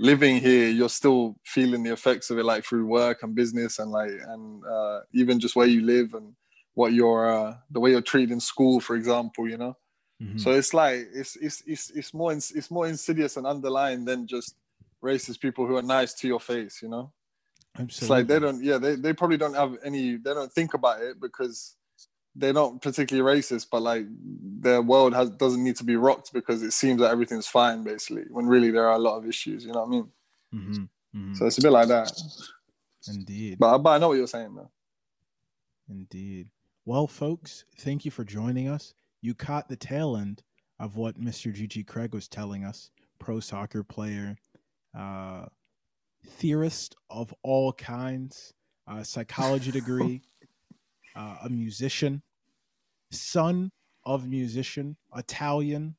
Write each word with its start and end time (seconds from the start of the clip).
living 0.00 0.40
here 0.40 0.70
you're 0.70 0.88
still 0.88 1.36
feeling 1.44 1.82
the 1.82 1.92
effects 1.92 2.30
of 2.30 2.38
it 2.38 2.44
like 2.44 2.64
through 2.64 2.86
work 2.86 3.22
and 3.22 3.34
business 3.34 3.78
and 3.78 3.90
like 3.90 4.10
and 4.28 4.64
uh, 4.64 5.00
even 5.12 5.38
just 5.38 5.54
where 5.54 5.66
you 5.66 5.82
live 5.82 6.14
and 6.14 6.34
what 6.72 6.94
you're 6.94 7.30
uh, 7.30 7.54
the 7.70 7.78
way 7.78 7.90
you're 7.90 8.00
treated 8.00 8.32
in 8.32 8.40
school 8.40 8.80
for 8.80 8.96
example 8.96 9.46
you 9.46 9.58
know 9.58 9.76
mm-hmm. 10.22 10.38
so 10.38 10.52
it's 10.52 10.72
like 10.72 11.06
it's 11.12 11.36
it's 11.36 11.62
it's, 11.66 11.90
it's 11.90 12.14
more 12.14 12.32
it's 12.32 12.70
more 12.70 12.86
insidious 12.86 13.36
and 13.36 13.46
underlying 13.46 14.06
than 14.06 14.26
just 14.26 14.56
racist 15.04 15.38
people 15.38 15.66
who 15.66 15.76
are 15.76 15.82
nice 15.82 16.14
to 16.14 16.26
your 16.26 16.40
face 16.40 16.80
you 16.82 16.88
know 16.88 17.12
Absolutely. 17.78 18.04
it's 18.04 18.10
like 18.10 18.26
they 18.26 18.38
don't 18.38 18.64
yeah 18.64 18.78
they, 18.78 18.94
they 18.94 19.12
probably 19.12 19.36
don't 19.36 19.54
have 19.54 19.76
any 19.84 20.16
they 20.16 20.32
don't 20.32 20.52
think 20.52 20.72
about 20.72 21.02
it 21.02 21.20
because 21.20 21.76
they're 22.34 22.52
not 22.52 22.80
particularly 22.80 23.38
racist, 23.38 23.66
but 23.70 23.82
like 23.82 24.06
their 24.60 24.82
world 24.82 25.14
has 25.14 25.30
doesn't 25.30 25.62
need 25.62 25.76
to 25.76 25.84
be 25.84 25.96
rocked 25.96 26.32
because 26.32 26.62
it 26.62 26.72
seems 26.72 27.00
that 27.00 27.10
everything's 27.10 27.46
fine, 27.46 27.82
basically. 27.82 28.24
When 28.30 28.46
really 28.46 28.70
there 28.70 28.86
are 28.86 28.94
a 28.94 28.98
lot 28.98 29.16
of 29.16 29.26
issues. 29.26 29.64
You 29.64 29.72
know 29.72 29.80
what 29.80 29.86
I 29.86 29.90
mean? 29.90 30.08
Mm-hmm. 30.54 31.18
Mm-hmm. 31.18 31.34
So 31.34 31.46
it's 31.46 31.58
a 31.58 31.62
bit 31.62 31.72
like 31.72 31.88
that. 31.88 32.12
Indeed. 33.08 33.58
But, 33.58 33.78
but 33.78 33.90
I 33.90 33.98
know 33.98 34.08
what 34.08 34.18
you're 34.18 34.26
saying, 34.26 34.54
though. 34.54 34.70
Indeed. 35.88 36.48
Well, 36.84 37.06
folks, 37.06 37.64
thank 37.78 38.04
you 38.04 38.10
for 38.10 38.24
joining 38.24 38.68
us. 38.68 38.94
You 39.22 39.34
caught 39.34 39.68
the 39.68 39.76
tail 39.76 40.16
end 40.16 40.42
of 40.78 40.96
what 40.96 41.20
Mr. 41.20 41.52
Gigi 41.52 41.82
Craig 41.82 42.14
was 42.14 42.28
telling 42.28 42.64
us. 42.64 42.90
Pro 43.18 43.40
soccer 43.40 43.82
player, 43.82 44.36
uh, 44.98 45.46
theorist 46.26 46.96
of 47.10 47.34
all 47.42 47.72
kinds, 47.72 48.54
uh, 48.86 49.02
psychology 49.02 49.70
degree 49.72 50.22
uh, 51.16 51.36
a 51.44 51.48
musician, 51.48 52.22
son 53.10 53.70
of 54.04 54.28
musician, 54.28 54.96
Italian, 55.16 55.96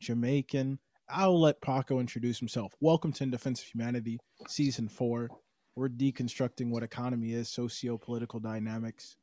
Jamaican. 0.00 0.78
I'll 1.08 1.40
let 1.40 1.60
Paco 1.60 2.00
introduce 2.00 2.38
himself. 2.38 2.72
Welcome 2.80 3.12
to 3.14 3.24
In 3.24 3.30
Defense 3.30 3.60
of 3.60 3.66
Humanity, 3.66 4.18
Season 4.48 4.88
4. 4.88 5.28
We're 5.76 5.88
deconstructing 5.88 6.70
what 6.70 6.82
economy 6.82 7.32
is, 7.32 7.48
socio 7.48 7.98
political 7.98 8.40
dynamics. 8.40 9.16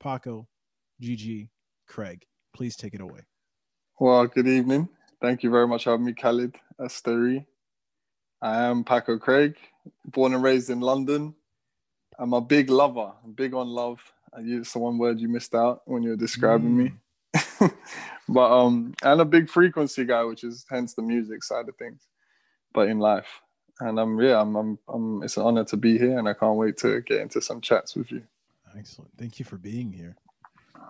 Paco, 0.00 0.46
Gigi, 1.00 1.50
Craig, 1.86 2.24
please 2.54 2.76
take 2.76 2.94
it 2.94 3.00
away. 3.00 3.20
Well, 3.98 4.26
good 4.26 4.48
evening. 4.48 4.88
Thank 5.20 5.42
you 5.42 5.50
very 5.50 5.68
much 5.68 5.84
for 5.84 5.90
having 5.90 6.06
me, 6.06 6.12
Khalid 6.12 6.56
Asteri. 6.80 7.46
I 8.42 8.62
am 8.64 8.84
Paco 8.84 9.18
Craig, 9.18 9.56
born 10.04 10.34
and 10.34 10.42
raised 10.42 10.68
in 10.68 10.80
London. 10.80 11.34
I'm 12.18 12.32
a 12.32 12.40
big 12.40 12.68
lover, 12.70 13.12
I'm 13.24 13.32
big 13.32 13.54
on 13.54 13.68
love. 13.68 14.00
It's 14.38 14.72
the 14.72 14.78
one 14.78 14.98
word 14.98 15.20
you 15.20 15.28
missed 15.28 15.54
out 15.54 15.82
when 15.86 16.02
you 16.02 16.10
were 16.10 16.16
describing 16.16 16.70
mm. 16.70 16.76
me. 16.76 17.70
but 18.28 18.50
um, 18.52 18.94
and 19.02 19.20
a 19.20 19.24
big 19.24 19.48
frequency 19.48 20.04
guy, 20.04 20.24
which 20.24 20.44
is 20.44 20.64
hence 20.68 20.94
the 20.94 21.02
music 21.02 21.42
side 21.42 21.68
of 21.68 21.76
things. 21.76 22.06
But 22.72 22.88
in 22.88 22.98
life, 22.98 23.40
and 23.80 23.98
I'm 23.98 24.20
yeah, 24.20 24.40
I'm, 24.40 24.56
I'm, 24.56 24.78
I'm 24.88 25.22
it's 25.22 25.36
an 25.36 25.44
honor 25.44 25.64
to 25.64 25.76
be 25.76 25.98
here, 25.98 26.18
and 26.18 26.28
I 26.28 26.34
can't 26.34 26.56
wait 26.56 26.76
to 26.78 27.00
get 27.02 27.20
into 27.20 27.40
some 27.40 27.60
chats 27.60 27.96
with 27.96 28.10
you. 28.10 28.22
Excellent. 28.76 29.10
Thank 29.18 29.38
you 29.38 29.44
for 29.44 29.56
being 29.56 29.92
here. 29.92 30.16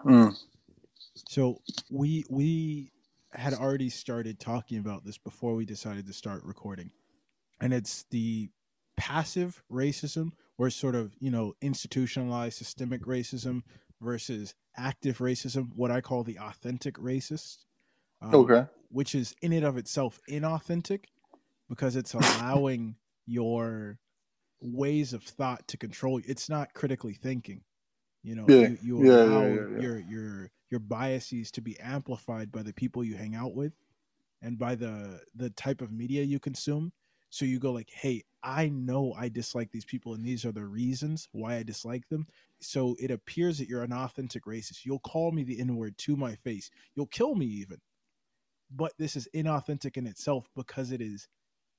Mm. 0.05 0.34
So 1.29 1.61
we 1.91 2.25
we 2.29 2.91
had 3.33 3.55
already 3.55 3.91
started 3.91 4.39
talking 4.39 4.79
about 4.79 5.05
this 5.05 5.19
before 5.19 5.55
we 5.55 5.64
decided 5.64 6.06
to 6.06 6.12
start 6.12 6.45
recording, 6.45 6.91
and 7.61 7.73
it's 7.73 8.05
the 8.11 8.48
passive 8.97 9.62
racism 9.70 10.33
or 10.59 10.70
sort 10.70 10.95
of 10.95 11.14
you 11.19 11.31
know 11.31 11.55
institutionalized 11.61 12.56
systemic 12.56 13.03
racism 13.03 13.62
versus 14.01 14.55
active 14.77 15.19
racism 15.19 15.69
what 15.75 15.91
i 15.91 16.01
call 16.01 16.23
the 16.23 16.39
authentic 16.39 16.97
racist 16.97 17.64
um, 18.23 18.34
okay. 18.34 18.67
which 18.89 19.14
is 19.14 19.34
in 19.42 19.53
and 19.53 19.64
of 19.64 19.77
itself 19.77 20.20
inauthentic 20.28 21.05
because 21.69 21.97
it's 21.97 22.14
allowing 22.14 22.96
your 23.27 23.98
ways 24.61 25.13
of 25.13 25.23
thought 25.23 25.67
to 25.69 25.77
control 25.77 26.19
you. 26.19 26.24
It's 26.29 26.48
not 26.48 26.73
critically 26.74 27.14
thinking 27.14 27.63
you 28.24 28.35
know 28.35 28.46
yeah. 28.48 28.69
you, 28.69 28.79
you 28.83 29.05
yeah, 29.05 29.23
allow 29.23 29.45
yeah, 29.45 29.80
your 29.80 29.98
your 30.01 30.51
your 30.70 30.80
biases 30.80 31.51
to 31.52 31.61
be 31.61 31.79
amplified 31.79 32.51
by 32.51 32.63
the 32.63 32.73
people 32.73 33.05
you 33.05 33.17
hang 33.17 33.35
out 33.35 33.55
with 33.55 33.74
and 34.42 34.58
by 34.58 34.74
the 34.74 35.20
the 35.35 35.51
type 35.51 35.80
of 35.80 35.92
media 35.92 36.23
you 36.23 36.40
consume. 36.40 36.92
So 37.30 37.45
you 37.45 37.58
go 37.58 37.73
like, 37.73 37.90
hey, 37.90 38.23
I 38.45 38.69
know 38.69 39.15
I 39.17 39.31
dislike 39.31 39.71
these 39.73 39.87
people, 39.87 40.15
and 40.15 40.25
these 40.25 40.45
are 40.45 40.53
the 40.53 40.67
reasons 40.67 41.29
why 41.33 41.57
I 41.57 41.63
dislike 41.63 42.09
them. 42.11 42.27
So 42.61 42.95
it 43.01 43.11
appears 43.11 43.59
that 43.59 43.69
you're 43.69 43.83
an 43.83 43.93
authentic 43.93 44.45
racist. 44.45 44.85
You'll 44.85 45.01
call 45.01 45.33
me 45.33 45.45
the 45.45 45.59
N 45.61 45.77
word 45.77 45.97
to 45.99 46.17
my 46.17 46.37
face. 46.37 46.71
You'll 46.95 47.07
kill 47.07 47.35
me 47.35 47.47
even. 47.47 47.79
But 48.71 48.93
this 48.99 49.17
is 49.17 49.29
inauthentic 49.35 49.97
in 49.97 50.07
itself 50.07 50.47
because 50.55 50.93
it 50.93 51.01
is 51.01 51.29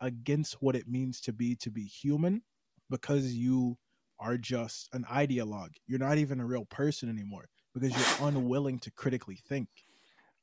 against 0.02 0.56
what 0.62 0.76
it 0.76 0.88
means 0.88 1.22
to 1.22 1.34
be 1.34 1.56
to 1.56 1.70
be 1.72 1.84
human 1.84 2.42
because 2.90 3.34
you 3.34 3.78
are 4.20 4.38
just 4.38 4.90
an 4.94 5.06
ideologue. 5.12 5.76
You're 5.88 6.00
not 6.00 6.18
even 6.18 6.40
a 6.40 6.46
real 6.46 6.66
person 6.66 7.10
anymore 7.10 7.48
because 7.74 7.92
you're 7.92 8.28
unwilling 8.28 8.80
to 8.80 8.92
critically 8.92 9.40
think. 9.48 9.68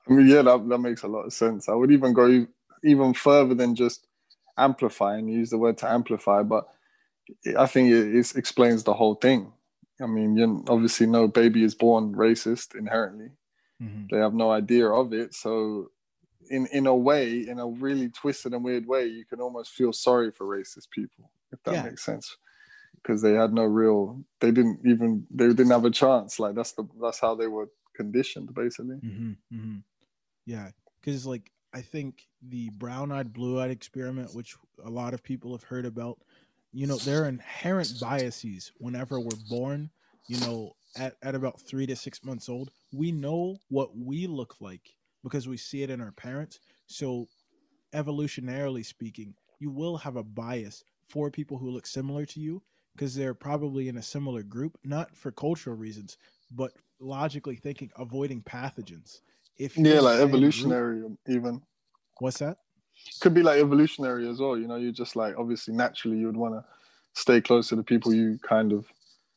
I 0.09 0.12
mean, 0.12 0.28
yeah, 0.28 0.43
that, 0.43 0.69
that 0.69 0.78
makes 0.78 1.03
a 1.03 1.09
lot 1.09 1.27
of 1.27 1.33
sense. 1.33 1.69
I 1.69 1.75
would 1.75 1.91
even 1.93 2.12
go 2.12 2.47
even 2.84 3.15
further 3.15 3.54
than 3.54 3.75
just 3.75 4.06
amplify 4.56 5.16
and 5.16 5.30
use 5.30 5.50
the 5.50 5.58
word 5.58 5.78
to 5.78 5.90
amplify, 5.90 6.42
but 6.42 6.66
I 7.58 7.66
think 7.66 7.90
it, 7.90 8.14
it 8.14 8.36
explains 8.36 8.84
the 8.84 8.94
whole 8.94 9.14
thing. 9.14 9.52
I 10.00 10.06
mean, 10.06 10.36
you 10.36 10.64
obviously 10.68 11.06
no 11.06 11.28
baby 11.28 11.62
is 11.62 11.74
born 11.74 12.14
racist 12.14 12.74
inherently. 12.74 13.30
Mm-hmm. 13.80 14.06
They 14.10 14.18
have 14.18 14.34
no 14.34 14.50
idea 14.50 14.88
of 14.88 15.12
it. 15.12 15.34
So 15.34 15.91
in 16.50 16.66
in 16.72 16.86
a 16.86 16.94
way, 16.94 17.46
in 17.46 17.58
a 17.58 17.66
really 17.66 18.08
twisted 18.08 18.52
and 18.52 18.64
weird 18.64 18.86
way, 18.86 19.06
you 19.06 19.24
can 19.24 19.41
almost 19.41 19.72
feel 19.72 19.92
sorry 19.92 20.30
for 20.30 20.46
racist 20.46 20.91
people, 20.91 21.30
if 21.52 21.62
that 21.64 21.74
yeah. 21.74 21.82
makes 21.84 22.04
sense. 22.04 22.36
Because 22.96 23.22
they 23.22 23.32
had 23.32 23.52
no 23.52 23.64
real 23.64 24.24
they 24.41 24.50
didn't 24.50 24.80
even 24.84 25.26
they 25.30 25.48
didn't 25.48 25.70
have 25.70 25.84
a 25.84 25.91
chance. 25.91 26.38
Like 26.38 26.54
that's 26.54 26.72
the 26.72 26.84
that's 27.00 27.20
how 27.20 27.34
they 27.34 27.46
were 27.46 27.68
conditioned 27.94 28.52
basically. 28.54 28.96
Mm-hmm. 28.96 29.30
Mm-hmm. 29.54 29.76
Yeah. 30.46 30.70
Cause 31.04 31.26
like 31.26 31.50
I 31.75 31.81
think 31.81 32.27
the 32.43 32.71
brown 32.71 33.12
eyed, 33.12 33.33
blue 33.33 33.60
eyed 33.60 33.71
experiment, 33.71 34.34
which 34.34 34.56
a 34.84 34.91
lot 34.91 35.15
of 35.15 35.22
people 35.22 35.53
have 35.53 35.62
heard 35.62 35.87
about, 35.87 36.19
you 36.72 36.87
know, 36.87 36.97
there 36.97 37.25
are 37.25 37.28
inherent 37.28 37.94
biases 38.00 38.72
whenever 38.78 39.19
we're 39.19 39.31
born, 39.49 39.91
you 40.28 40.38
know, 40.41 40.72
at, 40.97 41.16
at 41.22 41.34
about 41.34 41.60
three 41.60 41.87
to 41.87 41.97
six 41.97 42.25
months 42.25 42.49
old. 42.49 42.71
We 42.93 43.12
know 43.12 43.56
what 43.69 43.97
we 43.97 44.27
look 44.27 44.56
like 44.60 44.94
because 45.22 45.49
we 45.49 45.56
see 45.56 45.83
it 45.83 45.91
in 45.91 46.00
our 46.00 46.12
parents. 46.12 46.60
So, 46.87 47.28
evolutionarily 47.94 48.84
speaking, 48.84 49.34
you 49.59 49.71
will 49.71 49.97
have 49.97 50.16
a 50.16 50.22
bias 50.22 50.84
for 51.09 51.31
people 51.31 51.59
who 51.59 51.71
look 51.71 51.87
similar 51.87 52.25
to 52.27 52.41
you 52.41 52.62
because 52.94 53.15
they're 53.15 53.34
probably 53.34 53.89
in 53.89 53.97
a 53.97 54.03
similar 54.03 54.43
group, 54.43 54.78
not 54.84 55.15
for 55.16 55.31
cultural 55.31 55.77
reasons, 55.77 56.19
but 56.50 56.72
logically 57.00 57.56
thinking, 57.56 57.91
avoiding 57.97 58.43
pathogens. 58.43 59.21
If 59.62 59.78
yeah, 59.78 60.00
like 60.00 60.18
evolutionary, 60.18 61.00
group, 61.00 61.18
even. 61.28 61.62
What's 62.18 62.38
that? 62.38 62.56
Could 63.20 63.34
be 63.34 63.42
like 63.42 63.60
evolutionary 63.60 64.28
as 64.28 64.40
well. 64.40 64.58
You 64.58 64.66
know, 64.66 64.76
you 64.76 64.90
just 64.90 65.14
like 65.14 65.38
obviously 65.38 65.72
naturally 65.74 66.18
you 66.18 66.26
would 66.26 66.36
want 66.36 66.54
to 66.54 66.64
stay 67.14 67.40
close 67.40 67.68
to 67.68 67.76
the 67.76 67.82
people 67.82 68.12
you 68.12 68.38
kind 68.42 68.72
of 68.72 68.86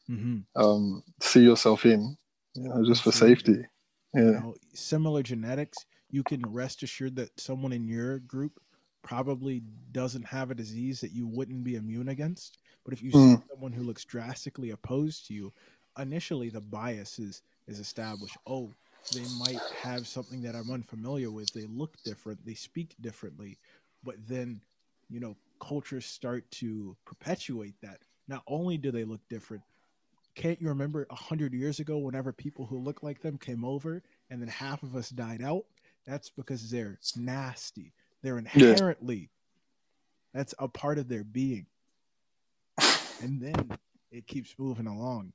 mm-hmm. 0.09 0.39
um, 0.55 1.03
see 1.21 1.41
yourself 1.41 1.85
in. 1.85 2.17
You 2.55 2.69
know, 2.69 2.83
just 2.85 3.03
for 3.03 3.11
safety. 3.11 3.65
Yeah. 4.13 4.21
You 4.21 4.31
know, 4.31 4.55
similar 4.73 5.21
genetics. 5.21 5.85
You 6.09 6.23
can 6.23 6.41
rest 6.47 6.81
assured 6.81 7.15
that 7.17 7.39
someone 7.39 7.73
in 7.73 7.87
your 7.87 8.19
group 8.19 8.59
probably 9.03 9.61
doesn't 9.91 10.25
have 10.25 10.49
a 10.49 10.55
disease 10.55 11.01
that 11.01 11.11
you 11.11 11.27
wouldn't 11.27 11.63
be 11.63 11.75
immune 11.75 12.09
against. 12.09 12.57
But 12.83 12.93
if 12.93 13.03
you 13.03 13.11
mm. 13.11 13.35
see 13.35 13.43
someone 13.51 13.73
who 13.73 13.83
looks 13.83 14.05
drastically 14.05 14.71
opposed 14.71 15.27
to 15.27 15.33
you, 15.33 15.53
initially 15.99 16.49
the 16.49 16.61
bias 16.61 17.19
is 17.19 17.41
is 17.67 17.79
established. 17.79 18.37
Oh, 18.47 18.71
they 19.13 19.25
might 19.39 19.61
have 19.81 20.07
something 20.07 20.41
that 20.41 20.55
I'm 20.55 20.71
unfamiliar 20.71 21.31
with. 21.31 21.51
They 21.53 21.65
look 21.65 21.95
different, 22.03 22.45
they 22.45 22.53
speak 22.53 22.95
differently, 23.01 23.57
but 24.03 24.15
then, 24.27 24.61
you 25.09 25.19
know, 25.19 25.35
cultures 25.59 26.05
start 26.05 26.49
to 26.51 26.95
perpetuate 27.05 27.75
that. 27.81 27.99
Not 28.27 28.43
only 28.47 28.77
do 28.77 28.91
they 28.91 29.03
look 29.03 29.21
different, 29.29 29.63
can't 30.35 30.61
you 30.61 30.67
remember 30.67 31.07
a 31.09 31.15
hundred 31.15 31.53
years 31.53 31.79
ago 31.79 31.97
whenever 31.97 32.33
people 32.33 32.65
who 32.65 32.77
look 32.77 33.03
like 33.03 33.21
them 33.21 33.37
came 33.37 33.63
over 33.63 34.03
and 34.29 34.41
then 34.41 34.49
half 34.49 34.83
of 34.83 34.95
us 34.95 35.09
died 35.09 35.41
out? 35.41 35.65
That's 36.05 36.29
because 36.29 36.69
they're 36.69 36.99
nasty. 37.15 37.93
They're 38.21 38.37
inherently 38.37 39.15
yeah. 39.15 39.27
that's 40.33 40.53
a 40.59 40.67
part 40.67 40.97
of 40.97 41.07
their 41.07 41.23
being. 41.23 41.67
And 43.21 43.41
then 43.41 43.77
it 44.11 44.27
keeps 44.27 44.53
moving 44.59 44.87
along 44.87 45.31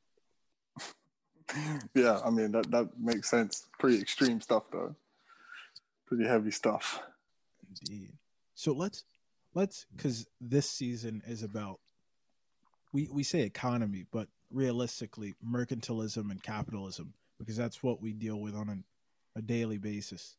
yeah, 1.94 2.20
I 2.24 2.30
mean 2.30 2.52
that 2.52 2.70
that 2.70 2.88
makes 2.98 3.30
sense. 3.30 3.66
Pretty 3.78 4.00
extreme 4.00 4.40
stuff 4.40 4.64
though. 4.72 4.94
Pretty 6.06 6.26
heavy 6.26 6.50
stuff. 6.50 7.00
Indeed. 7.68 8.12
So 8.54 8.72
let's 8.72 9.04
let's 9.54 9.86
because 9.96 10.26
this 10.40 10.70
season 10.70 11.22
is 11.26 11.42
about 11.42 11.80
we 12.92 13.08
we 13.12 13.22
say 13.22 13.40
economy, 13.40 14.06
but 14.10 14.28
realistically, 14.50 15.34
mercantilism 15.46 16.30
and 16.30 16.42
capitalism 16.42 17.14
because 17.38 17.56
that's 17.56 17.82
what 17.82 18.00
we 18.02 18.12
deal 18.12 18.40
with 18.40 18.54
on 18.54 18.68
a, 18.68 19.38
a 19.38 19.42
daily 19.42 19.78
basis. 19.78 20.36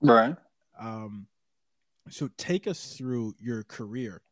Right. 0.00 0.36
Um, 0.78 1.26
so 2.10 2.28
take 2.36 2.66
us 2.66 2.94
through 2.96 3.34
your 3.40 3.64
career, 3.64 4.22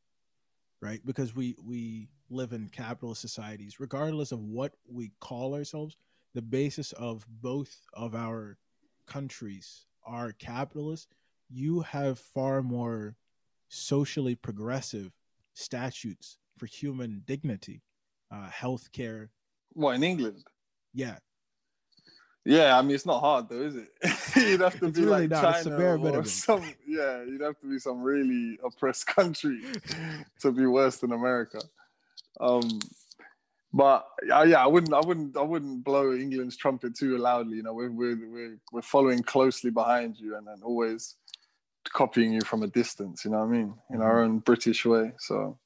right? 0.80 1.00
Because 1.04 1.34
we 1.34 1.56
we 1.64 2.08
live 2.30 2.52
in 2.52 2.68
capitalist 2.68 3.20
societies, 3.20 3.80
regardless 3.80 4.32
of 4.32 4.40
what 4.40 4.72
we 4.90 5.12
call 5.20 5.54
ourselves. 5.54 5.96
The 6.34 6.42
basis 6.42 6.92
of 6.92 7.26
both 7.28 7.80
of 7.92 8.14
our 8.14 8.58
countries 9.06 9.86
are 10.04 10.32
capitalist. 10.32 11.08
You 11.50 11.80
have 11.80 12.18
far 12.18 12.62
more 12.62 13.16
socially 13.68 14.34
progressive 14.34 15.12
statutes 15.54 16.38
for 16.58 16.66
human 16.66 17.22
dignity, 17.26 17.82
uh, 18.30 18.48
health 18.48 18.92
care. 18.92 19.30
What 19.74 19.96
in 19.96 20.02
England? 20.02 20.44
Yeah, 20.94 21.16
yeah, 22.44 22.76
I 22.76 22.82
mean 22.82 22.94
it's 22.94 23.06
not 23.06 23.20
hard 23.20 23.48
though, 23.48 23.62
is 23.62 23.76
it? 23.76 23.88
you'd 24.36 24.60
have 24.60 24.78
to 24.80 24.86
It's 24.86 24.98
be 24.98 25.04
really 25.04 25.28
like 25.28 25.30
not. 25.30 25.62
China 25.62 25.96
or 25.96 26.24
some. 26.26 26.62
Yeah, 26.86 27.22
you'd 27.22 27.40
have 27.40 27.58
to 27.60 27.66
be 27.66 27.78
some 27.78 28.02
really 28.02 28.58
oppressed 28.64 29.06
country 29.16 29.60
to 30.40 30.50
be 30.50 30.66
worse 30.66 30.96
than 30.96 31.12
America. 31.12 31.60
Um, 32.40 32.80
but 33.72 34.06
uh, 34.32 34.42
yeah, 34.42 34.62
I 34.62 34.66
wouldn't, 34.66 34.94
I 34.94 35.00
wouldn't, 35.00 35.36
I 35.36 35.42
wouldn't 35.42 35.84
blow 35.84 36.12
England's 36.12 36.56
trumpet 36.56 36.94
too 36.94 37.16
loudly. 37.18 37.56
You 37.56 37.62
know, 37.62 37.74
we're 37.74 37.90
we're 37.90 38.16
we're, 38.28 38.58
we're 38.72 38.82
following 38.82 39.22
closely 39.22 39.70
behind 39.70 40.18
you 40.18 40.36
and 40.36 40.46
then 40.46 40.60
always 40.62 41.16
copying 41.92 42.32
you 42.32 42.40
from 42.42 42.62
a 42.62 42.68
distance. 42.68 43.24
You 43.24 43.30
know 43.32 43.38
what 43.38 43.48
I 43.48 43.58
mean? 43.58 43.74
In 43.90 44.02
our 44.02 44.22
own 44.22 44.38
British 44.40 44.84
way. 44.84 45.12
So. 45.18 45.58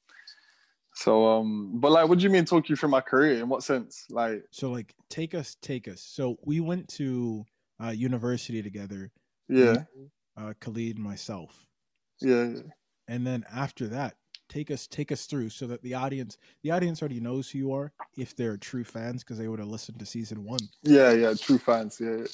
So 0.93 1.27
um, 1.27 1.73
but 1.75 1.91
like, 1.91 2.09
what 2.09 2.17
do 2.17 2.23
you 2.23 2.31
mean 2.31 2.43
talk 2.43 2.69
you 2.69 2.75
through 2.75 2.89
my 2.89 3.01
career? 3.01 3.39
In 3.39 3.49
what 3.49 3.61
sense? 3.61 4.05
Like, 4.09 4.43
so 4.49 4.71
like 4.71 4.95
take 5.11 5.35
us, 5.35 5.55
take 5.61 5.87
us. 5.87 6.01
So 6.01 6.39
we 6.43 6.59
went 6.59 6.87
to 6.95 7.45
uh, 7.83 7.89
university 7.89 8.63
together. 8.63 9.11
yeah, 9.47 9.83
uh, 10.35 10.53
Khalid, 10.59 10.97
myself, 10.97 11.67
yeah. 12.19 12.49
and 13.07 13.27
then 13.27 13.45
after 13.53 13.85
that, 13.89 14.15
take 14.49 14.71
us, 14.71 14.87
take 14.87 15.11
us 15.11 15.25
through 15.25 15.49
so 15.49 15.67
that 15.67 15.81
the 15.81 15.93
audience, 15.93 16.37
the 16.63 16.71
audience 16.71 17.01
already 17.01 17.19
knows 17.19 17.49
who 17.49 17.59
you 17.59 17.73
are 17.73 17.91
if 18.17 18.35
they're 18.35 18.57
true 18.57 18.83
fans 18.83 19.23
because 19.23 19.37
they 19.37 19.47
would 19.47 19.59
have 19.59 19.67
listened 19.67 19.99
to 19.99 20.05
season 20.05 20.43
one. 20.43 20.59
Yeah, 20.83 21.11
yeah, 21.11 21.33
true 21.33 21.57
fans. 21.57 21.99
Yeah, 21.99 22.25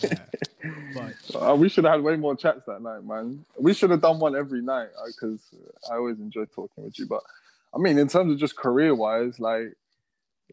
Yeah. 0.00 0.24
But 0.94 1.34
uh, 1.34 1.54
we 1.54 1.68
should 1.68 1.84
have 1.84 1.94
had 1.94 2.02
way 2.02 2.16
more 2.16 2.36
chats 2.36 2.64
that 2.66 2.82
night, 2.82 3.04
man. 3.04 3.44
We 3.58 3.74
should 3.74 3.90
have 3.90 4.00
done 4.00 4.18
one 4.18 4.36
every 4.36 4.62
night 4.62 4.88
because 5.06 5.40
I 5.90 5.94
always 5.94 6.18
enjoy 6.18 6.44
talking 6.46 6.84
with 6.84 6.98
you. 6.98 7.06
But 7.06 7.22
I 7.74 7.78
mean, 7.78 7.98
in 7.98 8.08
terms 8.08 8.32
of 8.32 8.38
just 8.38 8.56
career 8.56 8.94
wise, 8.94 9.38
like 9.38 9.76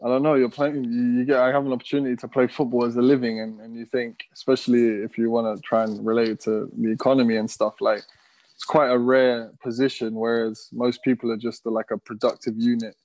I 0.04 0.08
don't 0.08 0.24
know, 0.24 0.34
you're 0.34 0.50
playing. 0.50 0.84
You, 0.84 1.20
you 1.20 1.26
get. 1.26 1.40
I 1.40 1.52
have 1.52 1.66
an 1.66 1.72
opportunity 1.72 2.16
to 2.16 2.28
play 2.28 2.48
football 2.48 2.86
as 2.86 2.96
a 2.96 3.02
living, 3.02 3.40
and, 3.40 3.60
and 3.60 3.76
you 3.76 3.86
think, 3.86 4.26
especially 4.34 5.04
if 5.04 5.18
you 5.18 5.30
want 5.30 5.56
to 5.56 5.62
try 5.62 5.84
and 5.84 6.04
relate 6.06 6.40
to 6.42 6.70
the 6.76 6.92
economy 6.92 7.36
and 7.36 7.50
stuff, 7.50 7.80
like 7.80 8.04
it's 8.56 8.66
quite 8.66 8.90
a 8.90 8.98
rare 8.98 9.52
position. 9.62 10.16
Whereas 10.16 10.70
most 10.72 11.04
people 11.04 11.32
are 11.32 11.38
just 11.38 11.66
like 11.66 11.92
a 11.92 11.98
productive 11.98 12.56
unit 12.58 12.96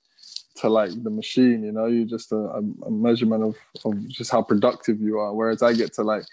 to 0.57 0.69
like 0.69 0.91
the 1.03 1.09
machine. 1.09 1.63
You 1.63 1.71
know, 1.71 1.87
you're 1.87 2.05
just 2.05 2.31
a, 2.31 2.35
a, 2.35 2.61
a 2.85 2.91
measurement 2.91 3.43
of 3.43 3.55
of 3.85 4.07
just 4.07 4.31
how 4.31 4.41
productive 4.41 4.99
you 4.99 5.19
are. 5.19 5.33
Whereas 5.33 5.61
I 5.61 5.73
get 5.73 5.93
to 5.93 6.03
like 6.03 6.25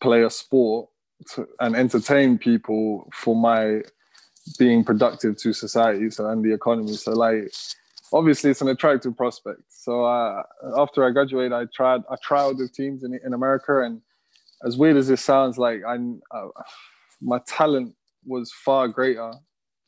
play 0.00 0.24
a 0.24 0.30
sport 0.30 0.88
to, 1.34 1.48
and 1.60 1.76
entertain 1.76 2.38
people 2.38 3.08
for 3.12 3.36
my 3.36 3.82
being 4.58 4.82
productive 4.84 5.36
to 5.36 5.52
society 5.52 6.10
so 6.10 6.28
and 6.28 6.44
the 6.44 6.52
economy 6.52 6.94
so 6.94 7.12
like 7.12 7.52
obviously 8.12 8.50
it's 8.50 8.60
an 8.60 8.68
attractive 8.68 9.16
prospect 9.16 9.62
so 9.68 10.04
uh, 10.04 10.42
after 10.76 11.06
i 11.06 11.10
graduated 11.10 11.52
i 11.52 11.64
tried 11.72 12.00
i 12.10 12.16
trialed 12.16 12.58
with 12.58 12.74
teams 12.74 13.04
in, 13.04 13.18
in 13.24 13.34
america 13.34 13.82
and 13.82 14.00
as 14.64 14.76
weird 14.76 14.96
as 14.96 15.06
this 15.06 15.22
sounds 15.22 15.58
like 15.58 15.82
i 15.86 15.96
uh, 16.36 16.48
my 17.20 17.38
talent 17.46 17.94
was 18.26 18.52
far 18.52 18.88
greater 18.88 19.32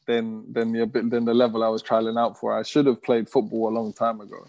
than 0.07 0.53
than 0.53 0.73
the 0.73 0.87
than 0.87 1.25
the 1.25 1.35
level 1.35 1.65
i 1.65 1.69
was 1.69 1.83
trialing 1.83 2.19
out 2.19 2.39
for 2.39 2.59
i 2.59 2.63
should 2.63 2.87
have 2.87 3.03
played 3.03 3.29
football 3.29 3.69
a 3.69 3.75
long 3.79 3.93
time 3.93 4.21
ago 4.21 4.47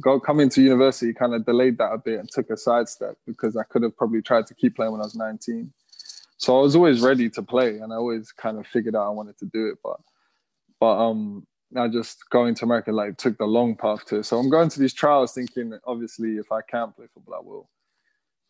go 0.00 0.18
coming 0.18 0.48
to 0.48 0.62
university 0.62 1.12
kind 1.12 1.34
of 1.34 1.44
delayed 1.44 1.78
that 1.78 1.92
a 1.92 1.98
bit 1.98 2.18
and 2.18 2.28
took 2.30 2.50
a 2.50 2.56
sidestep 2.56 3.16
because 3.26 3.56
i 3.56 3.62
could 3.64 3.82
have 3.82 3.96
probably 3.96 4.22
tried 4.22 4.46
to 4.46 4.54
keep 4.54 4.76
playing 4.76 4.92
when 4.92 5.00
i 5.00 5.04
was 5.04 5.14
19 5.14 5.72
so 6.40 6.58
I 6.58 6.62
was 6.62 6.74
always 6.74 7.02
ready 7.02 7.28
to 7.28 7.42
play, 7.42 7.80
and 7.80 7.92
I 7.92 7.96
always 7.96 8.32
kind 8.32 8.58
of 8.58 8.66
figured 8.66 8.96
out 8.96 9.06
I 9.06 9.10
wanted 9.10 9.36
to 9.38 9.44
do 9.44 9.66
it. 9.66 9.78
But 9.84 9.98
but 10.80 10.96
um, 10.96 11.46
I 11.76 11.86
just 11.88 12.30
going 12.30 12.54
to 12.54 12.64
America 12.64 12.92
like 12.92 13.18
took 13.18 13.36
the 13.36 13.44
long 13.44 13.76
path 13.76 14.06
to. 14.06 14.20
it. 14.20 14.24
So 14.24 14.38
I'm 14.38 14.48
going 14.48 14.70
to 14.70 14.80
these 14.80 14.94
trials 14.94 15.34
thinking, 15.34 15.78
obviously, 15.86 16.38
if 16.38 16.50
I 16.50 16.62
can't 16.62 16.96
play 16.96 17.06
football, 17.12 17.34
I 17.34 17.46
will. 17.46 17.68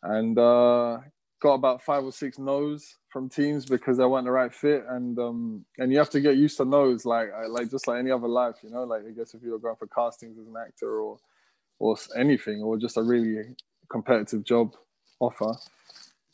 And 0.04 0.38
uh, 0.38 0.98
got 1.42 1.54
about 1.54 1.82
five 1.82 2.04
or 2.04 2.12
six 2.12 2.38
no's 2.38 2.96
from 3.10 3.28
teams 3.28 3.66
because 3.66 3.98
they 3.98 4.04
weren't 4.04 4.26
the 4.26 4.32
right 4.32 4.52
fit, 4.52 4.84
and 4.88 5.18
um, 5.18 5.64
and 5.78 5.92
you 5.92 5.98
have 5.98 6.10
to 6.10 6.20
get 6.20 6.36
used 6.36 6.56
to 6.58 6.64
those, 6.64 7.04
like 7.04 7.30
like 7.48 7.70
just 7.70 7.88
like 7.88 7.98
any 7.98 8.10
other 8.10 8.28
life, 8.28 8.56
you 8.62 8.70
know. 8.70 8.84
Like 8.84 9.02
I 9.06 9.10
guess 9.10 9.34
if 9.34 9.42
you 9.42 9.50
were 9.52 9.58
going 9.58 9.76
for 9.76 9.86
castings 9.88 10.38
as 10.38 10.46
an 10.46 10.54
actor 10.60 11.00
or 11.00 11.18
or 11.78 11.96
anything, 12.16 12.62
or 12.62 12.76
just 12.76 12.96
a 12.96 13.02
really 13.02 13.54
competitive 13.88 14.44
job 14.44 14.74
offer 15.18 15.54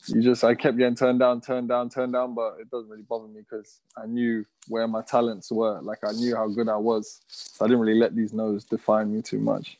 you 0.07 0.21
just 0.21 0.43
I 0.43 0.55
kept 0.55 0.77
getting 0.77 0.95
turned 0.95 1.19
down, 1.19 1.41
turned 1.41 1.69
down, 1.69 1.89
turned 1.89 2.13
down, 2.13 2.33
but 2.33 2.57
it 2.59 2.69
doesn't 2.69 2.89
really 2.89 3.03
bother 3.03 3.27
me 3.27 3.41
because 3.41 3.79
I 3.97 4.05
knew 4.05 4.45
where 4.67 4.87
my 4.87 5.01
talents 5.01 5.51
were. 5.51 5.81
Like 5.81 5.99
I 6.03 6.11
knew 6.11 6.35
how 6.35 6.47
good 6.47 6.69
I 6.69 6.77
was, 6.77 7.21
so 7.27 7.65
I 7.65 7.67
didn't 7.67 7.81
really 7.81 7.99
let 7.99 8.15
these 8.15 8.33
no's 8.33 8.63
define 8.63 9.13
me 9.13 9.21
too 9.21 9.39
much. 9.39 9.77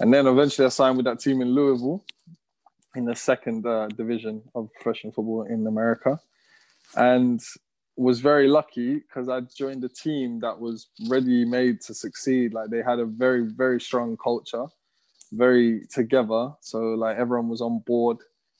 And 0.00 0.12
then 0.12 0.26
eventually 0.26 0.66
I 0.66 0.70
signed 0.70 0.96
with 0.96 1.06
that 1.06 1.20
team 1.20 1.40
in 1.42 1.54
Louisville, 1.54 2.04
in 2.96 3.04
the 3.04 3.14
second 3.14 3.66
uh, 3.66 3.88
division 3.88 4.42
of 4.54 4.70
professional 4.74 5.12
football 5.12 5.44
in 5.44 5.66
America, 5.66 6.20
and 6.96 7.40
was 7.96 8.20
very 8.20 8.48
lucky 8.48 8.94
because 8.94 9.28
I 9.28 9.40
joined 9.40 9.84
a 9.84 9.88
team 9.88 10.40
that 10.40 10.58
was 10.58 10.88
ready 11.08 11.44
made 11.44 11.80
to 11.82 11.94
succeed. 11.94 12.54
Like 12.54 12.70
they 12.70 12.82
had 12.82 12.98
a 12.98 13.04
very 13.04 13.46
very 13.46 13.80
strong 13.80 14.16
culture, 14.16 14.66
very 15.32 15.86
together. 15.90 16.52
So 16.60 16.78
like 16.94 17.18
everyone 17.18 17.48
was 17.48 17.60
on 17.60 17.80
board 17.80 18.18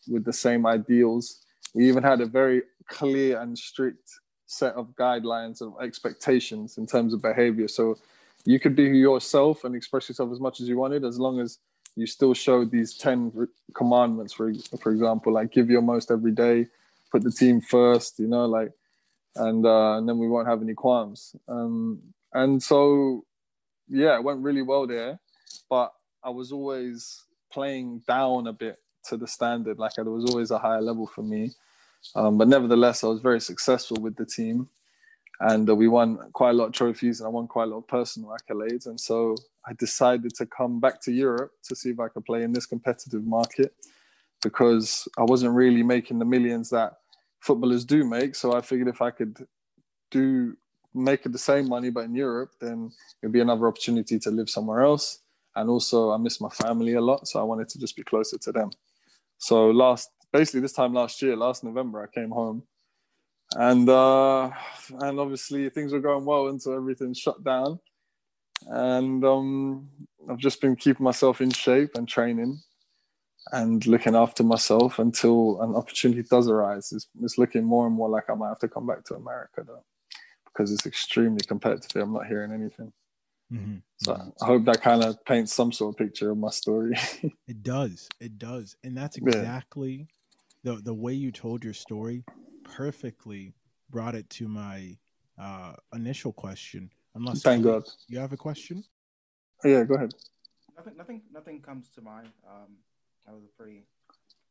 with 0.08 0.24
the 0.24 0.32
same 0.32 0.66
ideals. 0.66 1.44
We 1.74 1.88
even 1.88 2.02
had 2.02 2.20
a 2.20 2.26
very 2.26 2.62
clear 2.88 3.40
and 3.40 3.58
strict 3.58 4.10
set 4.46 4.74
of 4.74 4.94
guidelines 4.96 5.62
of 5.62 5.74
expectations 5.80 6.76
in 6.76 6.86
terms 6.86 7.14
of 7.14 7.22
behavior. 7.22 7.68
So 7.68 7.96
you 8.44 8.60
could 8.60 8.76
be 8.76 8.84
yourself 8.84 9.64
and 9.64 9.74
express 9.74 10.08
yourself 10.08 10.30
as 10.32 10.40
much 10.40 10.60
as 10.60 10.68
you 10.68 10.76
wanted, 10.76 11.04
as 11.04 11.18
long 11.18 11.40
as 11.40 11.58
you 11.96 12.06
still 12.06 12.34
showed 12.34 12.70
these 12.70 12.94
10 12.98 13.48
commandments, 13.74 14.32
for, 14.32 14.52
for 14.80 14.92
example, 14.92 15.32
like 15.32 15.52
give 15.52 15.70
your 15.70 15.82
most 15.82 16.10
every 16.10 16.32
day, 16.32 16.66
put 17.12 17.22
the 17.22 17.30
team 17.30 17.60
first, 17.60 18.18
you 18.18 18.26
know, 18.26 18.46
like, 18.46 18.72
and, 19.36 19.64
uh, 19.64 19.98
and 19.98 20.08
then 20.08 20.18
we 20.18 20.28
won't 20.28 20.48
have 20.48 20.62
any 20.62 20.74
qualms. 20.74 21.36
Um, 21.46 22.00
and 22.32 22.62
so, 22.62 23.24
yeah, 23.88 24.16
it 24.16 24.24
went 24.24 24.40
really 24.40 24.62
well 24.62 24.86
there, 24.86 25.20
but 25.70 25.92
I 26.24 26.30
was 26.30 26.50
always 26.50 27.22
playing 27.52 28.02
down 28.08 28.46
a 28.46 28.52
bit 28.52 28.78
to 29.04 29.16
the 29.16 29.26
standard. 29.26 29.78
Like 29.78 29.94
there 29.94 30.04
was 30.04 30.30
always 30.30 30.50
a 30.50 30.58
higher 30.58 30.80
level 30.80 31.06
for 31.06 31.22
me. 31.22 31.50
Um, 32.14 32.38
but 32.38 32.48
nevertheless, 32.48 33.04
I 33.04 33.08
was 33.08 33.20
very 33.20 33.40
successful 33.40 33.98
with 34.00 34.16
the 34.16 34.26
team, 34.26 34.68
and 35.40 35.68
uh, 35.68 35.74
we 35.74 35.86
won 35.88 36.18
quite 36.32 36.50
a 36.50 36.54
lot 36.54 36.66
of 36.66 36.72
trophies, 36.72 37.20
and 37.20 37.26
I 37.26 37.30
won 37.30 37.46
quite 37.46 37.64
a 37.64 37.66
lot 37.66 37.78
of 37.78 37.88
personal 37.88 38.34
accolades. 38.36 38.86
And 38.86 38.98
so 38.98 39.36
I 39.66 39.72
decided 39.74 40.34
to 40.36 40.46
come 40.46 40.80
back 40.80 41.00
to 41.02 41.12
Europe 41.12 41.52
to 41.64 41.76
see 41.76 41.90
if 41.90 42.00
I 42.00 42.08
could 42.08 42.24
play 42.24 42.42
in 42.42 42.52
this 42.52 42.66
competitive 42.66 43.24
market 43.24 43.72
because 44.42 45.06
I 45.16 45.22
wasn't 45.22 45.54
really 45.54 45.84
making 45.84 46.18
the 46.18 46.24
millions 46.24 46.70
that 46.70 46.94
footballers 47.42 47.84
do 47.84 48.04
make. 48.04 48.34
So 48.34 48.54
I 48.56 48.60
figured 48.60 48.88
if 48.88 49.02
I 49.02 49.10
could 49.10 49.46
do 50.10 50.56
make 50.94 51.24
the 51.24 51.38
same 51.38 51.68
money 51.68 51.90
but 51.90 52.04
in 52.04 52.14
Europe, 52.14 52.52
then 52.60 52.90
it'd 53.22 53.32
be 53.32 53.40
another 53.40 53.66
opportunity 53.66 54.18
to 54.20 54.30
live 54.30 54.48
somewhere 54.48 54.82
else. 54.82 55.20
And 55.54 55.68
also, 55.68 56.12
I 56.12 56.16
miss 56.16 56.40
my 56.40 56.48
family 56.48 56.94
a 56.94 57.00
lot, 57.00 57.28
so 57.28 57.38
I 57.38 57.42
wanted 57.42 57.68
to 57.70 57.78
just 57.78 57.96
be 57.96 58.02
closer 58.02 58.38
to 58.38 58.52
them. 58.52 58.70
So 59.36 59.70
last, 59.70 60.08
basically 60.32 60.60
this 60.60 60.72
time 60.72 60.94
last 60.94 61.20
year, 61.20 61.36
last 61.36 61.62
November, 61.62 62.02
I 62.02 62.18
came 62.18 62.30
home, 62.30 62.62
and 63.54 63.86
uh, 63.88 64.50
and 65.00 65.20
obviously 65.20 65.68
things 65.68 65.92
were 65.92 66.00
going 66.00 66.24
well 66.24 66.48
until 66.48 66.74
everything 66.74 67.12
shut 67.12 67.44
down, 67.44 67.80
and 68.68 69.22
um, 69.24 69.90
I've 70.30 70.38
just 70.38 70.60
been 70.62 70.74
keeping 70.74 71.04
myself 71.04 71.42
in 71.42 71.50
shape 71.50 71.96
and 71.96 72.08
training, 72.08 72.62
and 73.52 73.86
looking 73.86 74.16
after 74.16 74.42
myself 74.42 74.98
until 74.98 75.60
an 75.60 75.74
opportunity 75.74 76.22
does 76.22 76.48
arise. 76.48 76.90
It's, 76.92 77.06
it's 77.22 77.38
looking 77.38 77.64
more 77.64 77.86
and 77.86 77.94
more 77.94 78.08
like 78.08 78.30
I 78.30 78.34
might 78.34 78.48
have 78.48 78.58
to 78.60 78.68
come 78.68 78.86
back 78.86 79.04
to 79.04 79.14
America 79.14 79.62
though, 79.66 79.84
because 80.46 80.72
it's 80.72 80.86
extremely 80.86 81.44
competitive. 81.46 82.02
I'm 82.02 82.12
not 82.14 82.26
hearing 82.26 82.52
anything. 82.52 82.92
Mm-hmm. 83.52 83.76
So 83.98 84.32
I 84.40 84.46
hope 84.46 84.64
that 84.64 84.80
kind 84.80 85.04
of 85.04 85.22
paints 85.26 85.52
some 85.52 85.72
sort 85.72 85.94
of 85.94 85.98
picture 85.98 86.30
of 86.30 86.38
my 86.38 86.50
story. 86.50 86.94
It 87.46 87.62
does. 87.62 88.08
It 88.18 88.38
does. 88.38 88.76
And 88.82 88.96
that's 88.96 89.18
Yeah. 89.18 89.28
exactly 89.28 90.08
the 90.64 90.76
the 90.76 90.94
way 90.94 91.12
you 91.12 91.30
told 91.30 91.62
your 91.62 91.74
story 91.74 92.24
perfectly 92.64 93.54
brought 93.90 94.14
it 94.14 94.30
to 94.30 94.48
my 94.48 94.96
uh 95.38 95.74
initial 95.94 96.32
question. 96.32 96.90
Unless 97.14 97.42
Thank 97.42 97.64
God. 97.64 97.82
you 98.08 98.18
have 98.18 98.32
a 98.32 98.38
question? 98.38 98.82
Yeah, 99.64 99.84
go 99.84 99.94
ahead. 99.96 100.14
Nothing, 100.76 100.96
nothing, 100.96 101.22
nothing 101.30 101.60
comes 101.60 101.90
to 101.90 102.00
mind. 102.00 102.30
Um, 102.48 102.78
that 103.26 103.34
was 103.34 103.44
a 103.44 103.62
pretty 103.62 103.84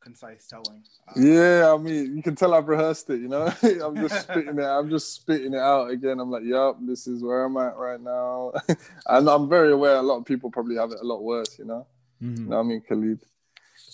concise 0.01 0.47
telling. 0.47 0.83
Uh, 1.07 1.13
yeah, 1.15 1.73
I 1.73 1.77
mean, 1.77 2.17
you 2.17 2.23
can 2.23 2.35
tell 2.35 2.53
I've 2.53 2.67
rehearsed 2.67 3.09
it. 3.09 3.21
You 3.21 3.29
know, 3.29 3.53
I'm 3.63 3.95
just 3.95 4.21
spitting 4.23 4.59
it. 4.59 4.65
I'm 4.65 4.89
just 4.89 5.13
spitting 5.13 5.53
it 5.53 5.59
out 5.59 5.89
again. 5.89 6.19
I'm 6.19 6.31
like, 6.31 6.43
"Yup, 6.43 6.77
this 6.81 7.07
is 7.07 7.23
where 7.23 7.45
I'm 7.45 7.57
at 7.57 7.77
right 7.77 8.01
now," 8.01 8.51
and 9.07 9.29
I'm 9.29 9.47
very 9.47 9.71
aware 9.71 9.95
a 9.95 10.01
lot 10.01 10.17
of 10.17 10.25
people 10.25 10.51
probably 10.51 10.75
have 10.75 10.91
it 10.91 10.99
a 11.01 11.05
lot 11.05 11.23
worse. 11.23 11.57
You 11.57 11.65
know, 11.65 11.87
mm-hmm. 12.21 12.43
you 12.43 12.49
know 12.49 12.59
I 12.59 12.63
mean, 12.63 12.81
Khalid. 12.81 13.19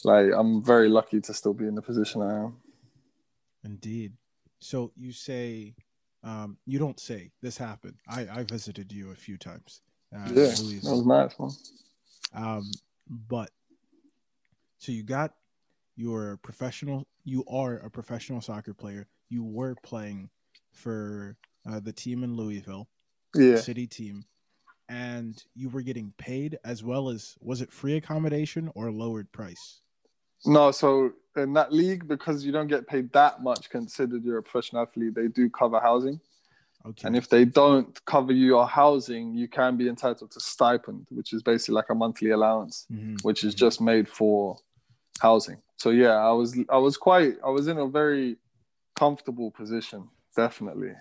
Like, 0.04 0.28
I'm 0.36 0.64
very 0.64 0.90
lucky 0.90 1.22
to 1.22 1.34
still 1.34 1.54
be 1.54 1.66
in 1.66 1.74
the 1.74 1.82
position 1.82 2.22
I 2.22 2.44
am. 2.44 2.58
Indeed. 3.64 4.14
So 4.60 4.92
you 4.96 5.12
say, 5.12 5.76
um, 6.24 6.58
you 6.66 6.78
don't 6.78 7.00
say 7.00 7.32
this 7.42 7.58
happened. 7.58 7.96
I 8.08 8.28
I 8.32 8.44
visited 8.44 8.92
you 8.92 9.12
a 9.12 9.16
few 9.16 9.38
times. 9.38 9.82
Uh, 10.16 10.28
yeah, 10.28 10.46
that 10.46 10.84
was 10.84 11.06
nice, 11.06 11.40
man. 11.40 11.50
Um, 12.34 12.72
but 13.28 13.50
so 14.80 14.92
you 14.92 15.04
got 15.04 15.34
your 15.96 16.38
professional. 16.44 17.08
You 17.24 17.44
are 17.50 17.78
a 17.78 17.90
professional 17.90 18.42
soccer 18.42 18.74
player. 18.74 19.08
You 19.30 19.44
were 19.44 19.76
playing 19.84 20.30
for 20.72 21.36
uh, 21.70 21.80
the 21.80 21.92
team 21.92 22.24
in 22.24 22.36
Louisville, 22.36 22.88
yeah, 23.36 23.58
city 23.58 23.88
team, 23.88 24.26
and 24.90 25.44
you 25.56 25.70
were 25.70 25.82
getting 25.82 26.14
paid 26.18 26.58
as 26.64 26.84
well 26.84 27.10
as 27.10 27.36
was 27.42 27.62
it 27.62 27.72
free 27.72 27.98
accommodation 27.98 28.72
or 28.76 28.92
lowered 28.92 29.32
price? 29.32 29.82
No, 30.46 30.72
so 30.72 31.12
in 31.36 31.54
that 31.54 31.74
league, 31.74 32.08
because 32.08 32.46
you 32.46 32.52
don't 32.52 32.68
get 32.68 32.88
paid 32.88 33.12
that 33.14 33.42
much, 33.42 33.70
considered 33.70 34.24
you're 34.24 34.38
a 34.38 34.44
professional 34.44 34.84
athlete, 34.84 35.16
they 35.16 35.28
do 35.28 35.50
cover 35.50 35.80
housing. 35.80 36.20
Okay. 36.86 37.08
And 37.08 37.18
if 37.18 37.28
they 37.28 37.44
don't 37.44 38.00
cover 38.06 38.32
your 38.32 38.66
housing, 38.68 39.34
you 39.34 39.48
can 39.48 39.76
be 39.76 39.90
entitled 39.90 40.32
to 40.32 40.40
stipend, 40.40 41.08
which 41.10 41.34
is 41.34 41.44
basically 41.44 41.76
like 41.76 41.90
a 41.90 41.96
monthly 41.96 42.30
allowance, 42.30 42.86
mm-hmm. 42.92 43.16
which 43.24 43.44
is 43.44 43.54
mm-hmm. 43.54 43.66
just 43.66 43.82
made 43.82 44.08
for 44.08 44.58
housing. 45.20 45.62
So 45.78 45.90
yeah, 45.90 46.16
I 46.16 46.32
was 46.32 46.58
I 46.70 46.78
was 46.78 46.98
quite 46.98 47.36
I 47.46 47.50
was 47.50 47.68
in 47.68 47.78
a 47.78 47.88
very 47.88 48.38
comfortable 48.96 49.52
position, 49.52 50.08
definitely. 50.36 50.94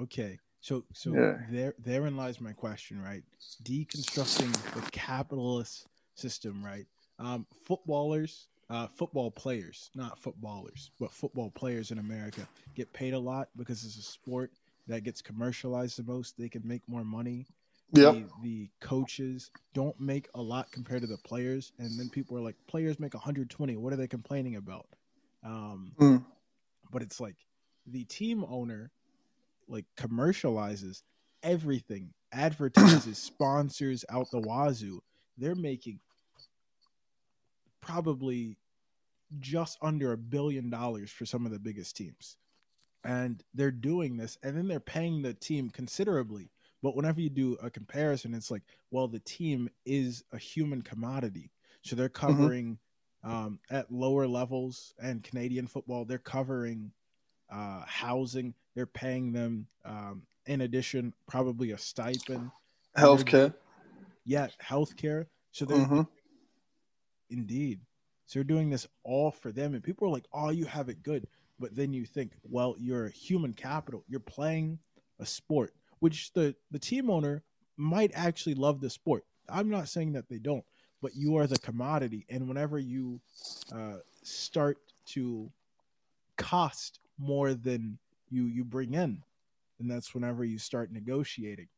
Okay. 0.00 0.38
So 0.60 0.84
so 0.92 1.14
yeah. 1.14 1.34
there 1.50 1.74
therein 1.78 2.16
lies 2.16 2.40
my 2.40 2.52
question, 2.52 3.02
right? 3.02 3.22
Deconstructing 3.62 4.52
the 4.74 4.90
capitalist 4.90 5.86
system, 6.14 6.64
right? 6.64 6.86
Um, 7.18 7.46
footballers 7.64 8.48
uh, 8.70 8.86
football 8.86 9.30
players, 9.30 9.90
not 9.94 10.18
footballers, 10.18 10.90
but 10.98 11.12
football 11.12 11.50
players 11.50 11.90
in 11.90 11.98
America 11.98 12.46
get 12.74 12.92
paid 12.92 13.14
a 13.14 13.18
lot 13.18 13.48
because 13.56 13.84
it's 13.84 13.98
a 13.98 14.02
sport 14.02 14.50
that 14.86 15.04
gets 15.04 15.20
commercialized 15.22 15.98
the 15.98 16.02
most. 16.02 16.36
They 16.38 16.48
can 16.48 16.66
make 16.66 16.82
more 16.88 17.04
money. 17.04 17.46
Yeah. 17.92 18.12
The, 18.12 18.28
the, 18.42 18.70
coaches 18.80 19.50
don't 19.72 19.98
make 20.00 20.28
a 20.34 20.42
lot 20.42 20.70
compared 20.72 21.02
to 21.02 21.06
the 21.06 21.18
players, 21.18 21.72
and 21.78 21.98
then 21.98 22.08
people 22.08 22.36
are 22.36 22.40
like, 22.40 22.56
players 22.66 22.98
make 22.98 23.14
120. 23.14 23.76
What 23.76 23.92
are 23.92 23.96
they 23.96 24.08
complaining 24.08 24.56
about? 24.56 24.86
Um, 25.44 25.92
mm. 25.98 26.24
But 26.90 27.02
it's 27.02 27.20
like 27.20 27.36
the 27.86 28.04
team 28.04 28.44
owner 28.48 28.90
like 29.68 29.84
commercializes 29.96 31.02
everything, 31.42 32.12
advertises, 32.32 33.18
sponsors 33.18 34.04
out 34.10 34.30
the 34.30 34.40
wazoo. 34.40 35.00
They're 35.36 35.54
making 35.54 36.00
probably 37.80 38.56
just 39.40 39.78
under 39.82 40.12
a 40.12 40.16
billion 40.16 40.70
dollars 40.70 41.10
for 41.10 41.26
some 41.26 41.44
of 41.44 41.52
the 41.52 41.58
biggest 41.58 41.96
teams. 41.96 42.36
And 43.04 43.42
they're 43.52 43.70
doing 43.70 44.16
this 44.16 44.38
and 44.42 44.56
then 44.56 44.68
they're 44.68 44.80
paying 44.80 45.22
the 45.22 45.34
team 45.34 45.68
considerably. 45.70 46.50
But 46.84 46.94
whenever 46.94 47.22
you 47.22 47.30
do 47.30 47.56
a 47.62 47.70
comparison, 47.70 48.34
it's 48.34 48.50
like, 48.50 48.60
well, 48.90 49.08
the 49.08 49.20
team 49.20 49.70
is 49.86 50.22
a 50.32 50.38
human 50.38 50.82
commodity. 50.82 51.50
So 51.80 51.96
they're 51.96 52.10
mm-hmm. 52.10 52.26
covering 52.26 52.78
mm-hmm. 53.24 53.34
um, 53.34 53.58
at 53.70 53.90
lower 53.90 54.26
levels 54.26 54.92
and 55.02 55.24
Canadian 55.24 55.66
football, 55.66 56.04
they're 56.04 56.18
covering 56.18 56.92
uh, 57.50 57.84
housing, 57.86 58.52
they're 58.74 58.84
paying 58.84 59.32
them, 59.32 59.66
um, 59.86 60.24
in 60.44 60.60
addition, 60.60 61.14
probably 61.26 61.70
a 61.70 61.78
stipend. 61.78 62.50
Healthcare. 62.98 63.54
Yeah, 64.26 64.48
healthcare. 64.62 65.24
So 65.52 65.64
they're 65.64 65.78
mm-hmm. 65.78 66.02
Indeed. 67.30 67.80
So 68.26 68.40
you're 68.40 68.44
doing 68.44 68.68
this 68.68 68.86
all 69.04 69.30
for 69.30 69.52
them. 69.52 69.72
And 69.72 69.82
people 69.82 70.06
are 70.06 70.10
like, 70.12 70.26
oh, 70.34 70.50
you 70.50 70.66
have 70.66 70.90
it 70.90 71.02
good. 71.02 71.26
But 71.58 71.74
then 71.74 71.94
you 71.94 72.04
think, 72.04 72.32
well, 72.42 72.76
you're 72.78 73.06
a 73.06 73.10
human 73.10 73.54
capital. 73.54 74.04
You're 74.06 74.20
playing 74.20 74.80
a 75.18 75.24
sport, 75.24 75.72
which 76.04 76.34
the, 76.34 76.54
the 76.70 76.78
team 76.78 77.08
owner 77.08 77.42
might 77.78 78.10
actually 78.14 78.54
love 78.54 78.78
the 78.78 78.90
sport. 78.90 79.24
I'm 79.48 79.70
not 79.70 79.88
saying 79.88 80.12
that 80.12 80.28
they 80.28 80.36
don't, 80.36 80.62
but 81.00 81.16
you 81.16 81.38
are 81.38 81.46
the 81.46 81.56
commodity. 81.56 82.26
And 82.28 82.46
whenever 82.46 82.78
you 82.78 83.22
uh, 83.74 84.00
start 84.22 84.76
to 85.06 85.50
cost 86.36 87.00
more 87.16 87.54
than 87.54 87.96
you 88.28 88.44
you 88.44 88.64
bring 88.64 88.92
in, 88.92 89.22
then 89.78 89.88
that's 89.88 90.14
whenever 90.14 90.44
you 90.44 90.58
start 90.58 90.92
negotiating, 90.92 91.68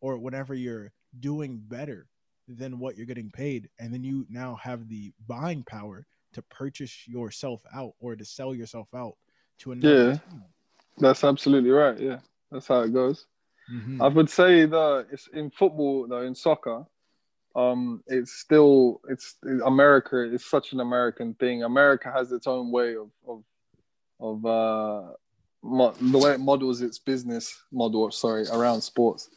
or 0.00 0.16
whenever 0.16 0.54
you're 0.54 0.92
doing 1.18 1.60
better 1.66 2.06
than 2.46 2.78
what 2.78 2.96
you're 2.96 3.04
getting 3.04 3.32
paid 3.32 3.68
and 3.80 3.92
then 3.92 4.04
you 4.04 4.24
now 4.30 4.54
have 4.62 4.88
the 4.88 5.12
buying 5.26 5.64
power 5.64 6.06
to 6.34 6.42
purchase 6.42 7.08
yourself 7.08 7.62
out 7.74 7.94
or 7.98 8.14
to 8.14 8.24
sell 8.24 8.54
yourself 8.54 8.86
out 8.94 9.16
to 9.58 9.72
another 9.72 10.04
yeah 10.04 10.12
team. 10.12 10.44
that's 10.98 11.24
absolutely 11.24 11.70
right 11.70 11.98
yeah 12.00 12.18
that's 12.50 12.66
how 12.66 12.80
it 12.80 12.92
goes 12.92 13.26
mm-hmm. 13.70 14.00
i 14.00 14.08
would 14.08 14.30
say 14.30 14.64
that 14.66 15.06
it's 15.10 15.28
in 15.28 15.50
football 15.50 16.06
though 16.08 16.22
in 16.22 16.34
soccer 16.34 16.84
um 17.54 18.02
it's 18.06 18.32
still 18.32 19.00
it's 19.08 19.36
america 19.66 20.22
is 20.22 20.44
such 20.44 20.72
an 20.72 20.80
american 20.80 21.34
thing 21.34 21.62
america 21.64 22.10
has 22.10 22.32
its 22.32 22.46
own 22.46 22.70
way 22.70 22.96
of 22.96 23.10
of 23.28 23.42
of 24.20 24.46
uh 24.46 25.12
mo- 25.62 25.94
the 26.00 26.18
way 26.18 26.32
it 26.32 26.40
models 26.40 26.80
its 26.80 26.98
business 26.98 27.62
model 27.70 28.10
sorry 28.10 28.46
around 28.52 28.80
sports 28.80 29.28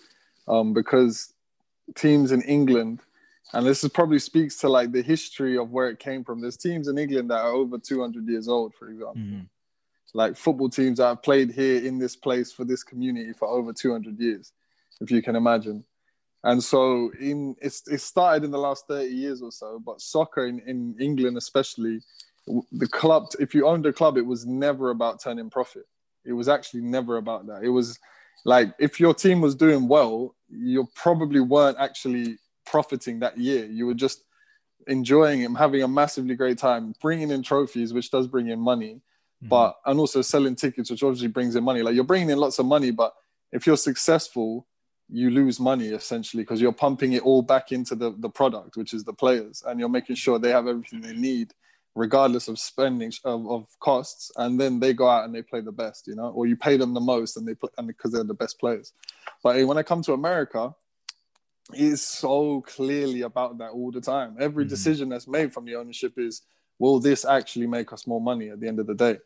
um 0.47 0.73
because 0.73 1.33
teams 1.93 2.31
in 2.31 2.41
England, 2.41 3.01
and 3.53 3.65
this 3.65 3.83
is 3.83 3.91
probably 3.91 4.19
speaks 4.19 4.57
to 4.57 4.69
like 4.69 4.91
the 4.91 5.01
history 5.01 5.57
of 5.57 5.69
where 5.71 5.89
it 5.89 5.99
came 5.99 6.23
from. 6.23 6.41
There's 6.41 6.57
teams 6.57 6.87
in 6.87 6.97
England 6.97 7.29
that 7.29 7.41
are 7.41 7.53
over 7.53 7.77
200 7.77 8.27
years 8.27 8.47
old, 8.47 8.73
for 8.73 8.89
example. 8.89 9.15
Mm-hmm. 9.17 9.41
Like 10.15 10.37
football 10.37 10.69
teams 10.69 10.99
that 10.99 11.07
have 11.07 11.23
played 11.23 11.51
here 11.51 11.83
in 11.83 11.99
this 11.99 12.15
place 12.15 12.49
for 12.51 12.63
this 12.63 12.83
community 12.83 13.33
for 13.33 13.49
over 13.49 13.73
200 13.73 14.17
years, 14.17 14.53
if 15.01 15.11
you 15.11 15.21
can 15.21 15.35
imagine. 15.35 15.83
And 16.45 16.63
so 16.63 17.11
in 17.19 17.55
it's 17.59 17.85
it 17.87 17.99
started 17.99 18.45
in 18.45 18.51
the 18.51 18.57
last 18.57 18.87
30 18.87 19.09
years 19.09 19.41
or 19.41 19.51
so, 19.51 19.77
but 19.85 19.99
soccer 19.99 20.45
in, 20.45 20.59
in 20.61 20.95
England 21.01 21.37
especially, 21.37 21.99
the 22.71 22.87
club 22.87 23.25
if 23.39 23.53
you 23.53 23.67
owned 23.67 23.85
a 23.87 23.91
club, 23.91 24.15
it 24.17 24.25
was 24.25 24.45
never 24.45 24.91
about 24.91 25.21
turning 25.21 25.49
profit. 25.49 25.85
It 26.23 26.33
was 26.33 26.47
actually 26.47 26.81
never 26.81 27.17
about 27.17 27.47
that. 27.47 27.63
It 27.63 27.69
was 27.69 27.99
like 28.45 28.73
if 28.79 29.01
your 29.01 29.13
team 29.13 29.41
was 29.41 29.53
doing 29.53 29.87
well, 29.87 30.33
you 30.47 30.87
probably 30.95 31.41
weren't 31.41 31.77
actually 31.77 32.37
profiting 32.65 33.19
that 33.19 33.37
year. 33.37 33.65
You 33.65 33.87
were 33.87 33.93
just 33.93 34.23
enjoying 34.87 35.41
it, 35.41 35.45
and 35.45 35.57
having 35.57 35.83
a 35.83 35.87
massively 35.89 36.35
great 36.35 36.57
time, 36.57 36.93
bringing 37.01 37.31
in 37.31 37.41
trophies, 37.43 37.91
which 37.91 38.11
does 38.11 38.27
bring 38.27 38.47
in 38.49 38.59
money, 38.59 39.01
mm-hmm. 39.45 39.49
but 39.49 39.77
and 39.85 39.99
also 39.99 40.21
selling 40.21 40.55
tickets, 40.55 40.89
which 40.89 41.03
obviously 41.03 41.27
brings 41.27 41.55
in 41.55 41.63
money. 41.63 41.81
Like 41.81 41.95
you're 41.95 42.03
bringing 42.03 42.29
in 42.29 42.37
lots 42.37 42.59
of 42.59 42.65
money, 42.65 42.91
but 42.91 43.13
if 43.51 43.65
you're 43.67 43.77
successful, 43.77 44.67
you 45.09 45.29
lose 45.29 45.59
money 45.59 45.89
essentially 45.89 46.43
because 46.43 46.59
you're 46.59 46.71
pumping 46.71 47.13
it 47.13 47.23
all 47.23 47.41
back 47.41 47.71
into 47.71 47.95
the, 47.95 48.15
the 48.17 48.29
product, 48.29 48.75
which 48.75 48.93
is 48.93 49.03
the 49.03 49.13
players, 49.13 49.63
and 49.65 49.79
you're 49.79 49.89
making 49.89 50.15
sure 50.15 50.39
they 50.39 50.51
have 50.51 50.67
everything 50.67 51.01
they 51.01 51.13
need 51.13 51.53
regardless 51.95 52.49
of 52.49 52.59
spending 52.59 53.11
of, 53.23 53.49
of 53.49 53.79
costs 53.79 54.31
and 54.35 54.59
then 54.59 54.79
they 54.79 54.93
go 54.93 55.07
out 55.07 55.23
and 55.23 55.33
they 55.33 55.41
play 55.41 55.61
the 55.61 55.71
best 55.71 56.07
you 56.07 56.15
know 56.15 56.29
or 56.31 56.45
you 56.45 56.55
pay 56.55 56.75
them 56.77 56.93
the 56.93 56.99
most 56.99 57.37
and 57.37 57.47
they 57.47 57.55
play 57.55 57.69
and 57.77 57.87
because 57.87 58.11
they're 58.11 58.23
the 58.23 58.33
best 58.33 58.59
players 58.59 58.91
but 59.41 59.65
when 59.65 59.77
i 59.77 59.83
come 59.83 60.01
to 60.01 60.11
america 60.11 60.75
it's 61.73 62.01
so 62.01 62.61
clearly 62.61 63.21
about 63.21 63.57
that 63.57 63.71
all 63.71 63.91
the 63.91 64.01
time 64.01 64.35
every 64.39 64.65
mm-hmm. 64.65 64.69
decision 64.69 65.09
that's 65.09 65.27
made 65.27 65.53
from 65.53 65.65
the 65.65 65.75
ownership 65.75 66.13
is 66.17 66.41
will 66.79 66.99
this 66.99 67.25
actually 67.25 67.67
make 67.67 67.91
us 67.93 68.07
more 68.07 68.21
money 68.21 68.49
at 68.49 68.59
the 68.59 68.67
end 68.67 68.79
of 68.79 68.87
the 68.87 68.95
day? 68.95 69.17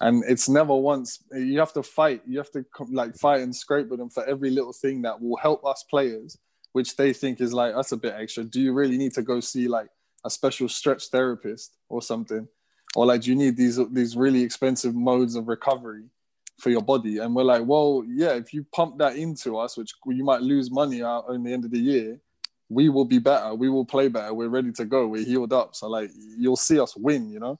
And 0.00 0.24
it's 0.26 0.48
never 0.48 0.74
once 0.74 1.22
you 1.32 1.58
have 1.60 1.72
to 1.74 1.82
fight 1.82 2.22
you 2.26 2.38
have 2.38 2.50
to 2.50 2.64
like 2.90 3.14
fight 3.16 3.42
and 3.42 3.54
scrape 3.54 3.88
with 3.88 4.00
them 4.00 4.10
for 4.10 4.24
every 4.24 4.50
little 4.50 4.72
thing 4.72 5.02
that 5.02 5.20
will 5.20 5.36
help 5.36 5.64
us 5.64 5.84
players 5.88 6.36
which 6.72 6.96
they 6.96 7.12
think 7.12 7.40
is 7.40 7.52
like 7.52 7.72
that's 7.74 7.92
a 7.92 7.96
bit 7.96 8.14
extra. 8.18 8.42
Do 8.42 8.60
you 8.60 8.72
really 8.72 8.98
need 8.98 9.14
to 9.14 9.22
go 9.22 9.38
see 9.38 9.68
like 9.68 9.88
a 10.24 10.30
special 10.30 10.68
stretch 10.68 11.06
therapist 11.06 11.76
or 11.88 12.02
something? 12.02 12.48
Or 12.96 13.06
like 13.06 13.22
do 13.22 13.30
you 13.30 13.36
need 13.36 13.56
these 13.56 13.78
these 13.92 14.16
really 14.16 14.42
expensive 14.42 14.94
modes 14.96 15.36
of 15.36 15.46
recovery 15.46 16.06
for 16.58 16.70
your 16.70 16.82
body? 16.82 17.18
And 17.18 17.32
we're 17.32 17.44
like 17.44 17.64
well 17.64 18.02
yeah 18.08 18.32
if 18.32 18.52
you 18.52 18.66
pump 18.72 18.98
that 18.98 19.14
into 19.14 19.56
us 19.56 19.76
which 19.76 19.92
you 20.06 20.24
might 20.24 20.42
lose 20.42 20.72
money 20.72 21.04
out 21.04 21.26
in 21.30 21.44
the 21.44 21.52
end 21.52 21.64
of 21.64 21.70
the 21.70 21.78
year 21.78 22.20
we 22.68 22.88
will 22.88 23.04
be 23.04 23.18
better 23.18 23.54
we 23.54 23.68
will 23.68 23.84
play 23.84 24.08
better 24.08 24.32
we're 24.32 24.48
ready 24.48 24.72
to 24.72 24.84
go 24.84 25.06
we're 25.06 25.24
healed 25.24 25.52
up 25.52 25.74
so 25.74 25.88
like 25.88 26.10
you'll 26.38 26.56
see 26.56 26.80
us 26.80 26.96
win 26.96 27.30
you 27.30 27.38
know 27.38 27.58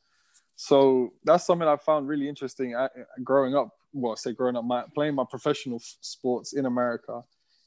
so 0.56 1.12
that's 1.24 1.46
something 1.46 1.68
i 1.68 1.76
found 1.76 2.08
really 2.08 2.28
interesting 2.28 2.74
growing 3.22 3.54
up 3.54 3.70
well 3.92 4.12
I 4.12 4.16
say 4.16 4.32
growing 4.32 4.56
up 4.56 4.64
my, 4.64 4.84
playing 4.94 5.14
my 5.14 5.24
professional 5.28 5.80
sports 6.00 6.52
in 6.54 6.66
america 6.66 7.22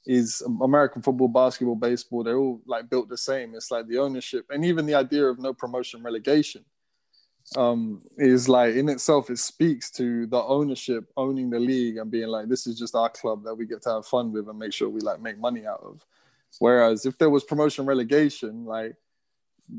is 0.08 0.42
American 0.62 1.02
football, 1.02 1.28
basketball, 1.28 1.76
baseball, 1.76 2.24
they're 2.24 2.38
all 2.38 2.62
like 2.66 2.90
built 2.90 3.10
the 3.10 3.18
same. 3.18 3.54
It's 3.56 3.72
like 3.72 3.88
the 3.88 3.98
ownership 3.98 4.46
and 4.50 4.64
even 4.66 4.86
the 4.86 4.96
idea 4.96 5.26
of 5.26 5.38
no 5.40 5.54
promotion 5.54 6.02
relegation. 6.02 6.64
um, 7.56 8.02
is 8.18 8.50
like 8.50 8.76
in 8.76 8.90
itself, 8.90 9.30
it 9.30 9.40
speaks 9.40 9.90
to 9.92 10.28
the 10.28 10.42
ownership 10.44 11.06
owning 11.16 11.50
the 11.50 11.60
league 11.60 11.98
and 11.98 12.12
being 12.12 12.28
like, 12.28 12.50
this 12.50 12.68
is 12.68 12.78
just 12.78 12.96
our 12.96 13.10
club 13.10 13.44
that 13.46 13.56
we 13.56 13.66
get 13.66 13.82
to 13.84 13.90
have 13.90 14.06
fun 14.06 14.32
with 14.34 14.50
and 14.50 14.60
make 14.60 14.74
sure 14.74 14.90
we 14.90 15.00
like 15.02 15.22
make 15.22 15.40
money 15.40 15.66
out 15.66 15.82
of. 15.82 16.06
Whereas 16.60 17.06
if 17.06 17.18
there 17.18 17.30
was 17.30 17.44
promotion 17.44 17.86
relegation, 17.86 18.66
like 18.66 18.96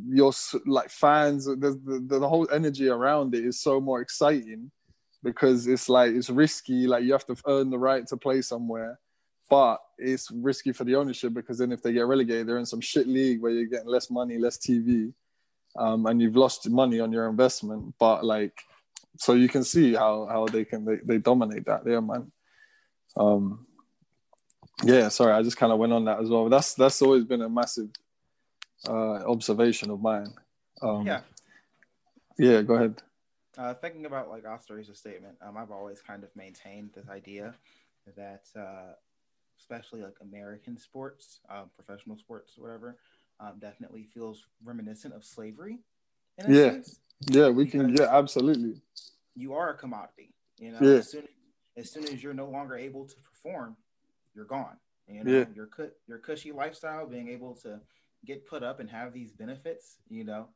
your 0.08 0.32
like 0.66 0.90
fans, 0.90 1.46
the, 1.46 1.54
the, 1.56 2.18
the 2.18 2.28
whole 2.28 2.48
energy 2.52 2.88
around 2.88 3.34
it 3.34 3.44
is 3.44 3.60
so 3.60 3.80
more 3.80 4.00
exciting 4.00 4.70
because 5.22 5.66
it's 5.66 5.88
like 5.88 6.12
it's 6.12 6.30
risky. 6.30 6.86
Like 6.86 7.04
you 7.04 7.12
have 7.12 7.26
to 7.26 7.36
earn 7.46 7.70
the 7.70 7.78
right 7.78 8.06
to 8.08 8.16
play 8.16 8.42
somewhere, 8.42 8.98
but 9.50 9.78
it's 9.96 10.30
risky 10.30 10.72
for 10.72 10.84
the 10.84 10.96
ownership 10.96 11.34
because 11.34 11.58
then 11.58 11.72
if 11.72 11.82
they 11.82 11.92
get 11.92 12.06
relegated, 12.06 12.46
they're 12.46 12.58
in 12.58 12.66
some 12.66 12.80
shit 12.80 13.08
league 13.08 13.40
where 13.40 13.52
you're 13.52 13.66
getting 13.66 13.88
less 13.88 14.10
money, 14.10 14.38
less 14.38 14.58
TV, 14.58 15.12
um, 15.78 16.06
and 16.06 16.20
you've 16.20 16.36
lost 16.36 16.68
money 16.68 17.00
on 17.00 17.12
your 17.12 17.28
investment. 17.28 17.94
But 17.98 18.24
like, 18.24 18.56
so 19.16 19.32
you 19.32 19.48
can 19.48 19.64
see 19.64 19.94
how 19.94 20.26
how 20.30 20.46
they 20.46 20.64
can 20.64 20.84
they, 20.84 20.96
they 21.04 21.18
dominate 21.18 21.66
that 21.66 21.84
there, 21.84 22.00
man. 22.00 22.30
Um, 23.16 23.66
yeah, 24.84 25.08
sorry, 25.08 25.32
I 25.32 25.42
just 25.42 25.56
kind 25.56 25.72
of 25.72 25.78
went 25.78 25.92
on 25.92 26.04
that 26.04 26.20
as 26.20 26.28
well. 26.28 26.48
That's 26.48 26.74
that's 26.74 27.02
always 27.02 27.24
been 27.24 27.42
a 27.42 27.48
massive 27.48 27.90
uh, 28.86 29.24
observation 29.24 29.90
of 29.90 30.00
mine. 30.00 30.32
Um, 30.80 31.06
yeah. 31.06 31.20
Yeah, 32.38 32.62
go 32.62 32.74
ahead. 32.74 33.02
Uh, 33.56 33.74
thinking 33.74 34.06
about 34.06 34.28
like 34.28 34.44
Ostar's 34.44 34.96
statement, 34.96 35.36
um, 35.42 35.56
I've 35.56 35.72
always 35.72 36.00
kind 36.00 36.22
of 36.22 36.30
maintained 36.36 36.90
this 36.94 37.08
idea 37.08 37.54
that, 38.16 38.44
uh, 38.56 38.92
especially 39.58 40.02
like 40.02 40.14
American 40.22 40.78
sports, 40.78 41.40
um, 41.50 41.70
professional 41.74 42.16
sports, 42.16 42.52
whatever, 42.56 42.96
um, 43.40 43.54
definitely 43.60 44.04
feels 44.14 44.44
reminiscent 44.64 45.12
of 45.12 45.24
slavery. 45.24 45.78
yeah, 46.48 46.70
sense. 46.70 47.00
yeah, 47.26 47.48
we 47.48 47.66
can. 47.66 47.96
Yeah, 47.96 48.16
absolutely. 48.16 48.80
You 49.34 49.54
are 49.54 49.70
a 49.70 49.74
commodity. 49.74 50.34
You 50.58 50.72
know, 50.72 50.78
yeah. 50.80 50.98
as, 50.98 51.10
soon, 51.10 51.24
as 51.76 51.90
soon 51.90 52.04
as 52.04 52.22
you're 52.22 52.34
no 52.34 52.48
longer 52.48 52.76
able 52.76 53.06
to 53.06 53.16
perform, 53.16 53.76
you're 54.38 54.46
gone. 54.46 54.76
You 55.08 55.24
know, 55.24 55.38
yeah. 55.38 55.44
your 55.54 55.66
cut, 55.66 55.96
your 56.06 56.18
cushy 56.18 56.52
lifestyle, 56.52 57.06
being 57.06 57.28
able 57.28 57.54
to 57.62 57.80
get 58.24 58.46
put 58.46 58.62
up 58.62 58.78
and 58.78 58.88
have 58.88 59.12
these 59.12 59.32
benefits, 59.32 59.96
you 60.08 60.22
know, 60.22 60.48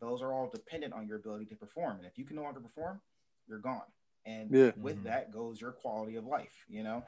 those 0.00 0.22
are 0.22 0.32
all 0.32 0.48
dependent 0.48 0.92
on 0.92 1.06
your 1.08 1.16
ability 1.16 1.46
to 1.46 1.56
perform. 1.56 1.96
And 1.96 2.06
if 2.06 2.16
you 2.16 2.24
can 2.24 2.36
no 2.36 2.42
longer 2.42 2.60
perform, 2.60 3.00
you're 3.48 3.58
gone. 3.58 3.82
And 4.24 4.50
yeah. 4.50 4.70
with 4.76 4.96
mm-hmm. 4.96 5.06
that 5.06 5.32
goes 5.32 5.60
your 5.60 5.72
quality 5.72 6.16
of 6.16 6.26
life, 6.26 6.64
you 6.68 6.84
know? 6.84 7.02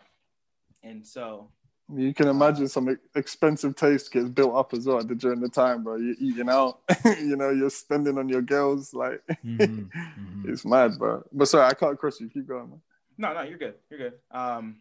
And 0.82 1.06
so 1.06 1.50
you 1.94 2.12
can 2.12 2.26
imagine 2.28 2.66
some 2.66 2.98
expensive 3.14 3.76
taste 3.76 4.12
gets 4.12 4.28
built 4.28 4.56
up 4.56 4.74
as 4.74 4.86
well 4.86 5.02
during 5.02 5.40
the 5.40 5.48
time, 5.48 5.84
bro. 5.84 5.96
You're 5.96 6.16
eating 6.18 6.48
out, 6.48 6.80
you 7.04 7.36
know, 7.36 7.50
you're 7.50 7.70
spending 7.70 8.18
on 8.18 8.28
your 8.28 8.42
girls, 8.42 8.92
like 8.92 9.22
mm-hmm. 9.44 9.62
Mm-hmm. 9.64 10.50
it's 10.50 10.64
mad, 10.64 10.98
bro. 10.98 11.22
But 11.32 11.46
sorry, 11.46 11.66
I 11.66 11.74
can't 11.74 11.98
cross 11.98 12.20
you. 12.20 12.28
Keep 12.28 12.48
going, 12.48 12.70
man. 12.70 12.80
No, 13.18 13.32
no, 13.32 13.42
you're 13.42 13.58
good. 13.58 13.74
You're 13.90 14.10
good. 14.10 14.12
Um, 14.30 14.76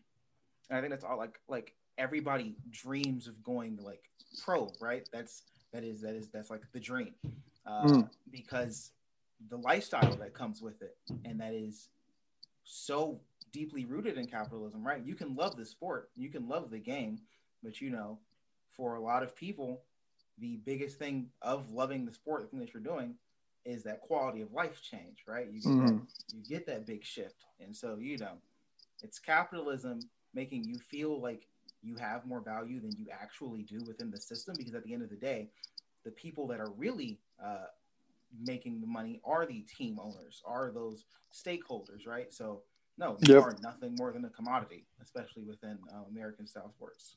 I 0.71 0.79
think 0.79 0.91
that's 0.91 1.03
all. 1.03 1.17
Like, 1.17 1.39
like 1.47 1.73
everybody 1.97 2.55
dreams 2.71 3.27
of 3.27 3.43
going 3.43 3.77
like 3.81 4.03
pro, 4.43 4.71
right? 4.79 5.07
That's 5.11 5.43
that 5.73 5.83
is 5.83 6.01
that 6.01 6.15
is 6.15 6.29
that's 6.29 6.49
like 6.49 6.61
the 6.73 6.79
dream, 6.79 7.13
uh, 7.65 7.83
mm. 7.83 8.09
because 8.31 8.91
the 9.49 9.57
lifestyle 9.57 10.15
that 10.15 10.33
comes 10.33 10.61
with 10.61 10.81
it, 10.81 10.97
and 11.23 11.39
that 11.39 11.53
is 11.53 11.89
so 12.63 13.19
deeply 13.51 13.85
rooted 13.85 14.17
in 14.17 14.27
capitalism, 14.27 14.85
right? 14.85 15.03
You 15.05 15.15
can 15.15 15.35
love 15.35 15.55
the 15.55 15.65
sport, 15.65 16.09
you 16.15 16.29
can 16.29 16.47
love 16.47 16.71
the 16.71 16.79
game, 16.79 17.19
but 17.63 17.81
you 17.81 17.89
know, 17.89 18.19
for 18.75 18.95
a 18.95 19.01
lot 19.01 19.23
of 19.23 19.35
people, 19.35 19.81
the 20.39 20.57
biggest 20.65 20.97
thing 20.97 21.29
of 21.41 21.71
loving 21.71 22.05
the 22.05 22.13
sport, 22.13 22.41
the 22.41 22.47
thing 22.47 22.59
that 22.59 22.73
you're 22.73 22.83
doing, 22.83 23.15
is 23.65 23.83
that 23.83 24.01
quality 24.01 24.41
of 24.41 24.51
life 24.53 24.81
change, 24.81 25.23
right? 25.27 25.47
You 25.51 25.61
get 25.61 25.71
mm. 25.71 25.87
that 25.87 26.01
you 26.33 26.43
get 26.47 26.65
that 26.67 26.85
big 26.85 27.03
shift, 27.03 27.45
and 27.59 27.75
so 27.75 27.97
you 27.99 28.17
know, 28.17 28.33
it's 29.03 29.19
capitalism 29.19 29.99
making 30.35 30.63
you 30.65 30.77
feel 30.77 31.19
like 31.21 31.47
you 31.81 31.95
have 31.95 32.25
more 32.25 32.41
value 32.41 32.79
than 32.79 32.91
you 32.97 33.05
actually 33.11 33.63
do 33.63 33.79
within 33.87 34.11
the 34.11 34.19
system 34.19 34.55
because 34.57 34.75
at 34.75 34.83
the 34.83 34.93
end 34.93 35.03
of 35.03 35.09
the 35.09 35.15
day 35.15 35.49
the 36.03 36.11
people 36.11 36.47
that 36.47 36.59
are 36.59 36.71
really 36.77 37.19
uh, 37.43 37.65
making 38.45 38.81
the 38.81 38.87
money 38.87 39.21
are 39.23 39.45
the 39.45 39.61
team 39.77 39.99
owners 40.01 40.41
are 40.45 40.71
those 40.71 41.05
stakeholders 41.33 42.05
right 42.05 42.33
so 42.33 42.61
no 42.97 43.17
you 43.21 43.35
yep. 43.35 43.43
are 43.43 43.55
nothing 43.61 43.95
more 43.97 44.11
than 44.11 44.25
a 44.25 44.29
commodity 44.29 44.85
especially 45.01 45.43
within 45.43 45.77
uh, 45.93 46.03
american 46.09 46.45
style 46.45 46.69
sports 46.69 47.15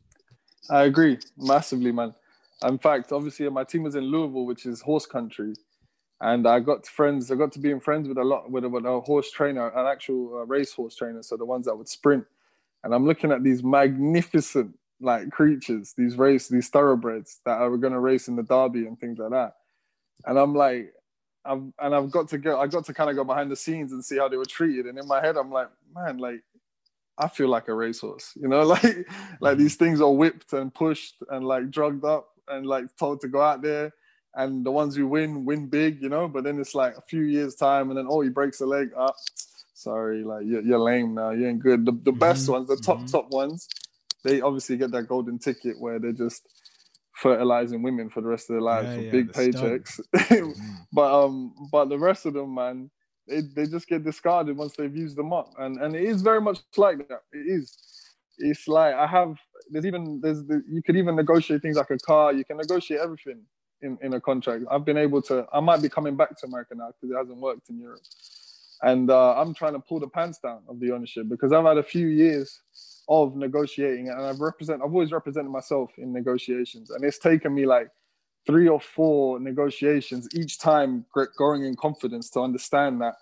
i 0.70 0.84
agree 0.84 1.18
massively 1.36 1.90
man 1.90 2.14
in 2.64 2.78
fact 2.78 3.10
obviously 3.10 3.48
my 3.48 3.64
team 3.64 3.82
was 3.82 3.94
in 3.94 4.04
louisville 4.04 4.46
which 4.46 4.66
is 4.66 4.80
horse 4.80 5.06
country 5.06 5.54
and 6.20 6.46
I 6.46 6.60
got 6.60 6.86
friends. 6.86 7.30
I 7.30 7.36
got 7.36 7.52
to 7.52 7.58
be 7.58 7.70
in 7.70 7.80
friends 7.80 8.08
with 8.08 8.18
a 8.18 8.24
lot 8.24 8.50
with 8.50 8.64
a, 8.64 8.68
with 8.68 8.84
a 8.84 9.00
horse 9.00 9.30
trainer, 9.30 9.68
an 9.68 9.86
actual 9.86 10.38
uh, 10.38 10.46
race 10.46 10.72
horse 10.72 10.96
trainer. 10.96 11.22
So 11.22 11.36
the 11.36 11.44
ones 11.44 11.66
that 11.66 11.76
would 11.76 11.88
sprint 11.88 12.24
and 12.84 12.94
I'm 12.94 13.06
looking 13.06 13.32
at 13.32 13.42
these 13.42 13.62
magnificent 13.62 14.74
like 15.00 15.30
creatures, 15.30 15.94
these 15.96 16.16
race, 16.16 16.48
these 16.48 16.68
thoroughbreds 16.68 17.40
that 17.44 17.60
are 17.60 17.76
going 17.76 17.92
to 17.92 18.00
race 18.00 18.28
in 18.28 18.36
the 18.36 18.42
derby 18.42 18.86
and 18.86 18.98
things 18.98 19.18
like 19.18 19.30
that. 19.30 19.54
And 20.26 20.38
I'm 20.38 20.54
like, 20.54 20.92
I've, 21.44 21.62
and 21.78 21.94
I've 21.94 22.10
got 22.10 22.28
to 22.28 22.38
go, 22.38 22.60
I 22.60 22.66
got 22.66 22.84
to 22.86 22.94
kind 22.94 23.08
of 23.08 23.16
go 23.16 23.24
behind 23.24 23.50
the 23.50 23.56
scenes 23.56 23.92
and 23.92 24.04
see 24.04 24.18
how 24.18 24.28
they 24.28 24.36
were 24.36 24.44
treated. 24.44 24.86
And 24.86 24.98
in 24.98 25.06
my 25.06 25.20
head, 25.20 25.36
I'm 25.36 25.50
like, 25.50 25.68
man, 25.94 26.18
like, 26.18 26.42
I 27.16 27.28
feel 27.28 27.48
like 27.48 27.68
a 27.68 27.74
racehorse, 27.74 28.32
you 28.36 28.48
know, 28.48 28.62
like, 28.64 29.08
like 29.40 29.58
these 29.58 29.76
things 29.76 30.00
are 30.00 30.12
whipped 30.12 30.52
and 30.52 30.72
pushed 30.72 31.16
and 31.30 31.44
like 31.46 31.70
drugged 31.70 32.04
up 32.04 32.28
and 32.48 32.66
like 32.66 32.84
told 32.96 33.20
to 33.22 33.28
go 33.28 33.40
out 33.40 33.62
there. 33.62 33.92
And 34.34 34.64
the 34.64 34.70
ones 34.70 34.94
who 34.94 35.06
win, 35.06 35.44
win 35.44 35.66
big, 35.66 36.02
you 36.02 36.08
know, 36.08 36.28
but 36.28 36.44
then 36.44 36.60
it's 36.60 36.74
like 36.74 36.96
a 36.96 37.00
few 37.00 37.22
years 37.22 37.54
time 37.54 37.90
and 37.90 37.98
then, 37.98 38.06
oh, 38.08 38.20
he 38.20 38.28
breaks 38.28 38.60
a 38.60 38.66
leg 38.66 38.90
up. 38.96 39.16
Ah, 39.16 39.57
sorry, 39.78 40.24
like 40.24 40.44
you're, 40.44 40.62
you're 40.62 40.78
lame 40.78 41.14
now. 41.14 41.30
You 41.30 41.46
ain't 41.48 41.60
good. 41.60 41.86
The, 41.86 41.92
the 41.92 42.10
mm-hmm. 42.10 42.18
best 42.18 42.48
ones, 42.48 42.68
the 42.68 42.76
top 42.76 42.98
mm-hmm. 42.98 43.06
top 43.06 43.30
ones, 43.30 43.68
they 44.24 44.40
obviously 44.40 44.76
get 44.76 44.90
that 44.90 45.08
golden 45.08 45.38
ticket 45.38 45.80
where 45.80 45.98
they're 45.98 46.12
just 46.12 46.42
fertilizing 47.14 47.82
women 47.82 48.08
for 48.10 48.20
the 48.20 48.28
rest 48.28 48.50
of 48.50 48.54
their 48.54 48.60
lives 48.60 48.88
yeah, 48.88 48.94
for 48.96 49.02
yeah, 49.02 49.10
big 49.10 49.32
paychecks. 49.32 50.00
mm-hmm. 50.16 50.74
But 50.92 51.24
um, 51.24 51.54
but 51.70 51.88
the 51.88 51.98
rest 51.98 52.26
of 52.26 52.34
them, 52.34 52.54
man, 52.54 52.90
they, 53.26 53.40
they 53.40 53.66
just 53.66 53.88
get 53.88 54.04
discarded 54.04 54.56
once 54.56 54.74
they've 54.76 54.96
used 54.96 55.16
them 55.16 55.32
up, 55.32 55.52
and 55.58 55.80
and 55.80 55.94
it 55.94 56.02
is 56.02 56.22
very 56.22 56.40
much 56.40 56.58
like 56.76 57.08
that. 57.08 57.22
It 57.32 57.46
is. 57.46 57.76
It's 58.38 58.68
like 58.68 58.94
I 58.94 59.06
have. 59.06 59.36
There's 59.70 59.86
even 59.86 60.20
there's 60.22 60.44
the, 60.44 60.62
you 60.68 60.82
could 60.82 60.96
even 60.96 61.14
negotiate 61.14 61.62
things 61.62 61.76
like 61.76 61.90
a 61.90 61.98
car. 61.98 62.32
You 62.32 62.44
can 62.44 62.56
negotiate 62.56 63.00
everything 63.00 63.42
in 63.82 63.98
in 64.02 64.14
a 64.14 64.20
contract. 64.20 64.64
I've 64.70 64.84
been 64.84 64.96
able 64.96 65.22
to. 65.22 65.46
I 65.52 65.60
might 65.60 65.82
be 65.82 65.88
coming 65.88 66.16
back 66.16 66.36
to 66.38 66.46
America 66.46 66.74
now 66.74 66.88
because 66.88 67.14
it 67.14 67.18
hasn't 67.18 67.38
worked 67.38 67.68
in 67.68 67.78
Europe 67.78 68.00
and 68.82 69.10
uh, 69.10 69.34
I'm 69.34 69.54
trying 69.54 69.74
to 69.74 69.80
pull 69.80 70.00
the 70.00 70.08
pants 70.08 70.38
down 70.38 70.60
of 70.68 70.80
the 70.80 70.92
ownership 70.92 71.28
because 71.28 71.52
I've 71.52 71.64
had 71.64 71.78
a 71.78 71.82
few 71.82 72.06
years 72.08 72.60
of 73.08 73.36
negotiating, 73.36 74.08
and 74.08 74.20
I've 74.20 74.40
represent 74.40 74.82
I've 74.82 74.92
always 74.92 75.12
represented 75.12 75.50
myself 75.50 75.90
in 75.98 76.12
negotiations, 76.12 76.90
and 76.90 77.04
it's 77.04 77.18
taken 77.18 77.54
me 77.54 77.66
like 77.66 77.88
three 78.46 78.68
or 78.68 78.80
four 78.80 79.40
negotiations 79.40 80.28
each 80.34 80.58
time, 80.58 81.04
growing 81.36 81.64
in 81.64 81.76
confidence 81.76 82.30
to 82.30 82.40
understand 82.40 83.00
that 83.00 83.14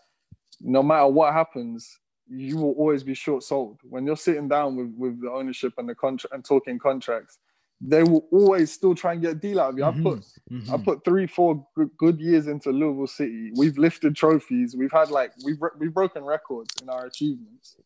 no 0.61 0.83
matter 0.83 1.09
what 1.09 1.33
happens, 1.33 1.99
you 2.29 2.57
will 2.57 2.73
always 2.73 3.03
be 3.03 3.15
short 3.15 3.43
sold 3.43 3.79
when 3.83 4.07
you're 4.07 4.17
sitting 4.17 4.49
down 4.49 4.77
with 4.77 4.93
with 4.97 5.21
the 5.21 5.31
ownership 5.31 5.73
and 5.79 5.89
the 5.89 5.95
contract 5.95 6.35
and 6.35 6.45
talking 6.45 6.79
contracts 6.79 7.39
they 7.81 8.03
will 8.03 8.27
always 8.33 8.73
still 8.73 8.95
try 8.95 9.13
and 9.13 9.23
get 9.23 9.33
a 9.33 9.35
deal 9.35 9.61
out 9.61 9.71
of 9.71 9.79
you. 9.79 9.85
Mm-hmm. 9.85 10.01
I 10.01 10.11
put 10.11 10.25
mm-hmm. 10.51 10.75
I 10.75 10.79
put 10.79 11.05
three, 11.05 11.27
four 11.27 11.67
good, 11.75 11.91
good, 11.99 12.21
years 12.21 12.47
into 12.47 12.71
Louisville 12.71 13.07
City. 13.07 13.51
We've 13.55 13.77
lifted 13.77 14.17
trophies. 14.17 14.75
We've 14.77 14.93
had 14.93 15.11
like 15.11 15.33
we've 15.45 15.59
we've 15.79 15.93
broken 15.93 16.25
records 16.25 16.75
in 16.81 16.89
our 16.89 17.07
achievements. 17.07 17.77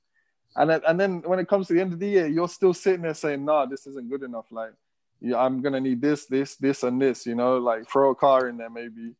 And 0.56 0.68
then, 0.70 0.80
and 0.86 0.98
then 0.98 1.22
when 1.22 1.38
it 1.38 1.48
comes 1.48 1.68
to 1.68 1.74
the 1.74 1.80
end 1.80 1.92
of 1.92 2.00
the 2.00 2.08
year, 2.08 2.26
you're 2.26 2.48
still 2.48 2.74
sitting 2.74 3.02
there 3.02 3.14
saying, 3.14 3.44
"Nah, 3.44 3.66
this 3.66 3.86
isn't 3.86 4.08
good 4.08 4.22
enough." 4.22 4.46
Like, 4.50 4.72
yeah, 5.20 5.38
I'm 5.38 5.60
gonna 5.60 5.80
need 5.80 6.00
this, 6.00 6.26
this, 6.26 6.56
this, 6.56 6.82
and 6.82 7.00
this. 7.00 7.26
You 7.26 7.34
know, 7.34 7.58
like 7.58 7.88
throw 7.88 8.10
a 8.10 8.14
car 8.14 8.48
in 8.48 8.56
there 8.56 8.70
maybe. 8.70 9.14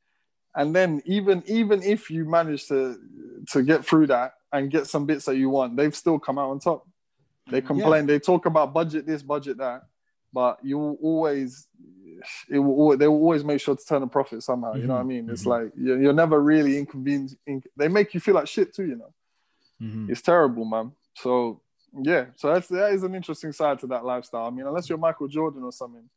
And 0.55 0.75
then 0.75 1.03
even 1.05 1.43
even 1.47 1.83
if 1.83 2.11
you 2.11 2.25
manage 2.25 2.67
to 2.69 2.99
to 3.51 3.63
get 3.63 3.85
through 3.85 4.09
that 4.09 4.35
and 4.53 4.71
get 4.71 4.87
some 4.87 5.07
bits 5.07 5.25
that 5.25 5.37
you 5.37 5.51
want, 5.51 5.77
they've 5.77 5.95
still 5.95 6.19
come 6.19 6.39
out 6.39 6.51
on 6.51 6.61
top. 6.61 6.87
They 7.49 7.61
complain. 7.61 8.09
Yeah. 8.09 8.15
They 8.15 8.19
talk 8.21 8.47
about 8.47 8.73
budget 8.73 9.07
this, 9.07 9.23
budget 9.23 9.59
that 9.59 9.83
but 10.33 10.59
you 10.63 10.79
will 10.79 10.99
always 11.03 11.67
it 12.49 12.59
will 12.59 12.97
they 12.97 13.09
will 13.09 13.17
always 13.17 13.45
make 13.45 13.61
sure 13.61 13.77
to 13.77 13.85
turn 13.85 14.03
a 14.03 14.07
profit 14.07 14.43
somehow. 14.43 14.73
Mm-hmm. 14.73 14.81
You 14.81 14.87
know 14.87 14.95
what 14.95 15.01
I 15.01 15.05
mean? 15.05 15.31
It's 15.31 15.43
mm-hmm. 15.43 15.51
like 15.51 15.73
you're, 15.77 16.01
you're, 16.01 16.13
never 16.13 16.41
really 16.41 16.79
inconvenienced. 16.79 17.37
In, 17.47 17.63
they 17.77 17.89
make 17.89 18.15
you 18.15 18.21
feel 18.21 18.35
like 18.35 18.49
shit 18.49 18.75
too. 18.75 18.87
You 18.87 18.97
know, 18.97 19.15
mm-hmm. 19.83 20.11
it's 20.11 20.23
terrible, 20.23 20.65
man. 20.65 20.93
So 21.15 21.63
yeah, 22.03 22.27
so 22.37 22.53
that's 22.53 22.69
that 22.69 22.93
is 22.93 23.03
an 23.03 23.15
interesting 23.15 23.53
side 23.53 23.79
to 23.81 23.87
that 23.89 24.05
lifestyle. 24.05 24.47
I 24.47 24.51
mean, 24.51 24.67
unless 24.67 24.89
you're 24.89 24.99
Michael 24.99 25.29
Jordan 25.29 25.63
or 25.63 25.73
something. 25.73 26.09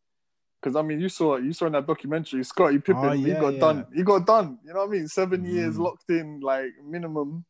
Because 0.62 0.78
I 0.78 0.82
mean, 0.82 1.02
you 1.02 1.10
saw 1.10 1.38
you 1.38 1.52
saw 1.52 1.66
in 1.66 1.74
that 1.74 1.88
documentary, 1.88 2.44
Scottie 2.44 2.80
Pippen, 2.80 3.06
oh, 3.06 3.12
yeah, 3.12 3.34
he 3.36 3.42
got 3.42 3.54
yeah. 3.54 3.60
done. 3.60 3.86
He 3.94 4.04
got 4.04 4.26
done. 4.26 4.60
You 4.66 4.74
know 4.74 4.80
what 4.80 4.90
I 4.90 4.92
mean? 4.92 5.08
7 5.10 5.42
mm-hmm. 5.42 5.54
years 5.54 5.78
locked 5.78 6.10
in, 6.10 6.40
like 6.40 6.72
minimum. 6.86 7.46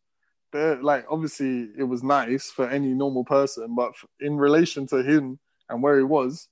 Like 0.52 1.06
obviously, 1.10 1.69
it 1.78 1.84
was 1.84 2.04
nice 2.04 2.52
for 2.52 2.69
any 2.69 2.89
normal 2.89 3.23
person, 3.23 3.73
but 3.76 3.93
in 4.19 4.38
relation 4.38 4.86
to 4.88 4.97
him 5.02 5.39
and 5.67 5.82
where 5.82 5.97
he 5.97 6.04
was, 6.04 6.47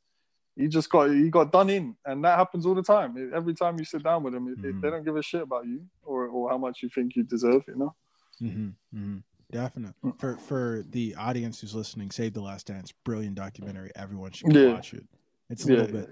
he 0.56 0.68
just 0.68 0.90
got 0.90 1.10
he 1.10 1.30
got 1.30 1.52
done 1.52 1.70
in, 1.70 1.96
and 2.06 2.24
that 2.26 2.38
happens 2.38 2.66
all 2.66 2.76
the 2.76 2.84
time. 2.84 3.32
Every 3.34 3.54
time 3.54 3.78
you 3.80 3.86
sit 3.86 4.04
down 4.04 4.24
with 4.24 4.34
them, 4.34 4.48
mm-hmm. 4.48 4.82
they 4.82 4.90
don't 4.90 5.06
give 5.06 5.16
a 5.16 5.24
shit 5.24 5.44
about 5.44 5.66
you 5.66 5.82
or 6.04 6.28
or 6.28 6.50
how 6.50 6.58
much 6.58 6.84
you 6.84 6.90
think 6.90 7.16
you 7.16 7.24
deserve. 7.24 7.64
You 7.68 7.76
know. 7.76 7.96
Mm-hmm. 8.42 8.68
Mm-hmm. 8.98 9.18
Definitely. 9.52 10.12
Mm. 10.12 10.20
For 10.20 10.38
for 10.38 10.84
the 10.90 11.16
audience 11.16 11.62
who's 11.62 11.76
listening, 11.76 12.12
Save 12.12 12.34
the 12.34 12.42
Last 12.42 12.68
Dance, 12.68 12.94
brilliant 13.04 13.36
documentary. 13.36 13.92
Everyone 13.96 14.32
should 14.32 14.54
yeah. 14.54 14.74
watch 14.74 14.94
it. 14.94 15.04
It's 15.50 15.66
a 15.66 15.72
yeah. 15.72 15.80
little 15.80 16.00
bit, 16.00 16.10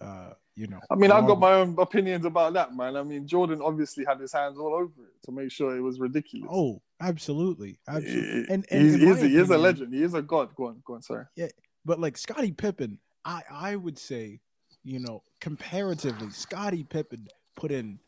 uh, 0.00 0.30
you 0.56 0.66
know. 0.66 0.80
I 0.90 0.94
mean, 0.94 1.10
I've 1.10 1.26
got 1.26 1.38
my 1.38 1.52
own 1.52 1.76
opinions 1.78 2.24
about 2.24 2.54
that, 2.54 2.74
man. 2.74 2.96
I 2.96 3.02
mean, 3.02 3.26
Jordan 3.26 3.60
obviously 3.62 4.06
had 4.06 4.18
his 4.18 4.32
hands 4.32 4.58
all 4.58 4.74
over 4.74 5.04
it 5.04 5.26
to 5.26 5.32
make 5.32 5.52
sure 5.52 5.76
it 5.76 5.82
was 5.82 6.00
ridiculous. 6.00 6.48
Oh, 6.50 6.80
absolutely, 7.00 7.78
absolutely. 7.86 8.46
And, 8.48 8.66
and 8.70 8.82
he's, 8.82 8.94
he's, 8.94 9.02
opinion, 9.02 9.30
he 9.30 9.36
is 9.36 9.50
a 9.50 9.58
legend. 9.58 9.94
He 9.94 10.02
is 10.02 10.14
a 10.14 10.22
god. 10.22 10.54
Go 10.54 10.68
on, 10.68 10.82
go 10.86 10.94
on. 10.94 11.02
Sorry. 11.02 11.26
Yeah, 11.36 11.48
but 11.84 12.00
like 12.00 12.16
Scottie 12.16 12.52
Pippen, 12.52 12.98
I 13.24 13.42
I 13.50 13.76
would 13.76 13.98
say, 13.98 14.40
you 14.82 15.00
know, 15.00 15.22
comparatively, 15.40 16.30
Scottie 16.30 16.84
Pippen 16.84 17.28
put 17.56 17.70
in, 17.70 17.98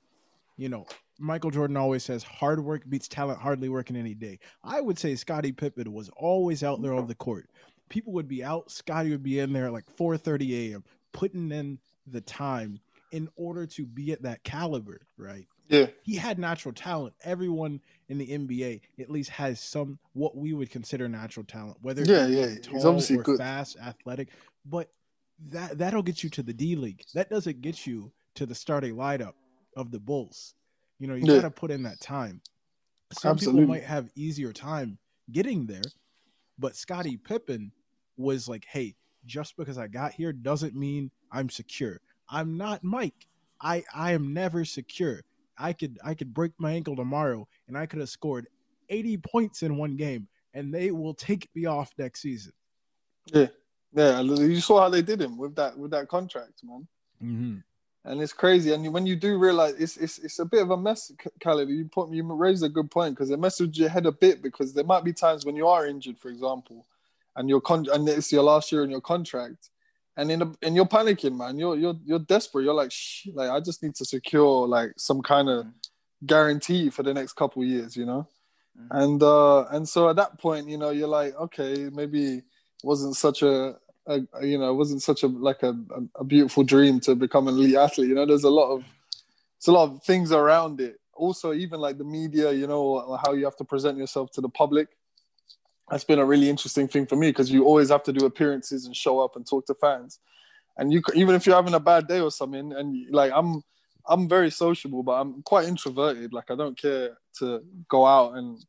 you 0.56 0.68
know, 0.68 0.86
Michael 1.18 1.50
Jordan 1.50 1.76
always 1.76 2.04
says 2.04 2.22
hard 2.22 2.62
work 2.62 2.82
beats 2.88 3.08
talent 3.08 3.40
hardly 3.40 3.68
working 3.68 3.96
any 3.96 4.14
day. 4.14 4.38
I 4.62 4.80
would 4.80 4.98
say 4.98 5.14
Scottie 5.14 5.52
Pippen 5.52 5.92
was 5.92 6.10
always 6.16 6.62
out 6.62 6.82
there 6.82 6.94
on 6.94 7.06
the 7.06 7.14
court. 7.14 7.48
People 7.88 8.12
would 8.14 8.28
be 8.28 8.42
out, 8.44 8.70
Scottie 8.70 9.10
would 9.10 9.22
be 9.22 9.38
in 9.38 9.52
there 9.52 9.66
at 9.66 9.72
like 9.72 9.86
4:30 9.96 10.72
a.m. 10.72 10.84
putting 11.12 11.50
in 11.52 11.78
the 12.06 12.20
time 12.20 12.80
in 13.12 13.28
order 13.36 13.66
to 13.66 13.86
be 13.86 14.12
at 14.12 14.22
that 14.22 14.42
caliber, 14.44 15.00
right? 15.16 15.46
Yeah. 15.68 15.86
He 16.02 16.16
had 16.16 16.38
natural 16.38 16.72
talent. 16.74 17.14
Everyone 17.24 17.80
in 18.08 18.18
the 18.18 18.26
NBA 18.26 18.80
at 19.00 19.10
least 19.10 19.30
has 19.30 19.60
some 19.60 19.98
what 20.12 20.36
we 20.36 20.52
would 20.52 20.70
consider 20.70 21.08
natural 21.08 21.44
talent, 21.44 21.78
whether 21.80 22.02
yeah, 22.04 22.26
yeah, 22.26 22.54
he's 22.70 22.84
obviously 22.84 23.16
good. 23.18 23.38
fast, 23.38 23.76
athletic, 23.80 24.28
but 24.64 24.90
that 25.50 25.78
that'll 25.78 26.02
get 26.02 26.22
you 26.22 26.30
to 26.30 26.42
the 26.42 26.52
D 26.52 26.76
League. 26.76 27.02
That 27.14 27.30
doesn't 27.30 27.60
get 27.60 27.86
you 27.86 28.12
to 28.34 28.46
the 28.46 28.54
starting 28.54 28.94
lineup 28.94 29.34
of 29.76 29.90
the 29.90 30.00
Bulls. 30.00 30.54
You 30.98 31.06
know, 31.06 31.14
you 31.14 31.26
yeah. 31.26 31.36
got 31.36 31.42
to 31.42 31.50
put 31.50 31.70
in 31.70 31.82
that 31.82 32.00
time. 32.00 32.40
Some 33.12 33.32
Absolutely. 33.32 33.62
people 33.62 33.74
might 33.74 33.84
have 33.84 34.10
easier 34.14 34.52
time 34.52 34.98
getting 35.30 35.66
there, 35.66 35.82
but 36.58 36.74
Scottie 36.74 37.16
Pippen 37.16 37.70
was 38.16 38.48
like, 38.48 38.64
"Hey, 38.64 38.96
just 39.26 39.56
because 39.56 39.78
I 39.78 39.88
got 39.88 40.12
here 40.12 40.32
doesn't 40.32 40.74
mean 40.74 41.10
I'm 41.30 41.50
secure. 41.50 42.00
I'm 42.28 42.56
not 42.56 42.82
Mike. 42.82 43.26
I 43.60 43.84
I 43.94 44.12
am 44.12 44.32
never 44.32 44.64
secure. 44.64 45.22
I 45.58 45.72
could 45.72 45.98
I 46.04 46.14
could 46.14 46.34
break 46.34 46.52
my 46.58 46.72
ankle 46.72 46.96
tomorrow 46.96 47.46
and 47.68 47.78
I 47.78 47.86
could 47.86 48.00
have 48.00 48.08
scored 48.08 48.48
80 48.88 49.16
points 49.18 49.62
in 49.62 49.76
one 49.76 49.96
game 49.96 50.28
and 50.54 50.72
they 50.72 50.90
will 50.90 51.14
take 51.14 51.48
me 51.54 51.66
off 51.66 51.92
next 51.98 52.22
season." 52.22 52.52
Yeah. 53.26 53.48
Yeah, 53.96 54.20
you 54.20 54.60
saw 54.60 54.82
how 54.82 54.88
they 54.88 55.02
did 55.02 55.20
him 55.20 55.36
with 55.36 55.56
that 55.56 55.76
with 55.76 55.90
that 55.90 56.08
contract, 56.08 56.62
man. 56.62 56.86
Mm-hmm 57.22 57.56
and 58.06 58.22
it's 58.22 58.32
crazy. 58.32 58.72
And 58.72 58.92
when 58.92 59.04
you 59.04 59.16
do 59.16 59.36
realize 59.36 59.74
it's 59.74 59.96
it's 59.96 60.18
it's 60.18 60.38
a 60.38 60.44
bit 60.44 60.62
of 60.62 60.70
a 60.70 60.76
mess, 60.76 61.12
Khalid. 61.40 61.68
You 61.68 61.86
put 61.86 62.10
you 62.10 62.22
raised 62.34 62.64
a 62.64 62.68
good 62.68 62.90
point 62.90 63.14
because 63.14 63.30
it 63.30 63.40
messes 63.40 63.76
your 63.76 63.88
head 63.88 64.06
a 64.06 64.12
bit 64.12 64.42
because 64.42 64.72
there 64.72 64.84
might 64.84 65.04
be 65.04 65.12
times 65.12 65.44
when 65.44 65.56
you 65.56 65.66
are 65.66 65.86
injured, 65.86 66.18
for 66.18 66.28
example, 66.28 66.86
and 67.34 67.48
your 67.48 67.60
con 67.60 67.86
and 67.92 68.08
it's 68.08 68.32
your 68.32 68.44
last 68.44 68.70
year 68.70 68.84
in 68.84 68.90
your 68.90 69.00
contract, 69.00 69.70
and 70.16 70.30
in 70.30 70.40
a, 70.40 70.52
and 70.62 70.76
you're 70.76 70.86
panicking, 70.86 71.36
man. 71.36 71.58
You're 71.58 71.76
you're 71.76 71.96
you're 72.04 72.20
desperate. 72.20 72.62
You're 72.62 72.74
like, 72.74 72.92
Shh, 72.92 73.26
like 73.34 73.50
I 73.50 73.58
just 73.58 73.82
need 73.82 73.96
to 73.96 74.04
secure 74.04 74.68
like 74.68 74.92
some 74.96 75.20
kind 75.20 75.48
of 75.48 75.66
guarantee 76.24 76.90
for 76.90 77.02
the 77.02 77.12
next 77.12 77.32
couple 77.32 77.64
years, 77.64 77.96
you 77.96 78.06
know. 78.06 78.28
Mm-hmm. 78.78 78.96
And 78.96 79.22
uh 79.22 79.64
and 79.68 79.88
so 79.88 80.08
at 80.08 80.16
that 80.16 80.38
point, 80.38 80.68
you 80.68 80.78
know, 80.78 80.90
you're 80.90 81.08
like, 81.08 81.34
okay, 81.34 81.90
maybe 81.92 82.42
wasn't 82.84 83.16
such 83.16 83.42
a 83.42 83.76
a, 84.06 84.20
you 84.42 84.58
know, 84.58 84.70
it 84.70 84.74
wasn't 84.74 85.02
such 85.02 85.22
a 85.22 85.26
like 85.26 85.62
a, 85.62 85.74
a 86.16 86.24
beautiful 86.24 86.62
dream 86.62 87.00
to 87.00 87.14
become 87.14 87.48
an 87.48 87.54
elite 87.54 87.76
athlete. 87.76 88.08
You 88.08 88.14
know, 88.14 88.26
there's 88.26 88.44
a 88.44 88.50
lot 88.50 88.70
of 88.70 88.82
there's 88.82 89.68
a 89.68 89.72
lot 89.72 89.90
of 89.90 90.02
things 90.02 90.32
around 90.32 90.80
it. 90.80 91.00
Also, 91.14 91.52
even 91.52 91.80
like 91.80 91.98
the 91.98 92.04
media, 92.04 92.52
you 92.52 92.66
know, 92.66 93.18
how 93.24 93.32
you 93.32 93.44
have 93.44 93.56
to 93.56 93.64
present 93.64 93.98
yourself 93.98 94.30
to 94.32 94.40
the 94.40 94.48
public. 94.48 94.88
That's 95.90 96.04
been 96.04 96.18
a 96.18 96.24
really 96.24 96.50
interesting 96.50 96.88
thing 96.88 97.06
for 97.06 97.16
me 97.16 97.30
because 97.30 97.50
you 97.50 97.64
always 97.64 97.90
have 97.90 98.02
to 98.04 98.12
do 98.12 98.26
appearances 98.26 98.86
and 98.86 98.94
show 98.94 99.20
up 99.20 99.36
and 99.36 99.46
talk 99.46 99.66
to 99.66 99.74
fans. 99.74 100.18
And 100.76 100.92
you 100.92 101.02
even 101.14 101.34
if 101.34 101.46
you're 101.46 101.56
having 101.56 101.74
a 101.74 101.80
bad 101.80 102.06
day 102.06 102.20
or 102.20 102.30
something, 102.30 102.72
and 102.72 103.06
like 103.10 103.32
I'm 103.34 103.62
I'm 104.06 104.28
very 104.28 104.50
sociable, 104.50 105.02
but 105.02 105.12
I'm 105.12 105.42
quite 105.42 105.66
introverted. 105.66 106.32
Like 106.32 106.50
I 106.50 106.54
don't 106.54 106.78
care 106.78 107.16
to 107.38 107.62
go 107.88 108.06
out 108.06 108.36
and 108.36 108.64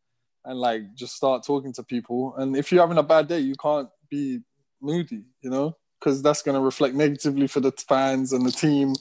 and 0.45 0.58
like 0.60 0.95
just 0.95 1.15
start 1.15 1.43
talking 1.43 1.73
to 1.73 1.84
people. 1.84 2.34
And 2.38 2.56
if 2.56 2.71
you're 2.71 2.82
having 2.82 2.97
a 2.97 3.04
bad 3.04 3.28
day, 3.28 3.39
you 3.39 3.56
can't 3.56 3.89
be 4.10 4.41
moody, 4.82 5.24
you 5.42 5.50
know, 5.50 5.76
because 6.00 6.22
that's 6.22 6.42
going 6.42 6.56
to 6.56 6.62
reflect 6.62 6.96
negatively 6.96 7.48
for 7.48 7.60
the 7.60 7.72
fans 7.88 8.34
and 8.34 8.46
the 8.46 8.52
team. 8.52 8.94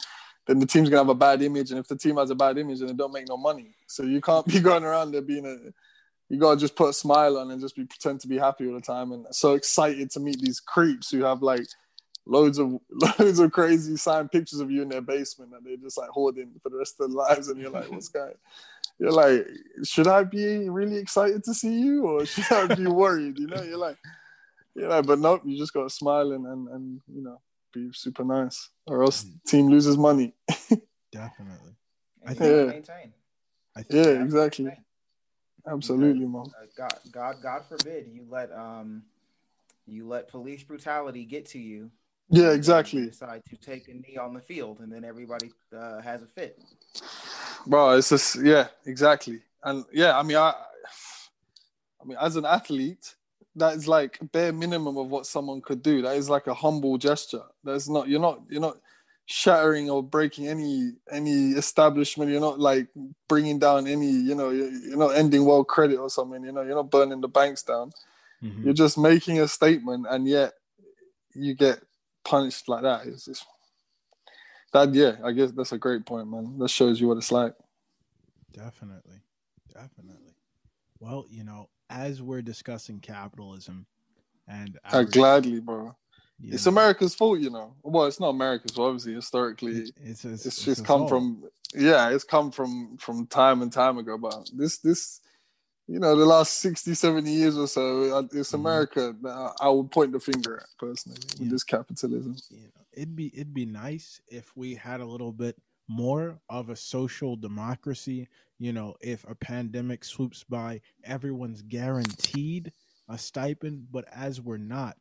Then 0.46 0.60
the 0.60 0.66
team's 0.66 0.88
going 0.88 1.04
to 1.04 1.06
have 1.06 1.16
a 1.16 1.18
bad 1.18 1.42
image, 1.42 1.70
and 1.70 1.80
if 1.80 1.88
the 1.88 1.96
team 1.96 2.16
has 2.16 2.30
a 2.30 2.34
bad 2.34 2.56
image, 2.58 2.78
then 2.78 2.88
they 2.88 2.94
don't 2.94 3.12
make 3.12 3.28
no 3.28 3.36
money. 3.36 3.74
So 3.88 4.04
you 4.04 4.20
can't 4.20 4.46
be 4.52 4.60
going 4.60 4.84
around 4.84 5.12
there 5.12 5.22
being 5.22 5.46
a. 5.46 5.72
You 6.28 6.40
gotta 6.40 6.58
just 6.58 6.74
put 6.74 6.88
a 6.88 6.92
smile 6.92 7.38
on 7.38 7.52
and 7.52 7.60
just 7.60 7.76
be 7.76 7.84
pretend 7.84 8.18
to 8.20 8.28
be 8.28 8.36
happy 8.36 8.66
all 8.66 8.74
the 8.74 8.80
time, 8.80 9.12
and 9.12 9.26
so 9.30 9.54
excited 9.54 10.10
to 10.10 10.20
meet 10.20 10.40
these 10.40 10.58
creeps 10.58 11.08
who 11.08 11.22
have 11.22 11.40
like 11.40 11.66
loads 12.26 12.58
of 12.58 12.78
loads 13.18 13.38
of 13.38 13.52
crazy 13.52 13.96
signed 13.96 14.30
pictures 14.30 14.60
of 14.60 14.70
you 14.70 14.82
in 14.82 14.88
their 14.88 15.00
basement 15.00 15.52
that 15.52 15.64
they're 15.64 15.76
just 15.76 15.96
like 15.96 16.10
hoarding 16.10 16.50
for 16.62 16.68
the 16.68 16.78
rest 16.78 16.96
of 17.00 17.08
their 17.08 17.16
lives, 17.16 17.48
and 17.48 17.60
you're 17.60 17.70
like, 17.70 17.90
what's 17.90 18.08
going? 18.08 18.34
You're 18.98 19.12
like, 19.12 19.46
should 19.84 20.06
I 20.06 20.24
be 20.24 20.70
really 20.70 20.96
excited 20.96 21.44
to 21.44 21.52
see 21.52 21.80
you, 21.80 22.04
or 22.06 22.24
should 22.24 22.50
I 22.50 22.74
be 22.74 22.86
worried? 22.86 23.38
You 23.38 23.46
know, 23.46 23.62
you're 23.62 23.76
like, 23.76 23.98
you 24.76 24.88
know, 24.88 25.02
but 25.02 25.18
nope, 25.18 25.42
you 25.44 25.56
just 25.56 25.72
got 25.72 25.84
to 25.84 25.90
smile 25.90 26.32
and, 26.32 26.46
and, 26.46 26.68
and 26.68 27.00
you 27.12 27.22
know, 27.22 27.40
be 27.72 27.88
super 27.92 28.24
nice, 28.24 28.68
or 28.86 29.02
else 29.02 29.24
mm. 29.24 29.42
team 29.46 29.68
loses 29.68 29.96
money. 29.96 30.34
Definitely. 31.12 31.74
I 32.26 32.34
think 32.34 32.40
yeah. 32.40 32.64
maintain. 32.64 33.12
I 33.74 33.82
think 33.82 34.06
yeah, 34.06 34.22
exactly. 34.22 34.70
Absolutely, 35.66 36.26
man. 36.26 36.44
Uh, 36.46 36.66
God, 36.76 36.94
God, 37.10 37.36
God 37.42 37.62
forbid 37.68 38.08
you 38.12 38.26
let 38.28 38.52
um, 38.52 39.02
you 39.86 40.06
let 40.06 40.28
police 40.28 40.62
brutality 40.62 41.24
get 41.24 41.46
to 41.46 41.58
you. 41.58 41.90
Yeah, 42.28 42.50
exactly. 42.50 43.06
decide 43.06 43.42
to 43.48 43.56
take 43.56 43.88
a 43.88 43.94
knee 43.94 44.18
on 44.20 44.34
the 44.34 44.40
field, 44.40 44.80
and 44.80 44.92
then 44.92 45.04
everybody 45.04 45.52
uh, 45.76 46.00
has 46.00 46.22
a 46.22 46.26
fit. 46.26 46.62
Bro, 47.66 47.92
it's 47.92 48.10
just 48.10 48.42
yeah, 48.42 48.68
exactly, 48.84 49.40
and 49.64 49.84
yeah, 49.92 50.18
I 50.18 50.22
mean, 50.22 50.36
I, 50.36 50.52
I 52.00 52.04
mean, 52.04 52.18
as 52.20 52.36
an 52.36 52.44
athlete, 52.44 53.14
that 53.56 53.74
is 53.74 53.88
like 53.88 54.18
bare 54.32 54.52
minimum 54.52 54.96
of 54.96 55.08
what 55.08 55.26
someone 55.26 55.60
could 55.60 55.82
do. 55.82 56.02
That 56.02 56.16
is 56.16 56.30
like 56.30 56.46
a 56.46 56.54
humble 56.54 56.98
gesture. 56.98 57.42
That's 57.64 57.88
not 57.88 58.08
you're 58.08 58.20
not 58.20 58.42
you're 58.48 58.60
not 58.60 58.76
shattering 59.24 59.90
or 59.90 60.02
breaking 60.02 60.46
any 60.46 60.92
any 61.10 61.52
establishment. 61.52 62.30
You're 62.30 62.40
not 62.40 62.60
like 62.60 62.88
bringing 63.28 63.58
down 63.58 63.86
any 63.86 64.10
you 64.10 64.34
know 64.34 64.50
you're, 64.50 64.70
you're 64.70 64.98
not 64.98 65.16
ending 65.16 65.44
world 65.44 65.68
credit 65.68 65.98
or 65.98 66.10
something. 66.10 66.44
You 66.44 66.52
know 66.52 66.62
you're 66.62 66.76
not 66.76 66.90
burning 66.90 67.20
the 67.20 67.28
banks 67.28 67.62
down. 67.62 67.92
Mm-hmm. 68.42 68.64
You're 68.64 68.74
just 68.74 68.98
making 68.98 69.40
a 69.40 69.48
statement, 69.48 70.06
and 70.08 70.28
yet 70.28 70.52
you 71.34 71.54
get 71.54 71.80
punished 72.24 72.68
like 72.68 72.82
that. 72.82 73.06
It's 73.06 73.24
just 73.24 73.46
that 74.72 74.92
yeah. 74.94 75.16
I 75.24 75.32
guess 75.32 75.52
that's 75.52 75.72
a 75.72 75.78
great 75.78 76.04
point, 76.04 76.30
man. 76.30 76.58
That 76.58 76.68
shows 76.68 77.00
you 77.00 77.08
what 77.08 77.16
it's 77.16 77.32
like. 77.32 77.54
Definitely, 78.52 79.20
definitely. 79.72 80.34
Well, 80.98 81.26
you 81.30 81.44
know, 81.44 81.68
as 81.90 82.22
we're 82.22 82.42
discussing 82.42 83.00
capitalism 83.00 83.86
and 84.48 84.78
uh, 84.84 85.02
gladly, 85.02 85.60
bro. 85.60 85.96
It's 86.42 86.66
America's 86.66 87.14
fault, 87.14 87.40
you 87.40 87.48
know. 87.48 87.74
Well, 87.82 88.04
it's 88.04 88.20
not 88.20 88.28
America's 88.28 88.72
fault, 88.72 88.88
obviously. 88.88 89.14
Historically, 89.14 89.90
it's, 90.02 90.24
it's, 90.24 90.44
it's 90.46 90.62
just 90.62 90.84
come 90.84 91.08
from 91.08 91.44
yeah, 91.74 92.10
it's 92.10 92.24
come 92.24 92.50
from 92.50 92.98
from 92.98 93.26
time 93.26 93.62
and 93.62 93.72
time 93.72 93.96
ago. 93.96 94.18
But 94.18 94.50
this 94.54 94.78
this 94.78 95.20
you 95.88 95.98
know 95.98 96.16
the 96.16 96.26
last 96.26 96.60
60 96.60 96.94
70 96.94 97.30
years 97.30 97.56
or 97.56 97.68
so 97.68 98.16
uh, 98.16 98.22
it's 98.32 98.50
mm-hmm. 98.50 98.56
america 98.56 99.14
that 99.22 99.52
i 99.60 99.68
would 99.68 99.90
point 99.90 100.12
the 100.12 100.20
finger 100.20 100.58
at 100.58 100.66
personally 100.78 101.18
with 101.38 101.40
yeah. 101.42 101.48
this 101.48 101.62
capitalism 101.62 102.36
you 102.50 102.62
know, 102.62 102.82
it'd 102.92 103.14
be 103.14 103.30
it'd 103.34 103.54
be 103.54 103.66
nice 103.66 104.20
if 104.28 104.50
we 104.56 104.74
had 104.74 105.00
a 105.00 105.06
little 105.06 105.32
bit 105.32 105.56
more 105.88 106.38
of 106.48 106.68
a 106.68 106.76
social 106.76 107.36
democracy. 107.36 108.28
You 108.58 108.72
know, 108.72 108.94
if 109.00 109.24
a 109.28 109.34
pandemic 109.34 110.04
swoops 110.04 110.44
by, 110.44 110.80
everyone's 111.04 111.62
guaranteed 111.62 112.72
a 113.08 113.18
stipend, 113.18 113.86
but 113.90 114.04
as 114.12 114.40
we're 114.40 114.56
not, 114.56 114.96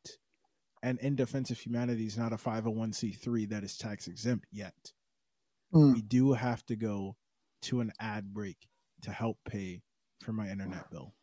and 0.83 0.99
in 0.99 1.15
defense 1.15 1.49
of 1.49 1.59
humanity 1.59 2.05
is 2.05 2.17
not 2.17 2.33
a 2.33 2.37
501c3 2.37 3.49
that 3.49 3.63
is 3.63 3.77
tax 3.77 4.07
exempt 4.07 4.45
yet, 4.51 4.75
mm. 5.73 5.93
we 5.93 6.01
do 6.01 6.33
have 6.33 6.65
to 6.67 6.75
go 6.75 7.15
to 7.63 7.79
an 7.79 7.91
ad 7.99 8.33
break 8.33 8.57
to 9.01 9.11
help 9.11 9.37
pay 9.49 9.81
for 10.21 10.33
my 10.33 10.49
internet 10.49 10.89
bill. 10.91 11.13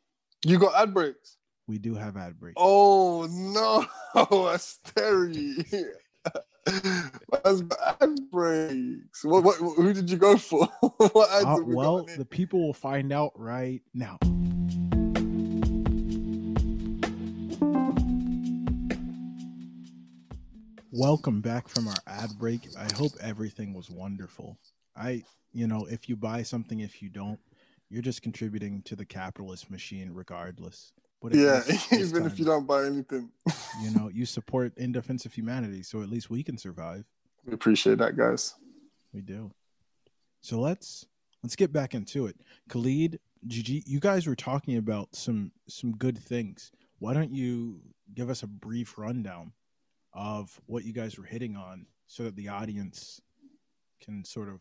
You 0.44 0.58
got 0.58 0.74
ad 0.74 0.92
breaks? 0.92 1.36
We 1.68 1.78
do 1.78 1.94
have 1.94 2.16
ad 2.16 2.38
breaks. 2.40 2.56
Oh 2.56 3.28
no, 3.30 3.86
Asteri. 4.14 5.64
That's 6.64 7.62
ad 8.00 8.30
breaks. 8.30 9.24
What, 9.24 9.44
what, 9.44 9.56
who 9.56 9.92
did 9.92 10.10
you 10.10 10.16
go 10.16 10.36
for? 10.36 10.66
what 10.80 11.30
ads 11.30 11.44
uh, 11.44 11.56
we 11.64 11.74
well, 11.74 12.06
the 12.16 12.24
people 12.24 12.66
will 12.66 12.74
find 12.74 13.12
out 13.12 13.32
right 13.36 13.82
now. 13.94 14.18
welcome 20.92 21.40
back 21.40 21.68
from 21.68 21.88
our 21.88 21.96
ad 22.06 22.30
break. 22.38 22.68
I 22.78 22.86
hope 22.94 23.12
everything 23.20 23.72
was 23.72 23.90
wonderful. 23.90 24.58
I, 24.94 25.24
you 25.52 25.66
know, 25.66 25.86
if 25.86 26.08
you 26.08 26.16
buy 26.16 26.42
something, 26.42 26.80
if 26.80 27.02
you 27.02 27.08
don't, 27.08 27.40
you're 27.88 28.02
just 28.02 28.22
contributing 28.22 28.82
to 28.82 28.94
the 28.94 29.04
capitalist 29.04 29.70
machine 29.70 30.10
regardless. 30.12 30.92
But 31.22 31.34
yeah, 31.34 31.62
even 31.92 32.26
if 32.26 32.38
you 32.38 32.44
don't 32.44 32.66
buy 32.66 32.84
anything, 32.84 33.30
you 33.80 33.90
know, 33.92 34.10
you 34.12 34.26
support 34.26 34.76
in 34.76 34.90
defense 34.90 35.24
of 35.24 35.32
humanity, 35.32 35.82
so 35.84 36.02
at 36.02 36.08
least 36.10 36.30
we 36.30 36.42
can 36.42 36.58
survive. 36.58 37.04
We 37.46 37.52
appreciate 37.52 37.98
that, 37.98 38.16
guys. 38.16 38.54
We 39.12 39.20
do. 39.20 39.52
So 40.40 40.58
let's 40.58 41.06
let's 41.42 41.54
get 41.54 41.72
back 41.72 41.94
into 41.94 42.26
it. 42.26 42.36
Khalid, 42.68 43.20
Gigi, 43.46 43.84
you 43.86 44.00
guys 44.00 44.26
were 44.26 44.34
talking 44.34 44.76
about 44.76 45.14
some 45.14 45.52
some 45.68 45.92
good 45.92 46.18
things. 46.18 46.72
Why 46.98 47.14
don't 47.14 47.30
you 47.30 47.80
give 48.14 48.28
us 48.28 48.42
a 48.42 48.48
brief 48.48 48.98
rundown 48.98 49.52
of 50.12 50.60
what 50.66 50.84
you 50.84 50.92
guys 50.92 51.16
were 51.18 51.24
hitting 51.24 51.56
on 51.56 51.86
so 52.08 52.24
that 52.24 52.34
the 52.36 52.48
audience 52.48 53.20
can 54.00 54.24
sort 54.24 54.48
of 54.48 54.60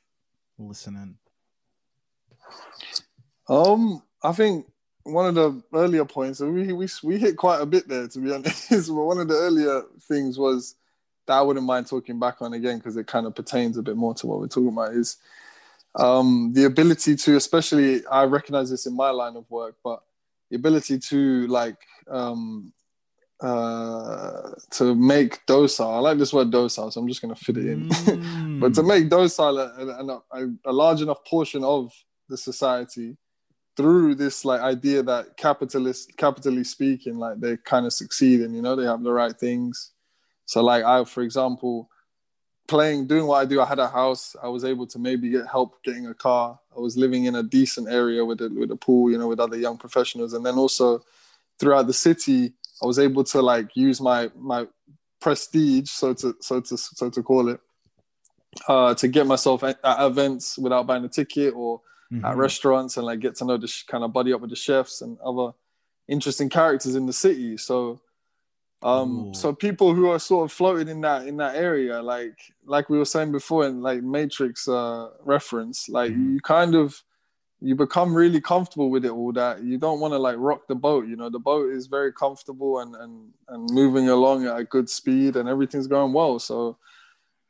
listen 0.59 0.95
in? 0.95 1.15
Um, 3.49 4.03
I 4.23 4.31
think 4.31 4.67
one 5.03 5.25
of 5.25 5.35
the 5.35 5.61
earlier 5.73 6.05
points, 6.05 6.39
we 6.39 6.73
we 6.73 6.87
we 7.03 7.17
hit 7.17 7.37
quite 7.37 7.61
a 7.61 7.65
bit 7.65 7.87
there 7.87 8.07
to 8.07 8.19
be 8.19 8.31
honest. 8.33 8.69
but 8.69 9.03
one 9.03 9.19
of 9.19 9.27
the 9.27 9.35
earlier 9.35 9.83
things 10.01 10.37
was 10.37 10.75
that 11.27 11.37
I 11.37 11.41
wouldn't 11.41 11.65
mind 11.65 11.87
talking 11.87 12.19
back 12.19 12.41
on 12.41 12.53
again 12.53 12.77
because 12.77 12.97
it 12.97 13.07
kind 13.07 13.25
of 13.25 13.35
pertains 13.35 13.77
a 13.77 13.83
bit 13.83 13.95
more 13.95 14.13
to 14.15 14.27
what 14.27 14.39
we're 14.39 14.47
talking 14.47 14.69
about 14.69 14.93
is 14.93 15.17
um, 15.95 16.51
the 16.53 16.65
ability 16.65 17.15
to, 17.15 17.35
especially 17.35 18.05
I 18.07 18.23
recognize 18.23 18.69
this 18.69 18.85
in 18.85 18.95
my 18.95 19.09
line 19.09 19.35
of 19.35 19.49
work, 19.49 19.75
but 19.83 20.01
the 20.49 20.55
ability 20.55 20.99
to 20.99 21.47
like 21.47 21.77
um, 22.09 22.73
uh, 23.41 24.51
to 24.71 24.95
make 24.95 25.45
docile. 25.45 25.95
I 25.95 25.99
like 25.99 26.17
this 26.17 26.33
word 26.33 26.51
docile, 26.51 26.91
so 26.91 27.01
I'm 27.01 27.07
just 27.07 27.21
going 27.21 27.33
to 27.33 27.43
fit 27.43 27.57
it 27.57 27.65
in. 27.65 27.89
Mm. 27.89 28.59
but 28.61 28.73
to 28.75 28.83
make 28.83 29.09
docile 29.09 29.57
a, 29.57 29.65
a, 29.65 30.21
a, 30.31 30.49
a, 30.65 30.71
large 30.71 31.01
enough 31.01 31.25
portion 31.25 31.63
of 31.63 31.91
the 32.29 32.37
society 32.37 33.17
through 33.77 34.15
this 34.15 34.43
like 34.45 34.61
idea 34.61 35.03
that 35.03 35.37
capitalist, 35.37 36.15
capitally 36.17 36.63
speaking, 36.63 37.17
like 37.17 37.39
they 37.39 37.57
kind 37.57 37.85
of 37.85 37.93
succeed 37.93 38.41
and 38.41 38.55
you 38.55 38.61
know 38.61 38.75
they 38.75 38.85
have 38.85 39.03
the 39.03 39.11
right 39.11 39.37
things. 39.37 39.91
So 40.45 40.61
like 40.63 40.83
I, 40.83 41.03
for 41.05 41.23
example, 41.23 41.89
playing, 42.67 43.07
doing 43.07 43.25
what 43.27 43.41
I 43.41 43.45
do, 43.45 43.61
I 43.61 43.65
had 43.65 43.79
a 43.79 43.87
house. 43.87 44.35
I 44.41 44.49
was 44.49 44.65
able 44.65 44.87
to 44.87 44.99
maybe 44.99 45.29
get 45.29 45.47
help 45.47 45.81
getting 45.83 46.07
a 46.07 46.13
car. 46.13 46.59
I 46.75 46.79
was 46.79 46.97
living 46.97 47.25
in 47.25 47.35
a 47.35 47.43
decent 47.43 47.89
area 47.89 48.23
with 48.25 48.41
a 48.41 48.49
with 48.49 48.71
a 48.71 48.75
pool, 48.75 49.11
you 49.11 49.17
know, 49.17 49.27
with 49.27 49.39
other 49.39 49.57
young 49.57 49.77
professionals, 49.77 50.33
and 50.33 50.45
then 50.45 50.55
also 50.55 51.03
throughout 51.59 51.87
the 51.87 51.93
city 51.93 52.53
I 52.81 52.85
was 52.85 52.97
able 52.97 53.23
to 53.25 53.41
like 53.41 53.75
use 53.75 54.01
my 54.01 54.31
my 54.35 54.67
prestige, 55.19 55.89
so 55.89 56.13
to 56.15 56.35
so 56.39 56.59
to 56.61 56.77
so 56.77 57.09
to 57.09 57.23
call 57.23 57.49
it, 57.49 57.59
uh, 58.67 58.95
to 58.95 59.07
get 59.07 59.27
myself 59.27 59.63
at 59.63 59.79
events 59.83 60.57
without 60.57 60.87
buying 60.87 61.05
a 61.05 61.09
ticket 61.09 61.53
or 61.55 61.81
mm-hmm. 62.11 62.25
at 62.25 62.37
restaurants 62.37 62.97
and 62.97 63.05
like 63.05 63.19
get 63.19 63.35
to 63.35 63.45
know 63.45 63.57
the 63.57 63.67
sh- 63.67 63.83
kind 63.83 64.03
of 64.03 64.13
buddy 64.13 64.33
up 64.33 64.41
with 64.41 64.49
the 64.49 64.55
chefs 64.55 65.01
and 65.01 65.19
other 65.19 65.53
interesting 66.07 66.49
characters 66.49 66.95
in 66.95 67.05
the 67.05 67.13
city. 67.13 67.57
So 67.57 68.01
um 68.83 69.29
Ooh. 69.29 69.33
so 69.33 69.53
people 69.53 69.93
who 69.93 70.09
are 70.09 70.19
sort 70.19 70.45
of 70.45 70.51
floating 70.51 70.87
in 70.87 71.01
that 71.01 71.27
in 71.27 71.37
that 71.37 71.55
area 71.55 72.01
like 72.01 72.37
like 72.65 72.89
we 72.89 72.97
were 72.97 73.05
saying 73.05 73.31
before 73.31 73.65
in 73.67 73.81
like 73.81 74.01
matrix 74.01 74.67
uh 74.67 75.09
reference 75.23 75.87
like 75.87 76.11
mm-hmm. 76.11 76.33
you 76.33 76.39
kind 76.41 76.73
of 76.73 77.03
you 77.59 77.75
become 77.75 78.13
really 78.13 78.41
comfortable 78.41 78.89
with 78.89 79.05
it 79.05 79.11
all 79.11 79.31
that 79.31 79.63
you 79.63 79.77
don't 79.77 79.99
want 79.99 80.13
to 80.13 80.17
like 80.17 80.35
rock 80.39 80.67
the 80.67 80.73
boat 80.73 81.07
you 81.07 81.15
know 81.15 81.29
the 81.29 81.39
boat 81.39 81.71
is 81.71 81.85
very 81.85 82.11
comfortable 82.11 82.79
and 82.79 82.95
and 82.95 83.31
and 83.49 83.69
moving 83.69 84.09
along 84.09 84.47
at 84.47 84.57
a 84.57 84.63
good 84.63 84.89
speed 84.89 85.35
and 85.35 85.47
everything's 85.47 85.87
going 85.87 86.11
well 86.11 86.39
so 86.39 86.75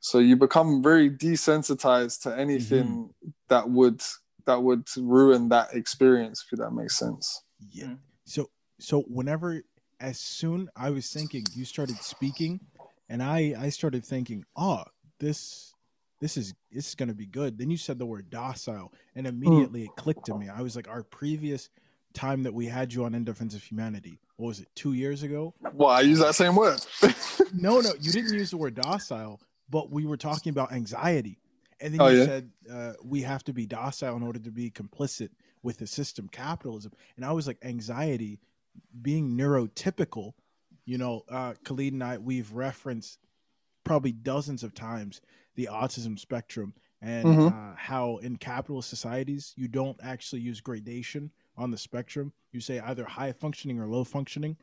so 0.02 0.20
you 0.20 0.36
become 0.36 0.84
very 0.84 1.10
desensitized 1.10 2.24
to 2.24 2.38
anything 2.38 2.84
mm-hmm. 2.86 3.30
that 3.48 3.70
would 3.70 4.02
that 4.46 4.62
would 4.62 4.88
ruin 4.98 5.50
that 5.50 5.74
experience 5.74 6.46
if 6.52 6.60
that 6.60 6.72
makes 6.72 6.98
sense 6.98 7.44
yeah 7.72 7.86
mm-hmm. 7.86 7.96
so 8.26 8.50
so 8.80 9.02
whenever 9.02 9.62
as 10.00 10.20
soon 10.20 10.70
i 10.76 10.90
was 10.90 11.10
thinking 11.10 11.44
you 11.54 11.66
started 11.66 11.98
speaking 11.98 12.60
and 13.10 13.22
i 13.22 13.54
i 13.60 13.70
started 13.70 14.04
thinking 14.04 14.44
oh 14.56 14.84
this 15.20 15.72
this 16.22 16.38
is 16.38 16.54
this 16.72 16.88
is 16.88 16.96
going 16.96 17.10
to 17.10 17.16
be 17.16 17.26
good. 17.26 17.58
Then 17.58 17.70
you 17.70 17.78
said 17.78 18.00
the 18.00 18.06
word 18.06 18.30
docile, 18.30 18.94
and 19.16 19.28
hmm. 19.28 19.34
immediately 19.34 19.82
mm. 19.82 19.86
it 19.86 19.96
clicked 19.98 20.26
to 20.28 20.38
me. 20.38 20.48
I 20.48 20.62
was 20.62 20.76
like, 20.76 20.88
our 20.88 21.04
previous 21.04 21.70
time 22.14 22.44
that 22.44 22.54
we 22.54 22.68
had 22.68 22.94
you 22.94 23.04
on 23.04 23.16
In 23.16 23.24
Defense 23.24 23.56
of 23.56 23.64
Humanity, 23.64 24.20
what 24.38 24.48
was 24.48 24.60
it, 24.60 24.68
two 24.76 24.94
years 24.94 25.24
ago? 25.24 25.54
Well, 25.74 25.90
I 25.90 26.02
use 26.02 26.20
that 26.20 26.36
same 26.36 26.56
word. 26.56 26.80
no, 27.54 27.82
no, 27.82 27.94
you 28.00 28.12
didn't 28.12 28.34
use 28.34 28.52
the 28.52 28.58
word 28.58 28.76
docile, 28.76 29.42
but 29.70 29.90
we 29.92 30.06
were 30.06 30.18
talking 30.18 30.52
about 30.52 30.72
anxiety, 30.72 31.40
and 31.82 31.94
then 31.94 32.02
oh, 32.02 32.08
you 32.08 32.20
yeah? 32.20 32.26
said 32.26 32.50
uh, 32.72 32.94
we 33.04 33.22
have 33.22 33.44
to 33.46 33.54
be 33.54 33.66
docile 33.66 34.16
in 34.16 34.24
order 34.24 34.40
to 34.40 34.52
be 34.52 34.70
complicit 34.70 35.30
with 35.64 35.78
the 35.78 35.88
system, 35.88 36.28
capitalism, 36.30 36.92
and 37.16 37.26
I 37.26 37.32
was 37.32 37.48
like, 37.48 37.58
anxiety 37.64 38.40
being 39.02 39.38
neurotypical. 39.38 40.34
You 40.86 40.98
know, 40.98 41.24
uh, 41.30 41.54
Khalid 41.64 41.94
and 41.94 42.04
I, 42.04 42.18
we've 42.18 42.52
referenced 42.52 43.20
probably 43.84 44.12
dozens 44.12 44.64
of 44.64 44.74
times 44.74 45.22
the 45.56 45.70
autism 45.72 46.18
spectrum 46.18 46.74
and 47.02 47.26
mm-hmm. 47.26 47.48
uh, 47.48 47.76
how 47.76 48.18
in 48.18 48.36
capitalist 48.36 48.90
societies 48.90 49.54
you 49.56 49.68
don't 49.68 49.98
actually 50.04 50.42
use 50.42 50.62
gradation 50.62 51.32
on 51.58 51.72
the 51.72 51.78
spectrum. 51.78 52.32
You 52.52 52.60
say 52.62 52.80
either 52.80 53.06
high 53.06 53.32
functioning 53.32 53.80
or 53.80 53.88
low 53.88 54.04
functioning. 54.04 54.58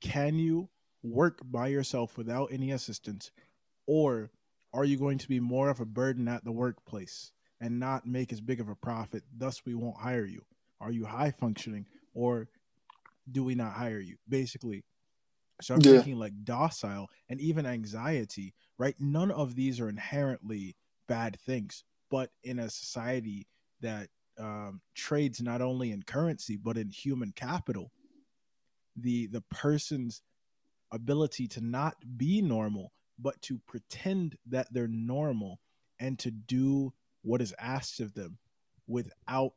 Can 0.00 0.38
you 0.38 0.68
work 1.02 1.40
by 1.44 1.68
yourself 1.68 2.16
without 2.16 2.50
any 2.52 2.72
assistance, 2.72 3.30
or 3.86 4.30
are 4.74 4.84
you 4.84 4.98
going 4.98 5.18
to 5.18 5.28
be 5.28 5.40
more 5.40 5.70
of 5.70 5.80
a 5.80 5.86
burden 5.86 6.26
at 6.26 6.44
the 6.44 6.52
workplace 6.52 7.30
and 7.60 7.78
not 7.78 8.06
make 8.06 8.32
as 8.32 8.40
big 8.40 8.60
of 8.60 8.68
a 8.68 8.74
profit? 8.74 9.22
Thus, 9.38 9.62
we 9.64 9.74
won't 9.74 9.96
hire 9.96 10.26
you. 10.26 10.42
Are 10.80 10.90
you 10.90 11.06
high 11.06 11.30
functioning, 11.30 11.86
or 12.12 12.48
do 13.30 13.44
we 13.44 13.54
not 13.54 13.72
hire 13.72 14.00
you? 14.00 14.16
Basically, 14.28 14.84
so 15.62 15.74
I'm 15.74 15.80
yeah. 15.80 15.92
thinking 15.92 16.18
like 16.18 16.32
docile 16.44 17.08
and 17.28 17.40
even 17.40 17.64
anxiety, 17.64 18.52
right? 18.76 18.96
None 18.98 19.30
of 19.30 19.54
these 19.54 19.80
are 19.80 19.88
inherently 19.88 20.76
bad 21.06 21.38
things, 21.46 21.84
but 22.10 22.30
in 22.42 22.58
a 22.58 22.68
society 22.68 23.46
that 23.80 24.08
um, 24.38 24.80
trades 24.94 25.40
not 25.40 25.62
only 25.62 25.92
in 25.92 26.02
currency 26.02 26.56
but 26.56 26.76
in 26.76 26.90
human 26.90 27.32
capital, 27.32 27.92
the 28.96 29.28
the 29.28 29.42
person's 29.42 30.22
ability 30.90 31.46
to 31.48 31.60
not 31.60 31.94
be 32.16 32.42
normal 32.42 32.92
but 33.18 33.40
to 33.42 33.58
pretend 33.66 34.36
that 34.46 34.72
they're 34.72 34.88
normal 34.88 35.60
and 36.00 36.18
to 36.18 36.30
do 36.30 36.92
what 37.22 37.40
is 37.40 37.54
asked 37.58 38.00
of 38.00 38.14
them 38.14 38.38
without 38.86 39.54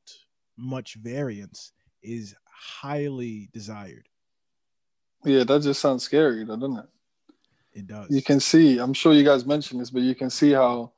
much 0.55 0.95
variance 0.95 1.71
is 2.01 2.35
highly 2.45 3.49
desired. 3.51 4.07
Yeah, 5.23 5.43
that 5.43 5.61
just 5.61 5.81
sounds 5.81 6.03
scary, 6.03 6.45
doesn't 6.45 6.77
it? 6.77 6.85
It 7.73 7.87
does. 7.87 8.09
You 8.09 8.21
can 8.21 8.39
see. 8.39 8.79
I'm 8.79 8.93
sure 8.93 9.13
you 9.13 9.23
guys 9.23 9.45
mentioned 9.45 9.81
this, 9.81 9.89
but 9.89 10.01
you 10.01 10.15
can 10.15 10.29
see 10.29 10.51
how 10.51 10.93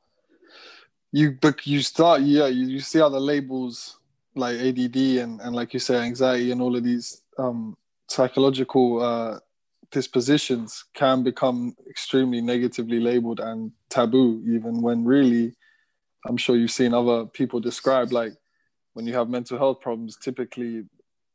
you 1.12 1.32
but 1.32 1.66
you 1.66 1.82
start. 1.82 2.22
Yeah, 2.22 2.46
you, 2.46 2.66
you 2.66 2.80
see 2.80 2.98
how 2.98 3.08
the 3.08 3.20
labels 3.20 3.98
like 4.34 4.56
ADD 4.56 4.96
and 4.96 5.40
and 5.40 5.54
like 5.54 5.74
you 5.74 5.80
say 5.80 5.96
anxiety 5.96 6.52
and 6.52 6.62
all 6.62 6.76
of 6.76 6.84
these 6.84 7.22
um, 7.38 7.76
psychological 8.08 9.02
uh, 9.02 9.38
dispositions 9.90 10.84
can 10.94 11.22
become 11.22 11.74
extremely 11.88 12.40
negatively 12.40 13.00
labeled 13.00 13.40
and 13.40 13.72
taboo, 13.88 14.42
even 14.46 14.80
when 14.80 15.04
really, 15.04 15.54
I'm 16.26 16.36
sure 16.36 16.56
you've 16.56 16.70
seen 16.70 16.94
other 16.94 17.26
people 17.26 17.60
describe 17.60 18.12
like 18.12 18.32
when 18.94 19.06
you 19.06 19.14
have 19.14 19.28
mental 19.28 19.58
health 19.58 19.80
problems. 19.80 20.16
Typically, 20.16 20.84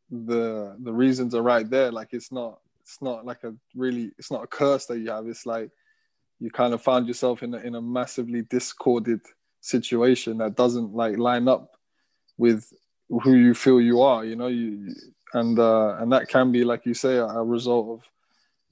the 0.10 0.76
the 0.82 0.94
reasons 0.94 1.34
are 1.36 1.42
right 1.42 1.70
there. 1.70 1.92
Like 1.92 2.10
it's 2.14 2.32
not 2.32 2.60
it's 2.86 3.02
not 3.02 3.26
like 3.26 3.44
a 3.44 3.54
really 3.76 4.12
it's 4.20 4.32
not 4.32 4.44
a 4.44 4.48
curse 4.48 4.86
that 4.86 5.00
you 5.00 5.10
have 5.10 5.28
it's 5.28 5.46
like 5.46 5.72
you 6.40 6.52
kind 6.52 6.74
of 6.74 6.82
found 6.82 7.08
yourself 7.08 7.42
in 7.42 7.54
a, 7.54 7.58
in 7.58 7.76
a 7.76 7.82
massively 7.82 8.44
discorded 8.44 9.22
situation 9.62 10.38
that 10.38 10.56
doesn't 10.56 10.94
like 10.94 11.18
line 11.18 11.48
up 11.48 11.72
with 12.38 12.72
who 13.10 13.34
you 13.34 13.56
feel 13.56 13.82
you 13.82 14.02
are 14.02 14.24
you 14.24 14.36
know 14.36 14.48
you 14.48 14.94
and 15.34 15.58
uh 15.58 15.96
and 16.00 16.12
that 16.12 16.28
can 16.28 16.52
be 16.52 16.64
like 16.64 16.86
you 16.86 16.94
say 16.94 17.16
a, 17.16 17.26
a 17.26 17.44
result 17.44 18.00
of 18.00 18.10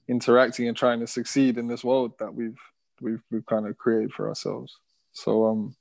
interacting 0.08 0.68
and 0.68 0.76
trying 0.76 1.00
to 1.00 1.06
succeed 1.06 1.58
in 1.58 1.66
this 1.66 1.84
world 1.84 2.12
that 2.18 2.34
we've 2.34 2.58
we've 3.00 3.22
we've 3.30 3.46
kind 3.46 3.66
of 3.66 3.76
created 3.78 4.12
for 4.12 4.28
ourselves 4.28 4.78
so 5.12 5.46
um 5.46 5.74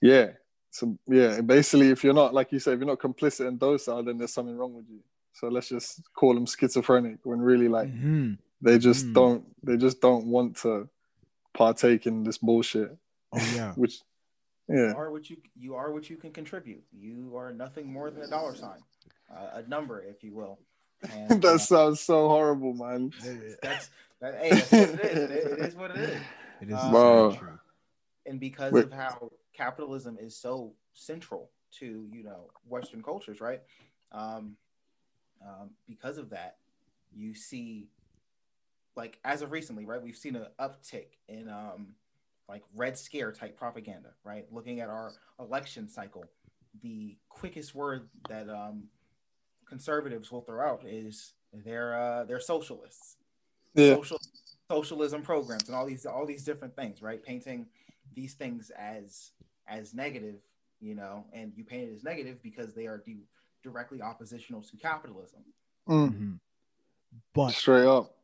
yeah 0.00 0.28
so 0.70 0.96
yeah 1.06 1.40
basically 1.40 1.90
if 1.90 2.02
you're 2.02 2.14
not 2.14 2.34
like 2.34 2.52
you 2.52 2.58
say 2.58 2.72
if 2.72 2.78
you're 2.78 2.86
not 2.86 2.98
complicit 2.98 3.46
and 3.46 3.58
docile 3.58 4.02
then 4.02 4.18
there's 4.18 4.32
something 4.32 4.56
wrong 4.56 4.74
with 4.74 4.86
you 4.88 5.00
so 5.32 5.48
let's 5.48 5.68
just 5.68 6.02
call 6.14 6.34
them 6.34 6.46
schizophrenic 6.46 7.18
when 7.22 7.40
really 7.40 7.68
like 7.68 7.88
mm-hmm. 7.88 8.32
they 8.60 8.78
just 8.78 9.04
mm-hmm. 9.04 9.14
don't 9.14 9.44
they 9.62 9.76
just 9.76 10.00
don't 10.00 10.26
want 10.26 10.56
to 10.58 10.88
partake 11.54 12.06
in 12.06 12.24
this 12.24 12.38
bullshit. 12.38 12.96
Oh 13.32 13.52
yeah. 13.54 13.72
Which 13.76 14.00
yeah. 14.68 14.90
You 14.90 14.96
are 14.96 15.10
what 15.10 15.30
you 15.30 15.36
you 15.56 15.74
are 15.76 15.92
what 15.92 16.10
you 16.10 16.16
can 16.16 16.32
contribute. 16.32 16.82
You 16.92 17.36
are 17.36 17.52
nothing 17.52 17.92
more 17.92 18.10
than 18.10 18.22
a 18.22 18.28
dollar 18.28 18.54
sign, 18.54 18.80
uh, 19.34 19.60
a 19.60 19.68
number, 19.68 20.02
if 20.02 20.24
you 20.24 20.34
will. 20.34 20.58
And, 21.12 21.42
that 21.42 21.54
uh, 21.54 21.58
sounds 21.58 22.00
so 22.00 22.28
horrible, 22.28 22.74
man. 22.74 23.12
That's 23.62 23.90
that, 24.20 24.34
hey, 24.40 24.50
that's 24.50 24.72
what 24.72 24.82
it 24.82 25.00
is. 25.00 25.30
It, 25.30 25.58
it 25.60 25.64
is 25.68 25.76
what 25.76 25.90
it 25.92 25.96
is. 25.96 26.20
It 26.60 26.70
is 26.70 26.76
um, 26.76 27.36
true. 27.36 27.58
And 28.26 28.40
because 28.40 28.72
Wait. 28.72 28.86
of 28.86 28.92
how 28.92 29.30
capitalism 29.54 30.18
is 30.20 30.34
so 30.34 30.72
central 30.92 31.52
to 31.78 32.08
you 32.12 32.24
know 32.24 32.50
Western 32.68 33.00
cultures, 33.00 33.40
right? 33.40 33.60
Um, 34.10 34.56
um, 35.40 35.70
because 35.86 36.18
of 36.18 36.30
that, 36.30 36.56
you 37.14 37.32
see, 37.32 37.90
like 38.96 39.20
as 39.24 39.42
of 39.42 39.52
recently, 39.52 39.86
right? 39.86 40.02
We've 40.02 40.16
seen 40.16 40.34
an 40.34 40.46
uptick 40.58 41.16
in 41.28 41.48
um, 41.48 41.94
like 42.48 42.64
red 42.74 42.98
scare 42.98 43.30
type 43.30 43.56
propaganda, 43.56 44.10
right? 44.24 44.46
Looking 44.50 44.80
at 44.80 44.88
our 44.88 45.12
election 45.38 45.88
cycle, 45.88 46.24
the 46.82 47.16
quickest 47.28 47.74
word 47.74 48.08
that 48.28 48.48
um, 48.48 48.84
conservatives 49.68 50.30
will 50.32 50.40
throw 50.40 50.66
out 50.66 50.82
is 50.86 51.34
they're 51.52 51.98
uh, 51.98 52.24
they're 52.24 52.40
socialists, 52.40 53.16
yeah. 53.74 53.94
social 53.94 54.20
socialism 54.70 55.22
programs, 55.22 55.68
and 55.68 55.76
all 55.76 55.86
these 55.86 56.06
all 56.06 56.26
these 56.26 56.44
different 56.44 56.74
things, 56.74 57.02
right? 57.02 57.22
Painting 57.22 57.66
these 58.14 58.34
things 58.34 58.70
as 58.70 59.32
as 59.68 59.94
negative, 59.94 60.36
you 60.80 60.94
know, 60.94 61.24
and 61.32 61.52
you 61.56 61.64
paint 61.64 61.90
it 61.90 61.94
as 61.94 62.04
negative 62.04 62.42
because 62.42 62.74
they 62.74 62.86
are 62.86 62.98
di- 62.98 63.26
directly 63.62 64.00
oppositional 64.00 64.62
to 64.62 64.76
capitalism. 64.76 65.40
Mm. 65.88 66.08
Mm-hmm. 66.08 66.32
But 67.34 67.50
straight 67.50 67.86
up, 67.86 68.14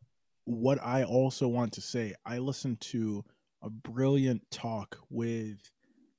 what 0.44 0.78
I 0.82 1.04
also 1.04 1.48
want 1.48 1.72
to 1.74 1.80
say, 1.80 2.14
I 2.24 2.38
listened 2.38 2.80
to 2.82 3.24
a 3.62 3.70
brilliant 3.70 4.42
talk 4.50 4.98
with, 5.10 5.58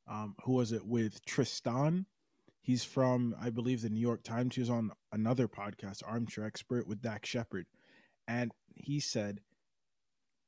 um, 0.07 0.35
who 0.43 0.53
was 0.53 0.71
it 0.71 0.83
with 0.83 1.23
Tristan? 1.25 2.05
He's 2.65 2.83
from, 2.83 3.35
I 3.39 3.51
believe, 3.51 3.83
the 3.83 3.91
New 3.91 4.01
York 4.01 4.23
Times. 4.23 4.55
He 4.55 4.61
was 4.61 4.71
on 4.71 4.89
another 5.11 5.47
podcast, 5.47 6.01
Armchair 6.03 6.45
Expert, 6.45 6.87
with 6.87 6.99
Dax 6.99 7.29
Shepard, 7.29 7.67
and 8.27 8.51
he 8.73 8.99
said, 8.99 9.39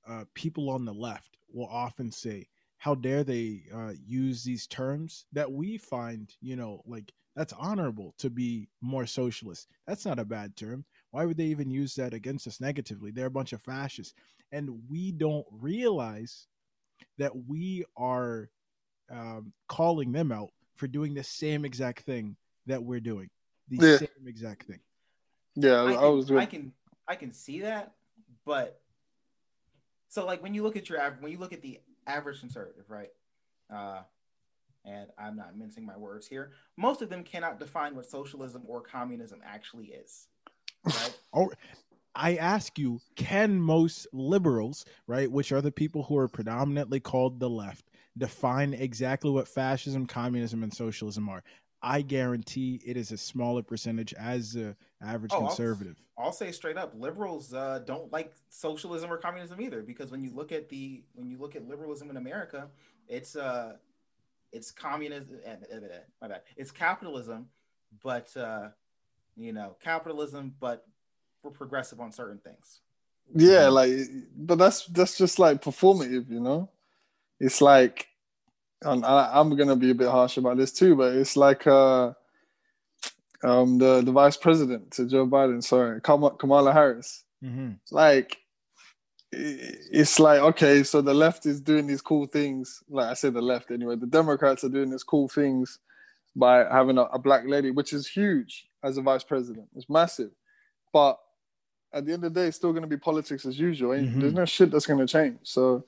uh, 0.10 0.25
people 0.34 0.71
on 0.71 0.84
the 0.84 0.93
left 0.95 1.38
will 1.53 1.67
often 1.67 2.12
say, 2.12 2.47
"How 2.80 2.95
dare 2.95 3.23
they 3.23 3.65
uh, 3.71 3.93
use 4.03 4.43
these 4.43 4.65
terms 4.65 5.27
that 5.32 5.51
we 5.51 5.77
find, 5.77 6.34
you 6.41 6.56
know, 6.56 6.82
like 6.88 7.13
that's 7.36 7.53
honorable 7.53 8.15
to 8.17 8.32
be 8.32 8.67
more 8.82 9.06
socialist. 9.06 9.67
That's 9.86 10.03
not 10.08 10.17
a 10.17 10.25
bad 10.25 10.56
term. 10.56 10.86
Why 11.12 11.23
would 11.23 11.38
they 11.38 11.45
even 11.45 11.69
use 11.69 11.93
that 11.95 12.15
against 12.15 12.47
us 12.47 12.60
negatively? 12.60 13.12
They're 13.12 13.27
a 13.27 13.32
bunch 13.32 13.53
of 13.53 13.62
fascists. 13.62 14.15
And 14.51 14.82
we 14.89 15.12
don't 15.12 15.45
realize 15.51 16.47
that 17.19 17.34
we 17.47 17.86
are 17.95 18.49
um, 19.12 19.53
calling 19.69 20.13
them 20.13 20.32
out 20.32 20.49
for 20.78 20.88
doing 20.88 21.13
the 21.13 21.24
same 21.24 21.66
exact 21.66 22.04
thing 22.04 22.36
that 22.66 22.82
we're 22.82 23.00
doing. 23.00 23.30
The 23.70 23.86
yeah. 23.86 23.98
same 23.98 24.28
exact 24.28 24.66
thing. 24.68 24.80
Yeah, 25.56 25.84
I, 25.84 25.94
can, 25.94 26.04
I 26.04 26.08
was. 26.08 26.26
Doing... 26.28 26.40
I 26.40 26.46
can 26.46 26.74
I 27.08 27.16
can 27.16 27.34
see 27.34 27.62
that, 27.62 27.94
but 28.46 28.80
so 30.08 30.26
like 30.26 30.42
when 30.42 30.54
you 30.54 30.63
look 30.63 30.76
at 30.76 30.90
your 30.90 31.00
when 31.20 31.32
you 31.32 31.40
look 31.40 31.54
at 31.54 31.62
the 31.62 31.80
average 32.06 32.40
conservative, 32.40 32.90
right? 32.90 33.10
Uh, 33.74 34.02
and 34.86 35.08
I'm 35.18 35.36
not 35.36 35.58
mincing 35.58 35.86
my 35.86 35.98
words 35.98 36.28
here. 36.28 36.52
Most 36.78 37.02
of 37.02 37.10
them 37.10 37.24
cannot 37.24 37.60
define 37.60 37.96
what 37.96 38.10
socialism 38.10 38.63
or 38.66 38.82
communism 38.82 39.42
actually 39.46 39.88
is. 39.88 40.28
Right? 40.86 41.18
oh, 41.34 41.52
I 42.16 42.38
ask 42.38 42.80
you, 42.80 43.00
can 43.16 43.60
most 43.60 44.08
liberals, 44.13 44.86
right, 45.06 45.30
which 45.30 45.52
are 45.52 45.62
the 45.62 45.72
people 45.72 46.04
who 46.04 46.18
are 46.18 46.28
predominantly 46.28 47.00
called 47.00 47.40
the 47.40 47.50
left, 47.50 47.87
define 48.17 48.73
exactly 48.73 49.32
what 49.32 49.47
fascism, 49.47 50.06
communism, 50.06 50.63
and 50.63 50.73
socialism 50.73 51.30
are? 51.30 51.43
I 51.82 52.01
guarantee 52.01 52.82
it 52.86 52.97
is 52.97 53.12
a 53.12 53.17
smaller 53.17 53.62
percentage 53.62 54.13
as 54.15 54.53
the 54.53 54.75
average 55.01 55.32
oh, 55.34 55.45
conservative. 55.45 55.95
I'll, 56.17 56.25
I'll, 56.25 56.32
say 56.32 56.51
straight 56.51 56.77
up, 56.77 56.93
liberals 56.95 57.53
uh, 57.53 57.82
don't 57.86 58.12
like 58.12 58.34
socialism 58.49 59.12
or 59.12 59.17
communism 59.17 59.62
either, 59.62 59.84
because 59.84 60.10
when 60.10 60.23
you 60.23 60.32
look 60.34 60.51
at 60.51 60.69
the 60.69 61.03
when 61.13 61.30
you 61.30 61.38
look 61.38 61.56
at 61.56 61.67
liberalism 61.67 62.10
in 62.10 62.17
America, 62.17 62.67
it's 63.08 63.36
uh 63.36 63.73
it's 64.51 64.71
communism. 64.71 65.39
Eh, 65.45 65.56
eh, 65.71 65.75
eh, 65.75 65.97
my 66.21 66.27
bad. 66.27 66.41
It's 66.56 66.71
capitalism, 66.71 67.47
but 68.03 68.36
uh, 68.36 68.69
you 69.36 69.53
know, 69.53 69.75
capitalism, 69.82 70.56
but 70.60 70.86
we're 71.43 71.51
progressive 71.51 71.99
on 71.99 72.12
certain 72.12 72.39
things. 72.39 72.82
Yeah, 73.36 73.67
like, 73.67 73.91
but 74.36 74.58
that's 74.58 74.86
that's 74.88 75.17
just 75.17 75.38
like 75.38 75.62
performative, 75.62 76.30
you 76.30 76.39
know. 76.39 76.69
It's 77.39 77.62
like, 77.62 78.08
and 78.82 79.06
I, 79.06 79.39
am 79.39 79.56
gonna 79.56 79.76
be 79.76 79.91
a 79.91 79.95
bit 79.95 80.10
harsh 80.10 80.38
about 80.38 80.58
this 80.58 80.71
too, 80.71 80.95
but 80.95 81.15
it's 81.15 81.38
like 81.38 81.65
uh, 81.67 82.13
um, 83.43 83.78
the 83.78 84.02
the 84.02 84.12
vice 84.12 84.38
president 84.38 84.91
to 84.91 85.08
Joe 85.08 85.28
Biden, 85.28 85.63
sorry, 85.63 86.02
Kamala 86.02 86.73
Harris. 86.73 87.23
Mm-hmm. 87.43 87.73
Like, 87.91 88.38
it's 89.32 90.19
like 90.19 90.39
okay, 90.39 90.84
so 90.84 91.02
the 91.02 91.13
left 91.13 91.45
is 91.45 91.62
doing 91.62 91.88
these 91.88 92.02
cool 92.02 92.26
things. 92.26 92.84
Like 92.89 93.08
I 93.08 93.13
said, 93.13 93.34
the 93.34 93.41
left 93.41 93.71
anyway. 93.71 93.95
The 93.95 94.08
Democrats 94.08 94.63
are 94.63 94.69
doing 94.69 94.89
these 94.89 95.04
cool 95.04 95.28
things 95.28 95.80
by 96.36 96.60
having 96.71 96.97
a, 96.97 97.04
a 97.04 97.19
black 97.19 97.43
lady, 97.45 97.71
which 97.71 97.93
is 97.93 98.08
huge 98.08 98.67
as 98.84 98.97
a 98.97 99.02
vice 99.02 99.23
president. 99.23 99.67
It's 99.76 99.89
massive, 99.89 100.32
but 100.93 101.19
at 101.93 102.06
the 102.06 102.13
end 102.13 102.23
of 102.23 102.34
the 102.34 102.41
day, 102.41 102.47
it's 102.47 102.58
still 102.58 102.71
going 102.71 102.84
to 102.84 102.88
be 102.88 102.97
politics 102.97 103.45
as 103.45 103.60
usual. 103.60 103.91
Mm-hmm. 103.91 104.19
There's 104.19 104.34
no 104.34 104.45
shit 104.45 104.71
that's 104.71 104.86
going 104.86 105.00
to 105.00 105.12
change. 105.12 105.39
So, 105.43 105.86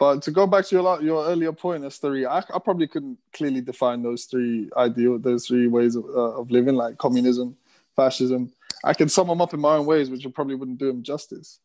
but 0.00 0.22
to 0.22 0.30
go 0.30 0.46
back 0.46 0.64
to 0.64 0.76
your 0.76 1.02
your 1.02 1.26
earlier 1.26 1.52
point, 1.52 1.84
as 1.84 1.98
three, 1.98 2.24
I, 2.24 2.38
I 2.38 2.58
probably 2.58 2.88
couldn't 2.88 3.18
clearly 3.34 3.60
define 3.60 4.02
those 4.02 4.24
three 4.24 4.70
ideal, 4.74 5.18
those 5.18 5.46
three 5.46 5.68
ways 5.68 5.94
of, 5.94 6.06
uh, 6.06 6.40
of 6.40 6.50
living, 6.50 6.74
like 6.74 6.96
communism, 6.96 7.54
fascism. 7.94 8.50
I 8.82 8.94
can 8.94 9.10
sum 9.10 9.28
them 9.28 9.42
up 9.42 9.52
in 9.52 9.60
my 9.60 9.76
own 9.76 9.84
ways, 9.84 10.08
which 10.08 10.26
probably 10.34 10.54
wouldn't 10.54 10.78
do 10.78 10.86
them 10.86 11.02
justice. 11.02 11.60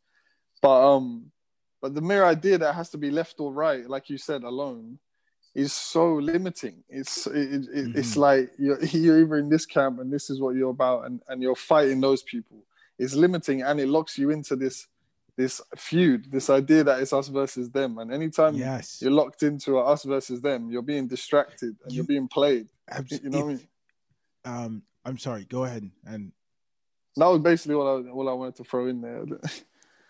But 0.61 0.95
um, 0.95 1.31
but 1.81 1.95
the 1.95 2.01
mere 2.01 2.25
idea 2.25 2.57
that 2.57 2.75
has 2.75 2.89
to 2.89 2.97
be 2.97 3.09
left 3.09 3.39
or 3.39 3.53
right, 3.53 3.89
like 3.89 4.09
you 4.09 4.17
said, 4.17 4.43
alone, 4.43 4.99
is 5.53 5.71
so 5.71 6.15
limiting. 6.15 6.83
It's 6.89 7.27
it, 7.27 7.37
it, 7.37 7.69
mm-hmm. 7.69 7.97
it's 7.97 8.17
like 8.17 8.51
you're 8.59 8.83
you're 8.87 9.21
either 9.21 9.37
in 9.37 9.47
this 9.47 9.65
camp 9.65 10.01
and 10.01 10.11
this 10.11 10.29
is 10.29 10.41
what 10.41 10.55
you're 10.55 10.71
about, 10.71 11.05
and 11.05 11.21
and 11.29 11.41
you're 11.41 11.55
fighting 11.55 12.01
those 12.01 12.21
people. 12.21 12.65
It's 12.99 13.15
limiting 13.15 13.61
and 13.61 13.79
it 13.79 13.87
locks 13.87 14.17
you 14.17 14.29
into 14.29 14.57
this 14.57 14.87
this 15.37 15.61
feud, 15.75 16.31
this 16.31 16.49
idea 16.49 16.83
that 16.83 17.01
it's 17.01 17.13
us 17.13 17.27
versus 17.27 17.69
them. 17.69 17.97
And 17.97 18.13
anytime 18.13 18.55
yes. 18.55 19.01
you're 19.01 19.11
locked 19.11 19.43
into 19.43 19.77
us 19.77 20.03
versus 20.03 20.41
them, 20.41 20.69
you're 20.69 20.81
being 20.81 21.07
distracted 21.07 21.75
and 21.83 21.91
you, 21.91 22.01
are 22.01 22.05
being 22.05 22.27
played. 22.27 22.67
you 23.09 23.29
know 23.29 23.39
if, 23.39 23.43
what 23.43 23.43
I 23.43 23.47
mean? 23.47 23.67
Um, 24.45 24.83
I'm 25.03 25.17
sorry. 25.17 25.45
Go 25.45 25.63
ahead 25.65 25.89
and. 26.05 26.31
That 27.17 27.27
was 27.27 27.39
basically 27.39 27.75
what 27.75 27.85
I 27.85 27.95
what 28.11 28.29
I 28.29 28.33
wanted 28.33 28.57
to 28.57 28.65
throw 28.65 28.87
in 28.87 28.99
there. 28.99 29.23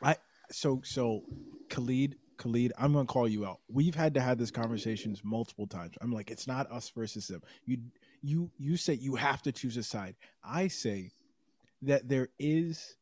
I 0.02 0.16
so 0.50 0.82
so 0.84 1.22
Khalid 1.70 2.16
Khalid, 2.38 2.74
I'm 2.78 2.94
gonna 2.94 3.06
call 3.06 3.28
you 3.28 3.46
out. 3.46 3.60
We've 3.68 3.96
had 3.96 4.14
to 4.16 4.22
have 4.22 4.38
this 4.38 4.52
conversations 4.52 5.22
multiple 5.24 5.68
times. 5.68 5.96
I'm 6.02 6.12
like, 6.12 6.32
it's 6.32 6.48
not 6.48 6.72
us 6.72 6.90
versus 6.90 7.28
them. 7.28 7.42
You 7.66 7.78
you 8.22 8.52
you 8.58 8.78
say 8.78 8.94
you 8.94 9.16
have 9.16 9.42
to 9.44 9.52
choose 9.52 9.78
a 9.78 9.84
side. 9.84 10.16
I 10.44 10.68
say 10.68 11.12
that 11.84 12.08
there 12.10 12.30
is 12.40 12.96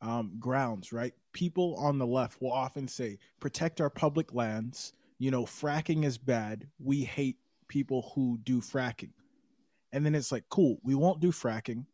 um, 0.00 0.32
grounds, 0.38 0.92
right? 0.92 1.12
People 1.32 1.76
on 1.78 1.98
the 1.98 2.06
left 2.06 2.40
will 2.40 2.52
often 2.52 2.88
say, 2.88 3.18
protect 3.38 3.80
our 3.80 3.90
public 3.90 4.34
lands. 4.34 4.92
You 5.18 5.30
know, 5.30 5.44
fracking 5.44 6.04
is 6.04 6.18
bad. 6.18 6.66
We 6.78 7.04
hate 7.04 7.36
people 7.68 8.12
who 8.14 8.38
do 8.42 8.60
fracking. 8.60 9.10
And 9.92 10.04
then 10.06 10.14
it's 10.14 10.32
like, 10.32 10.44
cool, 10.48 10.78
we 10.82 10.94
won't 10.94 11.20
do 11.20 11.32
fracking. 11.32 11.84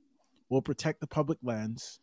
We'll 0.48 0.62
protect 0.62 1.00
the 1.00 1.06
public 1.06 1.38
lands. 1.42 2.00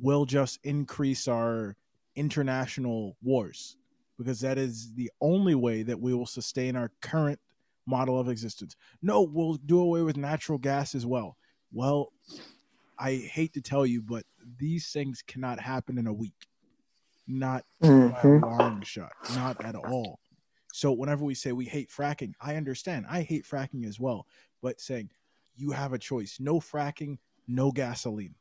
We'll 0.00 0.26
just 0.26 0.60
increase 0.64 1.28
our 1.28 1.76
international 2.16 3.16
wars 3.22 3.76
because 4.18 4.40
that 4.40 4.58
is 4.58 4.92
the 4.94 5.10
only 5.20 5.54
way 5.54 5.82
that 5.82 6.00
we 6.00 6.14
will 6.14 6.26
sustain 6.26 6.76
our 6.76 6.92
current 7.00 7.40
model 7.86 8.18
of 8.18 8.28
existence. 8.28 8.76
No, 9.02 9.22
we'll 9.22 9.54
do 9.54 9.80
away 9.80 10.02
with 10.02 10.16
natural 10.16 10.58
gas 10.58 10.94
as 10.94 11.04
well. 11.04 11.36
Well, 11.72 12.12
I 12.98 13.14
hate 13.14 13.54
to 13.54 13.60
tell 13.60 13.86
you, 13.86 14.02
but 14.02 14.24
these 14.58 14.90
things 14.90 15.22
cannot 15.26 15.60
happen 15.60 15.98
in 15.98 16.06
a 16.06 16.12
week. 16.12 16.48
Not 17.26 17.64
mm-hmm. 17.82 18.44
a 18.44 18.58
long 18.58 18.82
shot. 18.82 19.12
Not 19.34 19.64
at 19.64 19.74
all. 19.74 20.20
So 20.72 20.92
whenever 20.92 21.24
we 21.24 21.34
say 21.34 21.52
we 21.52 21.66
hate 21.66 21.90
fracking, 21.90 22.32
I 22.40 22.56
understand. 22.56 23.06
I 23.08 23.22
hate 23.22 23.44
fracking 23.44 23.86
as 23.86 23.98
well. 23.98 24.26
But 24.62 24.80
saying 24.80 25.10
you 25.56 25.70
have 25.70 25.92
a 25.92 25.98
choice. 25.98 26.38
No 26.40 26.60
fracking, 26.60 27.18
no 27.46 27.70
gasoline. 27.70 28.34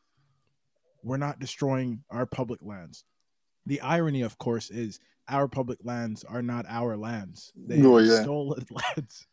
We're 1.03 1.17
not 1.17 1.39
destroying 1.39 2.03
our 2.09 2.25
public 2.25 2.61
lands. 2.63 3.03
The 3.65 3.81
irony, 3.81 4.21
of 4.21 4.37
course, 4.37 4.69
is 4.69 4.99
our 5.27 5.47
public 5.47 5.79
lands 5.83 6.23
are 6.23 6.41
not 6.41 6.65
our 6.67 6.97
lands. 6.97 7.51
They 7.55 7.81
oh, 7.83 7.95
are 7.95 8.01
yeah. 8.01 8.23
stolen 8.23 8.65
lands. 8.71 9.27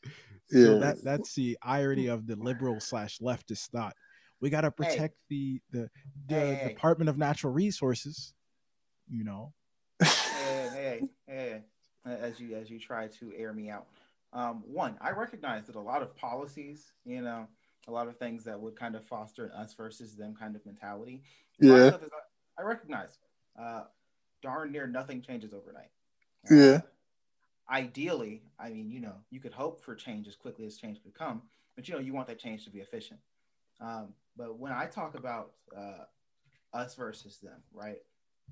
Yeah. 0.50 0.64
So 0.64 0.78
that 0.80 1.04
that's 1.04 1.34
the 1.34 1.58
irony 1.62 2.06
of 2.08 2.26
the 2.26 2.36
liberal 2.36 2.80
slash 2.80 3.18
leftist 3.18 3.68
thought. 3.68 3.94
We 4.40 4.50
got 4.50 4.62
to 4.62 4.70
protect 4.70 5.16
hey. 5.28 5.60
the 5.70 5.78
the, 5.78 5.90
the 6.28 6.34
hey, 6.34 6.68
Department 6.68 7.08
hey. 7.08 7.10
of 7.10 7.18
Natural 7.18 7.52
Resources. 7.52 8.34
You 9.08 9.24
know. 9.24 9.52
hey, 10.02 10.68
hey, 10.72 11.08
hey, 11.26 11.62
as 12.04 12.40
you 12.40 12.54
as 12.54 12.70
you 12.70 12.78
try 12.78 13.08
to 13.08 13.32
air 13.36 13.52
me 13.52 13.70
out. 13.70 13.86
Um, 14.32 14.62
one, 14.66 14.96
I 15.00 15.10
recognize 15.10 15.66
that 15.66 15.74
a 15.74 15.80
lot 15.80 16.02
of 16.02 16.14
policies, 16.16 16.92
you 17.04 17.20
know, 17.20 17.48
a 17.88 17.90
lot 17.90 18.06
of 18.06 18.16
things 18.16 18.44
that 18.44 18.58
would 18.58 18.76
kind 18.76 18.94
of 18.94 19.04
foster 19.04 19.46
an 19.46 19.52
us 19.52 19.74
versus 19.74 20.14
them 20.14 20.34
kind 20.38 20.54
of 20.54 20.64
mentality. 20.64 21.22
Yeah, 21.58 21.96
I 22.58 22.62
recognize. 22.62 23.18
Uh, 23.58 23.82
darn 24.42 24.72
near 24.72 24.86
nothing 24.86 25.20
changes 25.20 25.52
overnight. 25.52 25.90
Uh, 26.50 26.54
yeah. 26.54 26.80
Ideally, 27.70 28.42
I 28.58 28.70
mean, 28.70 28.90
you 28.90 29.00
know, 29.00 29.14
you 29.30 29.40
could 29.40 29.52
hope 29.52 29.80
for 29.80 29.94
change 29.94 30.26
as 30.26 30.34
quickly 30.34 30.66
as 30.66 30.76
change 30.76 31.02
could 31.02 31.14
come, 31.14 31.42
but 31.76 31.86
you 31.88 31.94
know, 31.94 32.00
you 32.00 32.12
want 32.12 32.26
that 32.28 32.38
change 32.38 32.64
to 32.64 32.70
be 32.70 32.80
efficient. 32.80 33.20
Um, 33.80 34.08
but 34.40 34.58
when 34.58 34.72
I 34.72 34.86
talk 34.86 35.18
about 35.18 35.50
uh, 35.76 36.04
us 36.72 36.94
versus 36.94 37.38
them, 37.42 37.60
right? 37.74 37.98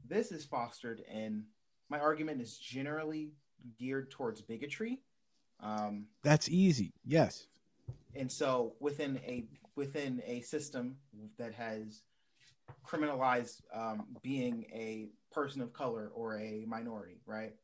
This 0.07 0.30
is 0.32 0.45
fostered 0.45 1.01
in 1.11 1.45
my 1.89 1.99
argument 1.99 2.43
is 2.43 2.59
generally 2.59 3.32
geared 3.78 4.11
towards 4.11 4.43
bigotry. 4.43 5.01
Um, 5.61 6.09
That's 6.22 6.51
easy. 6.51 6.93
Yes. 7.07 7.47
And 8.14 8.30
so 8.30 8.74
within 8.80 9.18
a 9.26 9.47
within 9.76 10.22
a 10.26 10.43
system 10.43 10.97
that 11.39 11.55
has 11.55 12.03
criminalized 12.86 13.62
um, 13.74 14.09
being 14.22 14.66
a 14.74 15.09
person 15.32 15.62
of 15.62 15.72
color 15.72 16.11
or 16.14 16.39
a 16.39 16.66
minority, 16.68 17.22
right? 17.24 17.55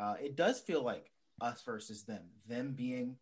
Uh, 0.00 0.14
it 0.18 0.34
does 0.34 0.60
feel 0.60 0.82
like 0.82 1.10
us 1.42 1.62
versus 1.62 2.04
them. 2.04 2.22
Them 2.48 2.72
being 2.72 3.16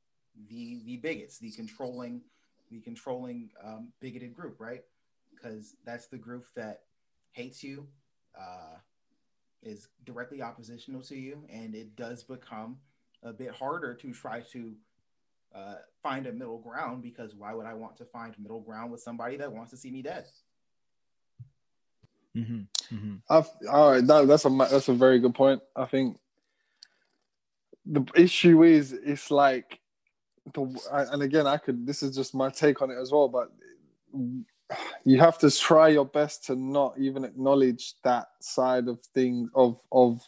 the 0.48 0.80
the 0.84 0.98
bigots, 0.98 1.38
the 1.38 1.50
controlling, 1.50 2.20
the 2.70 2.80
controlling 2.80 3.50
um, 3.64 3.88
bigoted 4.00 4.34
group, 4.34 4.60
right? 4.60 4.82
Because 5.34 5.76
that's 5.84 6.06
the 6.06 6.18
group 6.18 6.46
that 6.56 6.82
hates 7.32 7.62
you, 7.62 7.86
uh, 8.38 8.78
is 9.62 9.88
directly 10.04 10.42
oppositional 10.42 11.02
to 11.02 11.16
you, 11.16 11.44
and 11.50 11.74
it 11.74 11.96
does 11.96 12.22
become 12.22 12.78
a 13.22 13.32
bit 13.32 13.50
harder 13.50 13.94
to 13.94 14.12
try 14.12 14.40
to 14.40 14.74
uh, 15.54 15.74
find 16.02 16.26
a 16.26 16.32
middle 16.32 16.58
ground 16.58 17.02
because 17.02 17.34
why 17.34 17.54
would 17.54 17.66
I 17.66 17.74
want 17.74 17.96
to 17.96 18.04
find 18.04 18.34
middle 18.38 18.60
ground 18.60 18.92
with 18.92 19.00
somebody 19.00 19.36
that 19.36 19.52
wants 19.52 19.70
to 19.70 19.76
see 19.76 19.90
me 19.90 20.02
dead? 20.02 20.26
Mm-hmm. 22.36 22.94
Mm-hmm. 22.94 23.68
all 23.70 23.92
right, 23.92 24.06
that, 24.06 24.28
that's 24.28 24.44
a 24.44 24.48
that's 24.48 24.88
a 24.88 24.94
very 24.94 25.18
good 25.18 25.34
point. 25.34 25.60
I 25.74 25.84
think 25.86 26.18
the 27.84 28.04
issue 28.14 28.62
is 28.62 28.92
it's 28.92 29.30
like 29.30 29.80
the 30.52 31.06
and 31.12 31.22
again 31.22 31.46
I 31.46 31.56
could 31.56 31.86
this 31.86 32.02
is 32.02 32.14
just 32.14 32.34
my 32.34 32.50
take 32.50 32.82
on 32.82 32.90
it 32.90 32.98
as 32.98 33.12
well, 33.12 33.28
but 33.28 33.50
you 35.04 35.18
have 35.18 35.38
to 35.38 35.50
try 35.50 35.88
your 35.88 36.04
best 36.04 36.44
to 36.46 36.56
not 36.56 36.94
even 36.98 37.24
acknowledge 37.24 37.94
that 38.04 38.28
side 38.40 38.88
of 38.88 39.00
things 39.14 39.50
of 39.54 39.80
of 39.92 40.20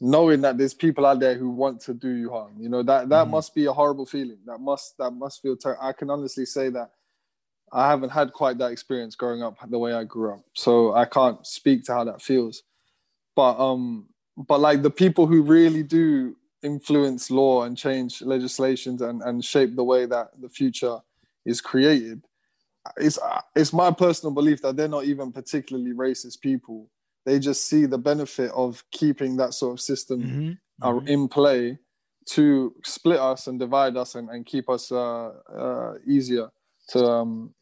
knowing 0.00 0.42
that 0.42 0.58
there's 0.58 0.74
people 0.74 1.06
out 1.06 1.20
there 1.20 1.36
who 1.36 1.50
want 1.50 1.80
to 1.80 1.94
do 1.94 2.10
you 2.10 2.30
harm. 2.30 2.54
You 2.58 2.68
know 2.68 2.82
that 2.82 3.08
that 3.08 3.22
mm-hmm. 3.24 3.30
must 3.32 3.54
be 3.54 3.66
a 3.66 3.72
horrible 3.72 4.06
feeling. 4.06 4.38
That 4.46 4.58
must 4.58 4.96
that 4.98 5.10
must 5.10 5.42
feel 5.42 5.56
ter- 5.56 5.78
i 5.80 5.92
can 5.92 6.10
honestly 6.10 6.46
say 6.46 6.68
that 6.70 6.90
i 7.72 7.88
haven't 7.88 8.10
had 8.10 8.32
quite 8.32 8.58
that 8.58 8.70
experience 8.70 9.16
growing 9.16 9.42
up 9.42 9.56
the 9.68 9.78
way 9.78 9.92
i 9.92 10.04
grew 10.04 10.34
up. 10.34 10.44
So 10.54 10.94
i 10.94 11.04
can't 11.04 11.46
speak 11.46 11.84
to 11.84 11.94
how 11.94 12.04
that 12.04 12.22
feels. 12.22 12.62
But 13.34 13.58
um 13.58 14.08
but 14.36 14.60
like 14.60 14.82
the 14.82 14.90
people 14.90 15.26
who 15.26 15.42
really 15.42 15.82
do 15.82 16.36
influence 16.62 17.30
law 17.30 17.64
and 17.64 17.76
change 17.76 18.22
legislations 18.22 19.02
and 19.02 19.22
and 19.22 19.44
shape 19.44 19.76
the 19.76 19.84
way 19.84 20.06
that 20.06 20.30
the 20.40 20.48
future 20.48 20.98
is 21.44 21.60
created 21.60 22.22
it's 22.96 23.18
it's 23.54 23.72
my 23.72 23.90
personal 23.90 24.32
belief 24.32 24.62
that 24.62 24.76
they're 24.76 24.88
not 24.88 25.04
even 25.04 25.32
particularly 25.32 25.92
racist 25.92 26.40
people 26.40 26.88
they 27.24 27.38
just 27.38 27.68
see 27.68 27.86
the 27.86 27.98
benefit 27.98 28.50
of 28.52 28.84
keeping 28.90 29.36
that 29.36 29.52
sort 29.52 29.72
of 29.72 29.80
system 29.80 30.22
mm-hmm. 30.22 30.88
Mm-hmm. 30.88 31.08
in 31.08 31.28
play 31.28 31.78
to 32.26 32.74
split 32.84 33.20
us 33.20 33.46
and 33.46 33.58
divide 33.58 33.96
us 33.96 34.14
and, 34.14 34.28
and 34.30 34.46
keep 34.46 34.68
us 34.68 34.90
uh, 34.90 35.30
uh, 35.54 35.94
easier 36.06 36.50
to 36.88 37.04
um, 37.04 37.54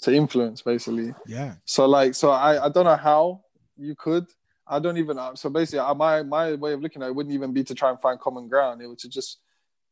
to 0.00 0.14
influence 0.14 0.62
basically 0.62 1.14
yeah 1.26 1.54
so 1.64 1.86
like 1.86 2.14
so 2.14 2.30
I, 2.30 2.66
I 2.66 2.68
don't 2.68 2.84
know 2.84 2.96
how 2.96 3.42
you 3.76 3.94
could 3.96 4.26
i 4.68 4.78
don't 4.78 4.96
even 4.96 5.18
so 5.34 5.48
basically 5.48 5.94
my 5.96 6.22
my 6.22 6.54
way 6.54 6.72
of 6.72 6.80
looking 6.80 7.02
at 7.02 7.08
it 7.08 7.14
wouldn't 7.14 7.34
even 7.34 7.52
be 7.52 7.64
to 7.64 7.74
try 7.74 7.90
and 7.90 8.00
find 8.00 8.20
common 8.20 8.48
ground 8.48 8.80
it 8.80 8.86
would 8.86 8.98
to 8.98 9.08
just 9.08 9.38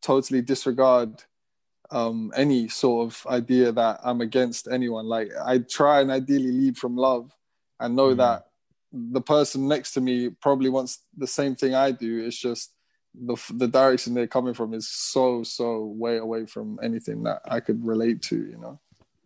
totally 0.02 0.42
disregard 0.42 1.22
um, 1.90 2.32
any 2.34 2.66
sort 2.68 3.06
of 3.06 3.26
idea 3.28 3.70
that 3.70 4.00
i'm 4.04 4.20
against 4.20 4.66
anyone 4.68 5.06
like 5.06 5.30
i 5.44 5.58
try 5.58 6.00
and 6.00 6.10
ideally 6.10 6.50
lead 6.50 6.76
from 6.76 6.96
love 6.96 7.32
and 7.78 7.94
know 7.94 8.14
mm. 8.14 8.16
that 8.16 8.46
the 8.92 9.20
person 9.20 9.68
next 9.68 9.92
to 9.92 10.00
me 10.00 10.30
probably 10.30 10.70
wants 10.70 11.00
the 11.16 11.26
same 11.26 11.54
thing 11.54 11.74
I 11.74 11.90
do. 11.90 12.24
It's 12.24 12.36
just 12.36 12.72
the 13.14 13.36
the 13.54 13.68
direction 13.68 14.14
they're 14.14 14.26
coming 14.26 14.54
from 14.54 14.74
is 14.74 14.88
so 14.88 15.42
so 15.42 15.84
way 15.84 16.18
away 16.18 16.46
from 16.46 16.78
anything 16.82 17.22
that 17.24 17.42
I 17.46 17.60
could 17.60 17.84
relate 17.84 18.22
to. 18.22 18.36
You 18.36 18.58
know. 18.58 18.80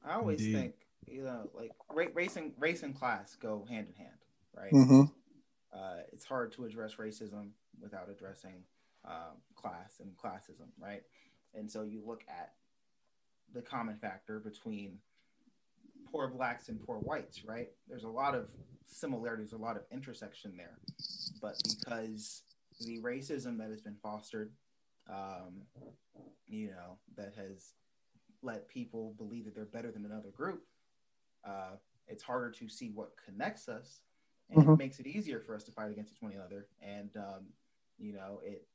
I 0.04 0.14
always 0.14 0.40
Indeed. 0.40 0.54
think 0.54 0.74
you 1.06 1.24
know 1.24 1.50
like 1.54 1.72
race 2.14 2.36
and 2.36 2.52
race 2.58 2.82
and 2.82 2.98
class 2.98 3.36
go 3.36 3.66
hand 3.68 3.88
in 3.88 4.04
hand, 4.04 4.18
right? 4.56 4.72
Mm-hmm. 4.72 5.02
Uh, 5.72 6.02
it's 6.12 6.24
hard 6.24 6.52
to 6.52 6.64
address 6.64 6.96
racism 6.96 7.50
without 7.80 8.08
addressing 8.10 8.64
um, 9.04 9.38
class 9.54 10.00
and 10.00 10.10
classism, 10.16 10.68
right? 10.78 11.02
And 11.54 11.70
so 11.70 11.82
you 11.82 12.02
look 12.04 12.22
at 12.28 12.52
the 13.52 13.62
common 13.62 13.96
factor 13.96 14.40
between 14.40 14.98
poor 16.10 16.28
blacks 16.28 16.68
and 16.68 16.84
poor 16.84 16.96
whites, 16.96 17.44
right? 17.44 17.68
There's 17.88 18.04
a 18.04 18.08
lot 18.08 18.34
of 18.34 18.48
similarities, 18.86 19.52
a 19.52 19.56
lot 19.56 19.76
of 19.76 19.82
intersection 19.92 20.56
there. 20.56 20.78
But 21.40 21.56
because 21.78 22.42
the 22.80 23.00
racism 23.00 23.58
that 23.58 23.70
has 23.70 23.80
been 23.80 23.96
fostered, 24.02 24.50
um, 25.08 25.62
you 26.48 26.68
know, 26.68 26.98
that 27.16 27.34
has 27.36 27.74
let 28.42 28.68
people 28.68 29.14
believe 29.16 29.44
that 29.44 29.54
they're 29.54 29.64
better 29.64 29.90
than 29.90 30.04
another 30.04 30.30
group, 30.30 30.64
uh, 31.44 31.76
it's 32.08 32.22
harder 32.22 32.50
to 32.50 32.68
see 32.68 32.90
what 32.94 33.12
connects 33.24 33.68
us, 33.68 34.00
and 34.50 34.62
mm-hmm. 34.62 34.72
it 34.72 34.78
makes 34.78 34.98
it 34.98 35.06
easier 35.06 35.40
for 35.40 35.54
us 35.54 35.64
to 35.64 35.72
fight 35.72 35.90
against 35.90 36.12
each 36.12 36.22
one 36.22 36.32
another. 36.32 36.66
And 36.82 37.10
um, 37.16 37.46
you 37.98 38.12
know, 38.12 38.40
it 38.44 38.66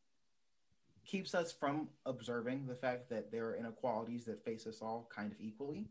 keeps 1.05 1.35
us 1.35 1.51
from 1.51 1.89
observing 2.05 2.65
the 2.67 2.75
fact 2.75 3.09
that 3.09 3.31
there 3.31 3.45
are 3.47 3.55
inequalities 3.55 4.25
that 4.25 4.43
face 4.43 4.65
us 4.67 4.81
all 4.81 5.09
kind 5.13 5.31
of 5.31 5.39
equally, 5.39 5.87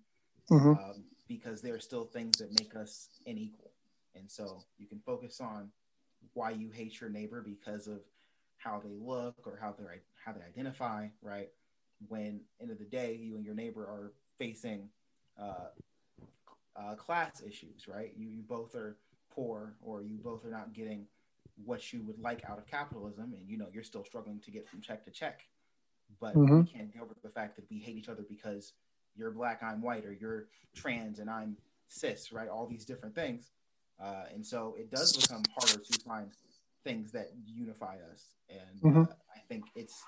mm-hmm. 0.51 0.70
um, 0.70 1.05
because 1.28 1.61
there 1.62 1.74
are 1.74 1.80
still 1.80 2.05
things 2.05 2.39
that 2.39 2.51
make 2.59 2.74
us 2.76 3.09
unequal. 3.26 3.70
And 4.14 4.30
so 4.30 4.64
you 4.78 4.87
can 4.87 5.01
focus 5.01 5.41
on 5.41 5.70
why 6.35 6.51
you 6.51 6.70
hate 6.70 7.01
your 7.01 7.11
neighbor 7.11 7.43
because 7.43 7.87
of 7.87 8.01
how 8.59 8.80
they 8.82 8.95
look 8.99 9.47
or 9.47 9.59
how 9.61 9.74
they 9.78 9.85
how 10.24 10.32
they 10.32 10.45
identify, 10.45 11.09
right? 11.22 11.51
When 12.09 12.41
end 12.61 12.70
of 12.70 12.78
the 12.78 12.85
day, 12.85 13.18
you 13.20 13.37
and 13.37 13.45
your 13.45 13.55
neighbor 13.55 13.82
are 13.82 14.12
facing 14.39 14.89
uh, 15.41 15.68
uh, 16.76 16.95
class 16.95 17.43
issues, 17.47 17.87
right? 17.87 18.12
You 18.16 18.28
you 18.28 18.43
both 18.43 18.74
are 18.74 18.97
poor, 19.35 19.74
or 19.82 20.03
you 20.03 20.18
both 20.22 20.45
are 20.45 20.51
not 20.51 20.72
getting 20.72 21.07
what 21.64 21.93
you 21.93 22.03
would 22.03 22.18
like 22.18 22.43
out 22.49 22.59
of 22.59 22.66
capitalism, 22.66 23.35
and 23.37 23.49
you 23.49 23.57
know 23.57 23.66
you're 23.72 23.85
still 23.85 24.05
struggling 24.05 24.41
to 24.41 24.51
get 24.51 24.68
from 24.68 24.80
check 24.80 25.05
to 25.05 25.11
check. 25.11 25.47
But 26.20 26.35
mm-hmm. 26.35 26.61
we 26.61 26.66
can't 26.66 26.93
get 26.93 27.03
over 27.03 27.14
the 27.22 27.30
fact 27.30 27.57
that 27.57 27.64
we 27.70 27.78
hate 27.78 27.97
each 27.97 28.09
other 28.09 28.24
because 28.28 28.72
you're 29.16 29.30
black, 29.30 29.62
I'm 29.62 29.82
white, 29.82 30.05
or 30.05 30.12
you're 30.12 30.47
trans 30.74 31.18
and 31.18 31.30
I'm 31.30 31.57
cis, 31.89 32.32
right? 32.32 32.49
All 32.49 32.66
these 32.66 32.85
different 32.85 33.14
things. 33.14 33.51
Uh, 34.01 34.24
and 34.32 34.45
so 34.45 34.74
it 34.78 34.91
does 34.91 35.16
become 35.16 35.43
harder 35.57 35.82
to 35.82 35.99
find 36.01 36.30
things 36.82 37.12
that 37.12 37.30
unify 37.47 37.97
us. 38.12 38.35
And 38.51 38.80
mm-hmm. 38.82 39.03
uh, 39.03 39.14
I 39.35 39.39
think 39.49 39.64
it's 39.74 40.03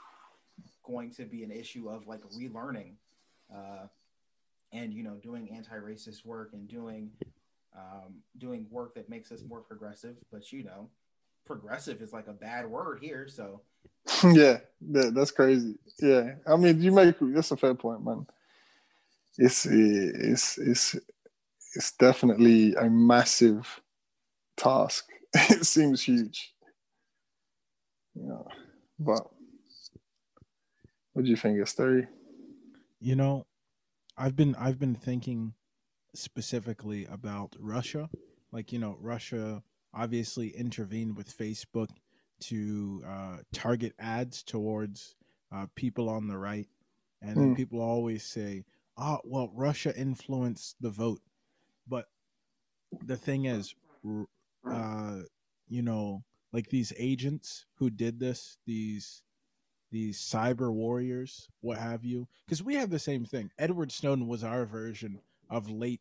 going 0.84 1.12
to 1.12 1.24
be 1.24 1.42
an 1.44 1.50
issue 1.50 1.88
of 1.88 2.06
like 2.06 2.22
relearning 2.30 2.94
uh, 3.54 3.86
and, 4.72 4.92
you 4.92 5.02
know, 5.02 5.14
doing 5.22 5.50
anti 5.50 5.76
racist 5.76 6.24
work 6.24 6.50
and 6.52 6.68
doing. 6.68 7.10
Um, 7.76 8.22
doing 8.38 8.66
work 8.70 8.94
that 8.94 9.10
makes 9.10 9.30
us 9.30 9.42
more 9.46 9.60
progressive, 9.60 10.16
but 10.32 10.50
you 10.50 10.64
know, 10.64 10.88
progressive 11.44 12.00
is 12.00 12.12
like 12.12 12.26
a 12.26 12.32
bad 12.32 12.66
word 12.66 13.00
here. 13.02 13.28
So, 13.28 13.60
yeah, 14.24 14.58
yeah, 14.80 15.10
that's 15.12 15.30
crazy. 15.30 15.74
Yeah, 16.00 16.36
I 16.46 16.56
mean, 16.56 16.80
you 16.80 16.90
make 16.90 17.16
that's 17.20 17.50
a 17.50 17.56
fair 17.56 17.74
point, 17.74 18.04
man. 18.04 18.26
It's 19.36 19.66
it's 19.66 20.56
it's 20.56 20.96
it's 21.74 21.92
definitely 21.92 22.74
a 22.74 22.88
massive 22.88 23.80
task. 24.56 25.06
it 25.34 25.66
seems 25.66 26.02
huge. 26.02 26.54
Yeah. 28.14 28.42
But 28.98 29.28
what 31.12 31.24
do 31.24 31.30
you 31.30 31.36
think, 31.36 31.60
Esther? 31.60 32.08
You 33.00 33.16
know, 33.16 33.46
I've 34.16 34.36
been 34.36 34.54
I've 34.54 34.78
been 34.78 34.94
thinking 34.94 35.52
specifically 36.16 37.06
about 37.06 37.54
Russia. 37.58 38.08
Like, 38.52 38.72
you 38.72 38.78
know, 38.78 38.96
Russia 39.00 39.62
obviously 39.92 40.48
intervened 40.48 41.16
with 41.16 41.36
Facebook 41.36 41.88
to 42.38 43.02
uh, 43.06 43.36
target 43.52 43.94
ads 43.98 44.42
towards 44.42 45.16
uh, 45.52 45.66
people 45.74 46.08
on 46.08 46.28
the 46.28 46.36
right. 46.36 46.68
And 47.22 47.36
mm. 47.36 47.56
people 47.56 47.80
always 47.80 48.22
say, 48.22 48.64
oh, 48.96 49.20
well, 49.24 49.50
Russia 49.54 49.96
influenced 49.96 50.76
the 50.80 50.90
vote. 50.90 51.20
But 51.88 52.06
the 53.04 53.16
thing 53.16 53.46
is, 53.46 53.74
uh, 54.70 55.20
you 55.68 55.82
know, 55.82 56.24
like 56.52 56.68
these 56.68 56.92
agents 56.98 57.66
who 57.74 57.90
did 57.90 58.20
this, 58.20 58.58
these 58.66 59.22
these 59.92 60.18
cyber 60.18 60.72
warriors, 60.72 61.48
what 61.60 61.78
have 61.78 62.04
you. 62.04 62.26
Because 62.44 62.62
we 62.62 62.74
have 62.74 62.90
the 62.90 62.98
same 62.98 63.24
thing. 63.24 63.50
Edward 63.56 63.92
Snowden 63.92 64.26
was 64.26 64.42
our 64.42 64.66
version 64.66 65.20
of 65.48 65.70
late 65.70 66.00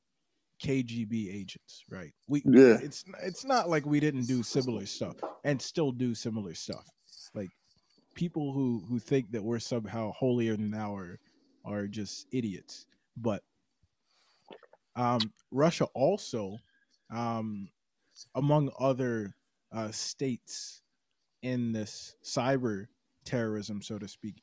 KGB 0.63 1.33
agents, 1.35 1.83
right? 1.89 2.13
We 2.27 2.45
Yeah. 2.45 2.79
it's 2.79 3.05
it's 3.23 3.45
not 3.45 3.69
like 3.69 3.85
we 3.85 3.99
didn't 3.99 4.25
do 4.27 4.43
similar 4.43 4.85
stuff 4.85 5.17
and 5.43 5.61
still 5.61 5.91
do 5.91 6.15
similar 6.15 6.53
stuff. 6.53 6.85
Like 7.33 7.51
people 8.15 8.53
who 8.53 8.85
who 8.89 8.99
think 8.99 9.31
that 9.31 9.43
we're 9.43 9.59
somehow 9.59 10.13
holier 10.13 10.57
than 10.57 10.71
thou 10.71 10.95
are 10.95 11.19
are 11.65 11.87
just 11.87 12.27
idiots. 12.31 12.87
But 13.17 13.43
um 14.95 15.33
Russia 15.51 15.85
also 15.95 16.61
um 17.11 17.69
among 18.35 18.71
other 18.79 19.35
uh 19.73 19.91
states 19.91 20.81
in 21.41 21.71
this 21.73 22.15
cyber 22.23 22.87
terrorism 23.25 23.81
so 23.81 23.97
to 23.97 24.07
speak 24.07 24.41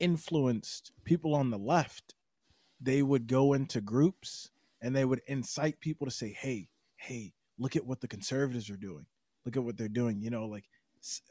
influenced 0.00 0.92
people 1.04 1.34
on 1.34 1.50
the 1.50 1.58
left 1.58 2.14
they 2.80 3.02
would 3.02 3.26
go 3.28 3.52
into 3.54 3.80
groups 3.80 4.50
and 4.84 4.96
they 4.96 5.06
would 5.06 5.22
incite 5.28 5.80
people 5.80 6.06
to 6.06 6.12
say, 6.12 6.32
"Hey, 6.32 6.70
hey, 6.96 7.34
look 7.58 7.76
at 7.76 7.86
what 7.86 8.02
the 8.02 8.08
conservatives 8.08 8.70
are 8.70 8.78
doing. 8.78 9.06
Look 9.46 9.56
at 9.58 9.64
what 9.64 9.78
they're 9.78 9.88
doing." 9.90 10.22
You 10.22 10.30
know, 10.30 10.46
like 10.46 10.66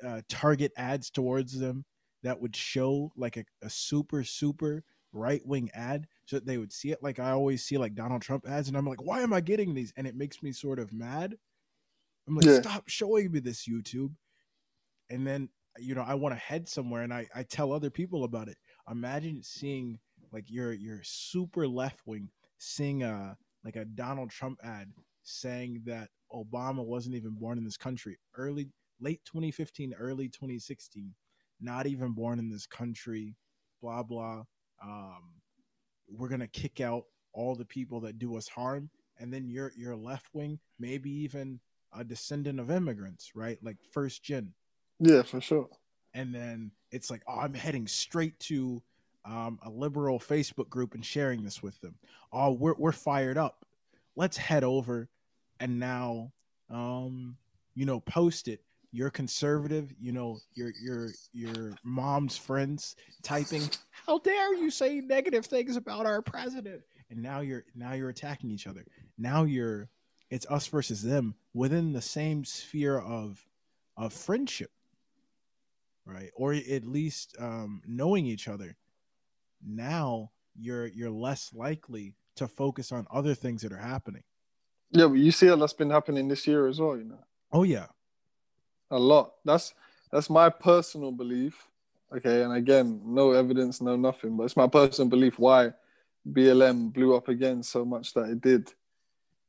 uh, 0.03 0.21
target 0.29 0.71
ads 0.77 1.09
towards 1.09 1.57
them 1.59 1.85
that 2.23 2.39
would 2.39 2.55
show 2.55 3.11
like 3.15 3.37
a, 3.37 3.45
a 3.61 3.69
super 3.69 4.23
super 4.23 4.83
right 5.13 5.45
wing 5.45 5.69
ad, 5.73 6.07
so 6.25 6.37
that 6.37 6.45
they 6.45 6.57
would 6.57 6.73
see 6.73 6.91
it. 6.91 7.03
Like 7.03 7.19
I 7.19 7.31
always 7.31 7.63
see 7.63 7.77
like 7.77 7.95
Donald 7.95 8.21
Trump 8.23 8.47
ads, 8.47 8.67
and 8.67 8.77
I'm 8.77 8.87
like, 8.87 9.01
"Why 9.03 9.21
am 9.21 9.33
I 9.33 9.41
getting 9.41 9.73
these?" 9.73 9.93
And 9.97 10.07
it 10.07 10.15
makes 10.15 10.41
me 10.43 10.51
sort 10.51 10.79
of 10.79 10.93
mad. 10.93 11.37
I'm 12.27 12.35
like, 12.35 12.49
Yeah. 12.49 12.51
"Stop 12.51 12.89
showing 12.89 13.31
me 13.31 13.39
this 13.39 13.67
YouTube." 13.67 14.15
And 15.09 15.25
then 15.27 15.49
you 15.79 15.95
know, 15.95 16.03
I 16.03 16.13
want 16.13 16.33
to 16.35 16.39
head 16.39 16.69
somewhere, 16.69 17.03
and 17.03 17.13
I 17.13 17.27
I 17.35 17.43
tell 17.43 17.71
other 17.71 17.89
people 17.89 18.23
about 18.23 18.47
it. 18.49 18.57
Imagine 18.89 19.41
seeing 19.43 19.99
like 20.31 20.49
you're 20.51 20.73
you're 20.73 21.03
super 21.03 21.67
left 21.67 22.05
wing 22.05 22.31
seeing 22.59 23.03
a 23.03 23.37
like 23.63 23.75
a 23.75 23.85
Donald 23.85 24.29
Trump 24.29 24.59
ad 24.63 24.91
saying 25.23 25.81
that 25.85 26.09
Obama 26.33 26.83
wasn't 26.85 27.15
even 27.15 27.31
born 27.31 27.57
in 27.57 27.63
this 27.63 27.77
country. 27.77 28.17
Early 28.35 28.69
late 29.01 29.21
2015 29.25 29.93
early 29.99 30.29
2016 30.29 31.13
not 31.59 31.87
even 31.87 32.11
born 32.11 32.39
in 32.39 32.49
this 32.49 32.65
country 32.67 33.35
blah 33.81 34.03
blah. 34.03 34.43
Um 34.83 35.41
we're 36.09 36.29
going 36.29 36.41
to 36.41 36.47
kick 36.47 36.79
out 36.81 37.05
all 37.33 37.55
the 37.55 37.65
people 37.65 37.99
that 38.01 38.19
do 38.19 38.35
us 38.37 38.47
harm. 38.47 38.89
And 39.19 39.33
then 39.33 39.47
you're 39.47 39.71
you're 39.75 39.95
left 39.95 40.27
wing 40.33 40.59
maybe 40.79 41.09
even 41.11 41.59
a 41.97 42.03
descendant 42.03 42.59
of 42.59 42.71
immigrants 42.71 43.31
right? 43.35 43.57
Like 43.63 43.77
first 43.91 44.23
gen. 44.23 44.53
Yeah, 44.99 45.23
for 45.23 45.41
sure. 45.41 45.69
and 46.13 46.33
then 46.33 46.71
it's 46.91 47.09
like, 47.09 47.23
oh, 47.27 47.39
I'm 47.39 47.53
heading 47.53 47.87
straight 47.87 48.39
to 48.41 48.81
um, 49.25 49.59
a 49.63 49.69
liberal 49.69 50.19
Facebook 50.19 50.69
group 50.69 50.93
and 50.93 51.05
sharing 51.05 51.43
this 51.43 51.63
with 51.63 51.79
them. 51.81 51.95
Oh, 52.31 52.51
we're 52.51 52.75
we're 52.77 52.91
fired 52.91 53.37
up. 53.37 53.65
Let's 54.15 54.37
head 54.37 54.63
over 54.63 55.09
and 55.59 55.79
now, 55.79 56.31
um, 56.69 57.37
you 57.75 57.85
know, 57.85 57.99
post 57.99 58.47
it. 58.47 58.61
You're 58.91 59.09
conservative. 59.09 59.93
You 59.99 60.11
know, 60.11 60.39
your 60.53 60.71
your 60.81 61.09
your 61.31 61.73
mom's 61.83 62.37
friends 62.37 62.95
typing, 63.23 63.69
"How 64.05 64.19
dare 64.19 64.53
you 64.55 64.69
say 64.69 65.01
negative 65.01 65.45
things 65.45 65.77
about 65.77 66.05
our 66.05 66.21
president?" 66.21 66.81
And 67.09 67.21
now 67.21 67.41
you're 67.41 67.65
now 67.75 67.93
you're 67.93 68.09
attacking 68.09 68.51
each 68.51 68.67
other. 68.67 68.85
Now 69.17 69.43
you're 69.43 69.89
it's 70.29 70.47
us 70.49 70.65
versus 70.67 71.03
them 71.03 71.35
within 71.53 71.93
the 71.93 72.01
same 72.01 72.43
sphere 72.43 72.97
of 72.99 73.45
of 73.95 74.11
friendship 74.11 74.71
right 76.05 76.31
or 76.35 76.53
at 76.53 76.85
least 76.85 77.35
um, 77.39 77.81
knowing 77.85 78.25
each 78.25 78.47
other 78.47 78.75
now 79.65 80.31
you're 80.55 80.87
you're 80.87 81.09
less 81.11 81.51
likely 81.53 82.15
to 82.35 82.47
focus 82.47 82.91
on 82.91 83.05
other 83.11 83.33
things 83.35 83.61
that 83.61 83.71
are 83.71 83.77
happening 83.77 84.23
Yeah, 84.91 85.07
but 85.07 85.15
you 85.15 85.31
see 85.31 85.47
how 85.47 85.55
that's 85.55 85.73
been 85.73 85.89
happening 85.89 86.27
this 86.27 86.45
year 86.47 86.67
as 86.67 86.79
well, 86.79 86.97
you 86.97 87.05
know. 87.05 87.23
oh 87.51 87.63
yeah 87.63 87.87
A 88.91 88.99
lot. 88.99 89.33
That's 89.45 89.73
that's 90.11 90.29
my 90.29 90.49
personal 90.49 91.11
belief. 91.11 91.67
Okay, 92.15 92.43
and 92.43 92.53
again, 92.53 93.01
no 93.03 93.31
evidence, 93.31 93.81
no 93.81 93.95
nothing, 93.95 94.37
but 94.37 94.43
it's 94.43 94.55
my 94.57 94.67
personal 94.67 95.09
belief 95.09 95.39
why 95.39 95.73
BLM 96.31 96.93
blew 96.93 97.15
up 97.15 97.27
again 97.27 97.63
so 97.63 97.83
much 97.83 98.13
that 98.13 98.29
it 98.29 98.41
did. 98.41 98.67
We 98.67 98.73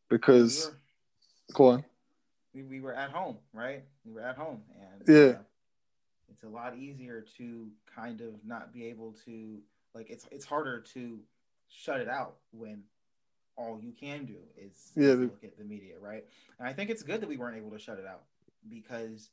Because 0.08 0.70
were, 0.70 0.78
go 1.52 1.66
on. 1.68 1.84
we, 2.54 2.62
we 2.62 2.80
were 2.80 2.94
at 2.94 3.10
home, 3.10 3.36
right? 3.52 3.84
We 4.04 4.12
were 4.12 4.22
at 4.22 4.36
home, 4.36 4.62
and 4.80 5.08
Yeah. 5.08 5.32
uh, 5.38 5.42
it's 6.30 6.42
a 6.44 6.48
lot 6.48 6.76
easier 6.78 7.24
to 7.36 7.68
kind 7.94 8.20
of 8.22 8.32
not 8.46 8.72
be 8.72 8.86
able 8.86 9.14
to 9.26 9.58
like. 9.94 10.10
It's 10.10 10.26
it's 10.30 10.44
harder 10.44 10.80
to 10.94 11.20
shut 11.68 12.00
it 12.00 12.08
out 12.08 12.36
when 12.52 12.82
all 13.56 13.78
you 13.80 13.92
can 13.92 14.24
do 14.24 14.36
is, 14.56 14.92
Yeah, 14.96 15.10
is 15.10 15.20
look 15.20 15.44
at 15.44 15.56
the 15.56 15.64
media, 15.64 15.94
right? 16.00 16.24
And 16.58 16.68
I 16.68 16.72
think 16.72 16.90
it's 16.90 17.02
good 17.02 17.20
that 17.20 17.28
we 17.28 17.36
weren't 17.36 17.56
able 17.56 17.70
to 17.70 17.78
shut 17.78 17.98
it 17.98 18.06
out 18.06 18.22
because 18.68 19.30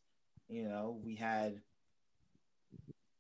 you 0.48 0.64
know 0.64 1.00
we 1.04 1.16
had 1.16 1.62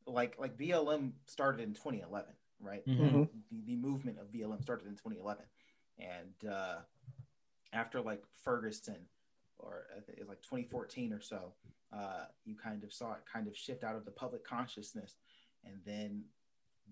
like 0.06 0.36
like 0.40 0.58
BLM 0.58 1.12
started 1.26 1.64
in 1.64 1.74
2011, 1.74 2.34
right? 2.60 2.86
Mhm. 2.88 3.28
the, 3.52 3.62
the 3.66 3.76
movement 3.76 4.20
of 4.20 4.32
BLM 4.32 4.62
started 4.62 4.88
in 4.88 4.94
2011, 4.94 5.44
and 6.00 6.50
uh, 6.52 6.80
after 7.74 8.02
like 8.02 8.24
Ferguson, 8.44 8.98
or 9.58 9.86
I 9.96 10.02
think 10.02 10.18
it 10.18 10.22
was 10.22 10.30
like 10.30 10.42
2014 10.42 11.14
or 11.14 11.22
so, 11.22 11.54
uh, 11.94 12.26
you 12.46 12.56
kind 12.56 12.84
of 12.84 12.94
saw 12.94 13.14
it 13.14 13.22
kind 13.32 13.48
of 13.48 13.56
shift 13.58 13.84
out 13.84 13.96
of 13.96 14.06
the 14.06 14.12
public 14.12 14.44
consciousness, 14.44 15.16
and 15.64 15.76
then 15.86 16.24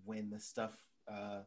when 0.06 0.30
the 0.30 0.40
stuff 0.40 0.76
uh, 1.08 1.40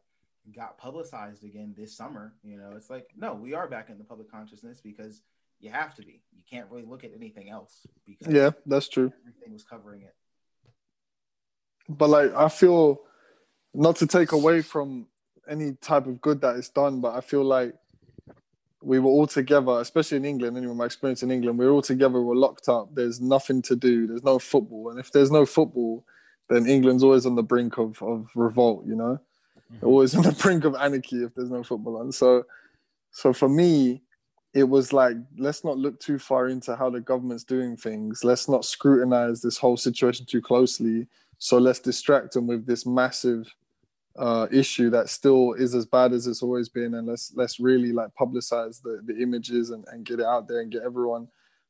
got 0.55 0.77
publicized 0.77 1.43
again 1.43 1.73
this 1.77 1.95
summer, 1.95 2.33
you 2.43 2.57
know, 2.57 2.73
it's 2.75 2.89
like 2.89 3.07
no, 3.17 3.33
we 3.33 3.53
are 3.53 3.67
back 3.67 3.89
in 3.89 3.97
the 3.97 4.03
public 4.03 4.29
consciousness 4.31 4.81
because 4.81 5.21
you 5.59 5.69
have 5.69 5.95
to 5.95 6.01
be. 6.03 6.21
You 6.35 6.43
can't 6.49 6.69
really 6.69 6.85
look 6.85 7.03
at 7.03 7.11
anything 7.15 7.49
else 7.49 7.87
because 8.05 8.33
Yeah, 8.33 8.51
that's 8.65 8.89
true. 8.89 9.11
everything 9.27 9.53
was 9.53 9.63
covering 9.63 10.01
it. 10.01 10.15
But 11.89 12.09
like 12.09 12.33
I 12.35 12.49
feel 12.49 13.01
not 13.73 13.95
to 13.97 14.07
take 14.07 14.31
away 14.31 14.61
from 14.61 15.07
any 15.47 15.73
type 15.73 16.07
of 16.07 16.21
good 16.21 16.41
that 16.41 16.55
is 16.55 16.69
done, 16.69 17.01
but 17.01 17.15
I 17.15 17.21
feel 17.21 17.43
like 17.43 17.75
we 18.81 18.99
were 18.99 19.09
all 19.09 19.27
together, 19.27 19.79
especially 19.79 20.17
in 20.17 20.25
England. 20.25 20.57
Anyway, 20.57 20.73
my 20.75 20.85
experience 20.85 21.23
in 21.23 21.31
England, 21.31 21.57
we 21.57 21.65
were 21.65 21.71
all 21.71 21.81
together. 21.81 22.19
We 22.19 22.25
were 22.25 22.35
locked 22.35 22.67
up. 22.67 22.93
There's 22.93 23.21
nothing 23.21 23.61
to 23.63 23.75
do. 23.75 24.07
There's 24.07 24.23
no 24.23 24.39
football, 24.39 24.89
and 24.89 24.99
if 24.99 25.11
there's 25.11 25.31
no 25.31 25.45
football, 25.45 26.05
then 26.53 26.67
England's 26.67 27.03
always 27.03 27.25
on 27.25 27.35
the 27.35 27.43
brink 27.43 27.77
of 27.77 28.01
of 28.01 28.29
revolt. 28.35 28.85
You 28.85 28.95
know, 28.95 29.19
They're 29.79 29.89
always 29.89 30.15
on 30.15 30.23
the 30.23 30.31
brink 30.41 30.65
of 30.65 30.75
anarchy 30.75 31.23
if 31.23 31.33
there's 31.33 31.49
no 31.49 31.63
football 31.63 31.97
on. 31.97 32.11
So, 32.11 32.45
so 33.11 33.33
for 33.33 33.49
me, 33.49 34.01
it 34.53 34.63
was 34.63 34.93
like 34.93 35.17
let's 35.37 35.63
not 35.63 35.77
look 35.77 35.99
too 35.99 36.19
far 36.19 36.47
into 36.47 36.75
how 36.75 36.89
the 36.89 37.01
government's 37.01 37.43
doing 37.43 37.75
things. 37.75 38.23
Let's 38.23 38.47
not 38.47 38.65
scrutinize 38.65 39.41
this 39.41 39.57
whole 39.57 39.77
situation 39.77 40.25
too 40.25 40.41
closely. 40.41 41.07
So 41.39 41.57
let's 41.57 41.79
distract 41.79 42.33
them 42.33 42.47
with 42.47 42.65
this 42.65 42.85
massive 42.85 43.53
uh, 44.15 44.47
issue 44.51 44.89
that 44.91 45.09
still 45.09 45.53
is 45.53 45.73
as 45.73 45.85
bad 45.87 46.13
as 46.13 46.27
it's 46.27 46.43
always 46.43 46.69
been, 46.69 46.93
and 46.93 47.07
let's 47.07 47.33
let's 47.35 47.59
really 47.59 47.91
like 47.91 48.09
publicize 48.19 48.81
the 48.81 49.01
the 49.05 49.19
images 49.21 49.71
and, 49.71 49.83
and 49.91 50.05
get 50.05 50.19
it 50.19 50.25
out 50.25 50.47
there 50.47 50.61
and 50.61 50.71
get 50.71 50.83
everyone 50.83 51.27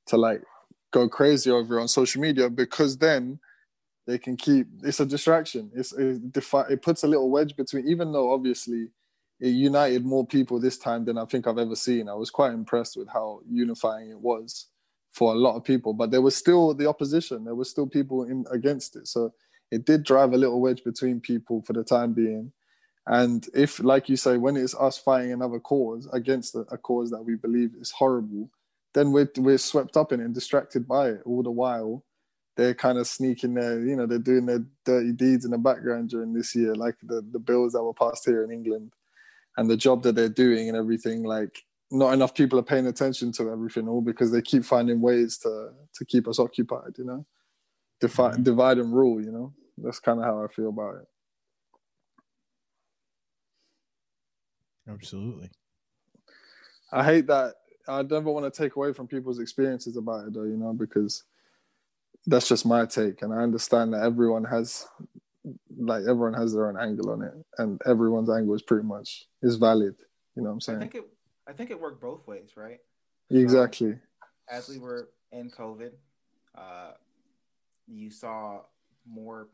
to 0.07 0.17
like 0.17 0.43
go 0.91 1.07
crazy 1.07 1.49
over 1.49 1.77
it 1.77 1.81
on 1.81 1.87
social 1.87 2.21
media 2.21 2.49
because 2.49 2.97
then 2.97 3.39
they 4.05 4.17
can 4.17 4.35
keep 4.35 4.67
it's 4.83 4.99
a 4.99 5.05
distraction. 5.05 5.71
It's 5.73 5.93
it, 5.93 6.31
defi- 6.31 6.71
it 6.71 6.81
puts 6.81 7.03
a 7.03 7.07
little 7.07 7.29
wedge 7.29 7.55
between, 7.55 7.87
even 7.87 8.11
though 8.11 8.33
obviously 8.33 8.89
it 9.39 9.49
united 9.49 10.05
more 10.05 10.25
people 10.25 10.59
this 10.59 10.77
time 10.77 11.05
than 11.05 11.17
I 11.17 11.25
think 11.25 11.47
I've 11.47 11.57
ever 11.57 11.75
seen. 11.75 12.07
I 12.07 12.13
was 12.13 12.29
quite 12.29 12.53
impressed 12.53 12.97
with 12.97 13.09
how 13.09 13.41
unifying 13.49 14.09
it 14.09 14.19
was 14.19 14.67
for 15.11 15.33
a 15.33 15.37
lot 15.37 15.55
of 15.55 15.63
people, 15.63 15.93
but 15.93 16.11
there 16.11 16.21
was 16.21 16.35
still 16.35 16.73
the 16.73 16.87
opposition. 16.87 17.43
There 17.43 17.55
was 17.55 17.69
still 17.69 17.87
people 17.87 18.23
in 18.23 18.45
against 18.51 18.95
it. 18.95 19.07
So 19.07 19.33
it 19.71 19.85
did 19.85 20.03
drive 20.03 20.33
a 20.33 20.37
little 20.37 20.61
wedge 20.61 20.83
between 20.83 21.19
people 21.19 21.61
for 21.61 21.73
the 21.73 21.83
time 21.83 22.13
being. 22.13 22.51
And 23.05 23.45
if, 23.53 23.79
like 23.83 24.07
you 24.07 24.15
say, 24.15 24.37
when 24.37 24.55
it's 24.55 24.75
us 24.75 24.97
fighting 24.97 25.33
another 25.33 25.59
cause 25.59 26.07
against 26.13 26.55
a, 26.55 26.59
a 26.71 26.77
cause 26.77 27.09
that 27.11 27.23
we 27.23 27.35
believe 27.35 27.71
is 27.79 27.91
horrible, 27.91 28.49
then 28.93 29.11
we're, 29.11 29.29
we're 29.37 29.57
swept 29.57 29.97
up 29.97 30.11
in 30.11 30.21
it 30.21 30.25
and 30.25 30.33
distracted 30.33 30.87
by 30.87 31.09
it 31.09 31.21
all 31.25 31.43
the 31.43 31.51
while. 31.51 32.05
They're 32.55 32.75
kind 32.75 32.97
of 32.97 33.07
sneaking 33.07 33.55
their, 33.55 33.79
you 33.83 33.95
know, 33.95 34.05
they're 34.05 34.19
doing 34.19 34.45
their 34.45 34.63
dirty 34.85 35.11
deeds 35.11 35.45
in 35.45 35.51
the 35.51 35.57
background 35.57 36.09
during 36.09 36.33
this 36.33 36.55
year, 36.55 36.75
like 36.75 36.95
the, 37.01 37.25
the 37.31 37.39
bills 37.39 37.73
that 37.73 37.83
were 37.83 37.93
passed 37.93 38.25
here 38.25 38.43
in 38.43 38.51
England 38.51 38.93
and 39.57 39.69
the 39.69 39.77
job 39.77 40.03
that 40.03 40.15
they're 40.15 40.29
doing 40.29 40.67
and 40.69 40.77
everything. 40.77 41.23
Like, 41.23 41.63
not 41.91 42.13
enough 42.13 42.33
people 42.35 42.59
are 42.59 42.63
paying 42.63 42.87
attention 42.87 43.31
to 43.33 43.51
everything, 43.51 43.87
all 43.87 44.01
because 44.01 44.31
they 44.31 44.41
keep 44.41 44.65
finding 44.65 45.01
ways 45.01 45.37
to 45.39 45.71
to 45.95 46.05
keep 46.05 46.27
us 46.27 46.39
occupied, 46.39 46.97
you 46.97 47.05
know, 47.05 47.25
Defi- 48.01 48.23
Mhm. 48.23 48.43
divide 48.43 48.77
and 48.79 48.93
rule, 48.93 49.21
you 49.23 49.31
know. 49.31 49.53
That's 49.77 49.99
kind 49.99 50.19
of 50.19 50.25
how 50.25 50.43
I 50.43 50.47
feel 50.47 50.69
about 50.69 50.97
it. 50.97 51.07
absolutely 54.87 55.49
I 56.91 57.03
hate 57.03 57.27
that. 57.27 57.55
I 57.87 58.01
never 58.03 58.31
want 58.31 58.51
to 58.51 58.61
take 58.63 58.75
away 58.75 58.93
from 58.93 59.07
people's 59.07 59.39
experiences 59.39 59.97
about 59.97 60.27
it, 60.27 60.33
though, 60.33 60.43
you 60.43 60.57
know, 60.57 60.73
because 60.73 61.23
that's 62.25 62.47
just 62.47 62.65
my 62.65 62.85
take, 62.85 63.21
and 63.21 63.33
I 63.33 63.37
understand 63.37 63.93
that 63.93 64.03
everyone 64.03 64.45
has 64.45 64.87
like 65.77 66.03
everyone 66.03 66.33
has 66.33 66.53
their 66.53 66.67
own 66.67 66.77
angle 66.77 67.11
on 67.11 67.21
it, 67.21 67.33
and 67.57 67.81
everyone's 67.85 68.29
angle 68.29 68.55
is 68.55 68.61
pretty 68.61 68.85
much 68.85 69.25
is 69.41 69.55
valid. 69.55 69.95
You 70.35 70.43
know 70.43 70.49
what 70.49 70.53
I'm 70.53 70.61
saying? 70.61 70.77
I 70.77 70.81
think 70.81 70.95
it. 70.95 71.03
I 71.47 71.51
think 71.51 71.71
it 71.71 71.79
worked 71.79 72.01
both 72.01 72.25
ways, 72.27 72.51
right? 72.55 72.79
Exactly. 73.29 73.91
So, 73.91 73.97
as 74.49 74.69
we 74.69 74.79
were 74.79 75.09
in 75.31 75.49
COVID, 75.49 75.91
uh, 76.57 76.91
you 77.87 78.09
saw 78.09 78.61
more. 79.05 79.49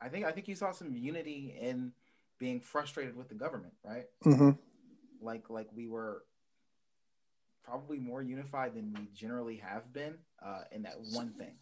I 0.00 0.08
think. 0.08 0.26
I 0.26 0.32
think 0.32 0.48
you 0.48 0.54
saw 0.54 0.72
some 0.72 0.94
unity 0.94 1.56
in 1.60 1.92
being 2.38 2.60
frustrated 2.60 3.16
with 3.16 3.28
the 3.28 3.34
government, 3.34 3.74
right? 3.82 4.04
Mm-hmm. 4.24 4.50
Like, 5.22 5.48
like 5.48 5.68
we 5.74 5.86
were 5.86 6.24
probably 7.64 7.98
more 7.98 8.20
unified 8.20 8.74
than 8.74 8.92
we 8.92 9.08
generally 9.14 9.56
have 9.56 9.90
been 9.92 10.16
uh, 10.44 10.62
in 10.70 10.82
that 10.82 10.96
one 11.12 11.30
thing. 11.30 11.54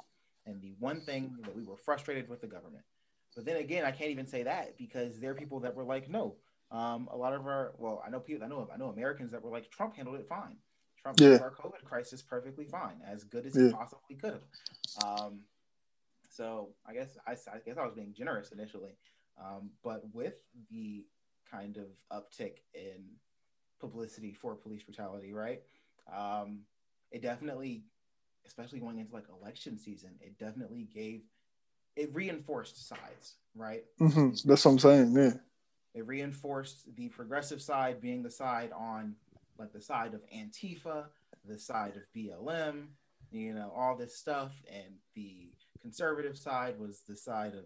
And 0.46 0.60
the 0.60 0.74
one 0.78 1.00
thing 1.00 1.36
that 1.42 1.54
we 1.54 1.62
were 1.62 1.76
frustrated 1.76 2.28
with 2.28 2.40
the 2.40 2.46
government. 2.46 2.84
But 3.34 3.44
then 3.44 3.56
again, 3.56 3.84
I 3.84 3.92
can't 3.92 4.10
even 4.10 4.26
say 4.26 4.42
that 4.42 4.76
because 4.76 5.18
there 5.18 5.30
are 5.30 5.34
people 5.34 5.60
that 5.60 5.74
were 5.74 5.84
like, 5.84 6.08
no. 6.10 6.36
Um, 6.70 7.08
a 7.12 7.16
lot 7.16 7.34
of 7.34 7.46
our, 7.46 7.74
well, 7.78 8.02
I 8.04 8.10
know 8.10 8.18
people, 8.20 8.44
I 8.44 8.48
know, 8.48 8.68
I 8.72 8.78
know 8.78 8.88
Americans 8.88 9.30
that 9.32 9.42
were 9.42 9.50
like, 9.50 9.70
Trump 9.70 9.94
handled 9.94 10.18
it 10.18 10.26
fine. 10.26 10.56
Trump 11.00 11.20
yeah. 11.20 11.28
handled 11.28 11.42
our 11.42 11.70
COVID 11.70 11.84
crisis 11.84 12.22
perfectly 12.22 12.64
fine, 12.64 12.96
as 13.06 13.24
good 13.24 13.44
as 13.46 13.56
yeah. 13.56 13.66
he 13.66 13.72
possibly 13.72 14.16
could 14.16 14.34
have. 14.34 15.04
Um, 15.04 15.40
so 16.30 16.70
I 16.86 16.94
guess 16.94 17.16
I, 17.26 17.32
I, 17.32 17.58
guess 17.64 17.76
I 17.76 17.84
was 17.84 17.94
being 17.94 18.14
generous 18.16 18.52
initially, 18.52 18.96
um, 19.38 19.70
but 19.84 20.02
with 20.14 20.34
the 20.70 21.04
kind 21.50 21.76
of 21.76 21.86
uptick 22.10 22.58
in 22.74 23.04
publicity 23.80 24.32
for 24.32 24.54
police 24.54 24.82
brutality, 24.82 25.32
right? 25.32 25.60
Um, 26.14 26.60
it 27.10 27.20
definitely, 27.20 27.84
especially 28.46 28.80
going 28.80 28.98
into 28.98 29.14
like 29.14 29.26
election 29.40 29.78
season, 29.78 30.10
it 30.20 30.38
definitely 30.38 30.88
gave, 30.92 31.22
it 31.96 32.10
reinforced 32.14 32.88
sides, 32.88 33.36
right? 33.54 33.84
Mm-hmm. 34.00 34.48
That's 34.48 34.64
what 34.64 34.72
I'm 34.72 34.78
saying. 34.78 35.14
Yeah. 35.14 35.34
It 35.94 36.06
reinforced 36.06 36.94
the 36.96 37.08
progressive 37.08 37.60
side 37.60 38.00
being 38.00 38.22
the 38.22 38.30
side 38.30 38.70
on 38.72 39.14
like 39.58 39.72
the 39.72 39.80
side 39.80 40.14
of 40.14 40.22
Antifa, 40.34 41.06
the 41.46 41.58
side 41.58 41.94
of 41.96 42.02
BLM, 42.16 42.86
you 43.30 43.52
know, 43.54 43.72
all 43.76 43.96
this 43.96 44.16
stuff. 44.16 44.52
And 44.72 44.94
the 45.14 45.50
conservative 45.80 46.38
side 46.38 46.78
was 46.78 47.02
the 47.06 47.16
side 47.16 47.54
of 47.54 47.64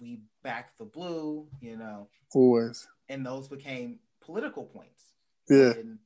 we 0.00 0.20
back 0.42 0.76
the 0.78 0.84
blue, 0.84 1.46
you 1.60 1.76
know. 1.76 2.08
Always. 2.34 2.88
And 3.08 3.24
those 3.24 3.48
became 3.48 4.00
political 4.20 4.64
points. 4.64 5.12
Yeah. 5.48 5.70
And 5.70 5.98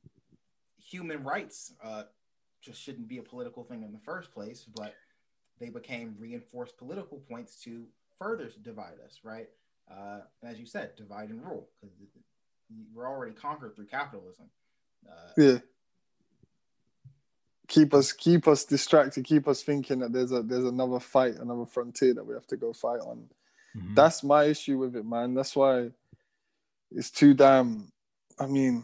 human 0.77 1.23
rights 1.23 1.73
uh, 1.83 2.03
just 2.61 2.81
shouldn't 2.81 3.07
be 3.07 3.17
a 3.17 3.23
political 3.23 3.63
thing 3.63 3.83
in 3.83 3.91
the 3.91 3.99
first 3.99 4.31
place, 4.33 4.65
but 4.75 4.95
they 5.59 5.69
became 5.69 6.15
reinforced 6.19 6.77
political 6.77 7.17
points 7.17 7.55
to 7.63 7.85
further 8.17 8.49
divide 8.61 8.99
us, 9.05 9.19
right? 9.23 9.49
Uh, 9.89 10.19
and 10.41 10.51
as 10.51 10.59
you 10.59 10.65
said, 10.65 10.95
divide 10.95 11.29
and 11.29 11.43
rule, 11.43 11.67
because 11.79 11.95
we're 12.93 13.07
already 13.07 13.33
conquered 13.33 13.75
through 13.75 13.87
capitalism. 13.87 14.45
Uh, 15.07 15.31
yeah. 15.37 15.57
Keep 17.67 17.93
us, 17.93 18.11
keep 18.11 18.47
us 18.47 18.65
distracted. 18.65 19.23
Keep 19.23 19.47
us 19.47 19.63
thinking 19.63 19.99
that 19.99 20.11
there's 20.11 20.31
a 20.31 20.41
there's 20.41 20.65
another 20.65 20.99
fight, 20.99 21.35
another 21.35 21.65
frontier 21.65 22.13
that 22.13 22.25
we 22.25 22.33
have 22.33 22.47
to 22.47 22.57
go 22.57 22.73
fight 22.73 22.99
on. 22.99 23.29
Mm-hmm. 23.75 23.95
That's 23.95 24.23
my 24.23 24.43
issue 24.43 24.77
with 24.77 24.95
it, 24.95 25.05
man. 25.05 25.33
That's 25.33 25.55
why 25.55 25.91
it's 26.91 27.09
too 27.09 27.33
damn. 27.33 27.91
I 28.37 28.47
mean, 28.47 28.83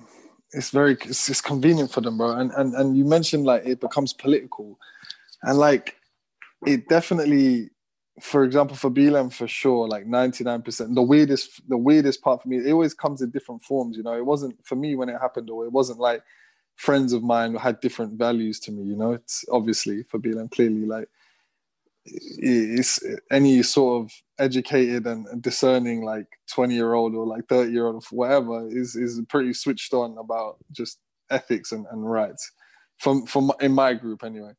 it's 0.52 0.70
very 0.70 0.94
it's, 1.06 1.30
it's 1.30 1.42
convenient 1.42 1.92
for 1.92 2.02
them, 2.02 2.18
bro. 2.18 2.32
And 2.32 2.52
and 2.52 2.74
and 2.76 2.98
you 2.98 3.06
mentioned 3.06 3.46
like 3.46 3.66
it 3.66 3.80
becomes 3.80 4.14
political, 4.14 4.80
and 5.44 5.58
like 5.58 5.96
it 6.66 6.88
definitely, 6.88 7.70
for 8.22 8.44
example, 8.44 8.76
for 8.76 8.90
BLM 8.90 9.34
for 9.34 9.48
sure, 9.48 9.88
like 9.88 10.06
ninety 10.06 10.44
nine 10.44 10.62
percent. 10.62 10.96
The 10.96 11.02
weirdest 11.02 11.68
the 11.68 11.78
weirdest 11.78 12.22
part 12.22 12.42
for 12.42 12.48
me, 12.48 12.58
it 12.58 12.72
always 12.72 12.94
comes 12.94 13.22
in 13.22 13.32
different 13.32 13.64
forms. 13.64 13.98
You 13.98 14.04
know, 14.04 14.14
it 14.14 14.26
wasn't 14.26 14.66
for 14.66 14.76
me 14.76 14.96
when 14.96 15.10
it 15.10 15.20
happened, 15.20 15.50
or 15.50 15.66
it 15.66 15.72
wasn't 15.72 16.00
like 16.00 16.24
friends 16.76 17.12
of 17.12 17.24
mine 17.24 17.56
had 17.56 17.80
different 17.82 18.14
values 18.14 18.60
to 18.62 18.72
me. 18.72 18.84
You 18.84 18.96
know, 18.96 19.12
it's 19.12 19.44
obviously 19.52 20.04
for 20.04 20.20
BLM 20.20 20.52
clearly 20.52 20.86
like 20.86 21.10
it's 22.10 23.00
any 23.32 23.64
sort 23.64 24.04
of 24.04 24.12
educated 24.40 25.06
and 25.06 25.42
discerning 25.42 26.04
like 26.04 26.28
20 26.52 26.74
year 26.74 26.94
old 26.94 27.16
or 27.16 27.26
like 27.26 27.48
30 27.48 27.72
year 27.72 27.88
old 27.88 27.96
or 27.96 28.02
whatever 28.12 28.68
is 28.70 28.96
is 28.96 29.22
pretty 29.30 29.54
switched 29.54 29.94
on 29.94 30.18
about 30.18 30.58
just 30.72 31.00
ethics 31.30 31.72
and, 31.72 31.86
and 31.92 32.10
rights 32.10 32.52
from 32.98 33.26
from 33.26 33.52
in 33.60 33.72
my 33.72 33.94
group 33.94 34.24
anyway. 34.24 34.54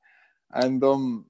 And 0.53 0.83
um 0.83 1.27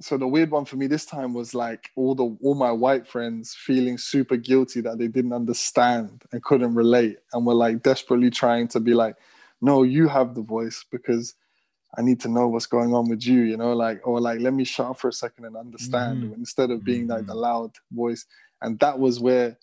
so 0.00 0.18
the 0.18 0.26
weird 0.26 0.50
one 0.50 0.64
for 0.66 0.76
me 0.76 0.86
this 0.86 1.06
time 1.06 1.32
was 1.32 1.54
like 1.54 1.90
all 1.96 2.14
the 2.14 2.36
all 2.42 2.54
my 2.54 2.70
white 2.70 3.06
friends 3.06 3.56
feeling 3.58 3.96
super 3.96 4.36
guilty 4.36 4.80
that 4.82 4.98
they 4.98 5.08
didn't 5.08 5.32
understand 5.32 6.22
and 6.32 6.42
couldn't 6.42 6.74
relate 6.74 7.16
and 7.32 7.46
were 7.46 7.54
like 7.54 7.82
desperately 7.82 8.30
trying 8.30 8.68
to 8.68 8.78
be 8.78 8.92
like 8.92 9.16
no 9.62 9.82
you 9.82 10.06
have 10.06 10.34
the 10.34 10.42
voice 10.42 10.84
because 10.90 11.34
I 11.96 12.02
need 12.02 12.20
to 12.20 12.28
know 12.28 12.48
what's 12.48 12.66
going 12.66 12.94
on 12.94 13.08
with 13.08 13.26
you, 13.26 13.40
you 13.42 13.56
know, 13.56 13.72
like, 13.72 14.06
or 14.06 14.20
like, 14.20 14.40
let 14.40 14.52
me 14.52 14.64
shut 14.64 14.90
up 14.90 14.98
for 14.98 15.08
a 15.08 15.12
second 15.12 15.46
and 15.46 15.56
understand 15.56 16.24
mm-hmm. 16.24 16.34
instead 16.34 16.70
of 16.70 16.84
being 16.84 17.06
like 17.06 17.26
the 17.26 17.32
mm-hmm. 17.32 17.40
loud 17.40 17.70
voice. 17.90 18.26
And 18.60 18.78
that 18.80 18.98
was 18.98 19.18
where, 19.18 19.56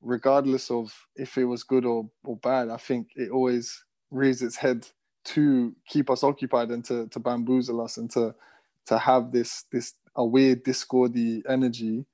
regardless 0.00 0.70
of 0.70 0.94
if 1.16 1.36
it 1.36 1.44
was 1.44 1.64
good 1.64 1.84
or, 1.84 2.08
or 2.24 2.36
bad, 2.36 2.68
I 2.68 2.76
think 2.76 3.08
it 3.16 3.30
always 3.30 3.84
raised 4.10 4.42
its 4.42 4.56
head 4.56 4.86
to 5.22 5.74
keep 5.86 6.10
us 6.10 6.22
occupied 6.22 6.70
and 6.70 6.84
to, 6.84 7.08
to 7.08 7.18
bamboozle 7.18 7.80
us 7.80 7.96
and 7.96 8.10
to, 8.12 8.34
to 8.86 8.98
have 8.98 9.32
this, 9.32 9.64
this, 9.72 9.94
a 10.14 10.24
weird 10.24 10.64
discordy 10.64 11.42
energy 11.48 12.06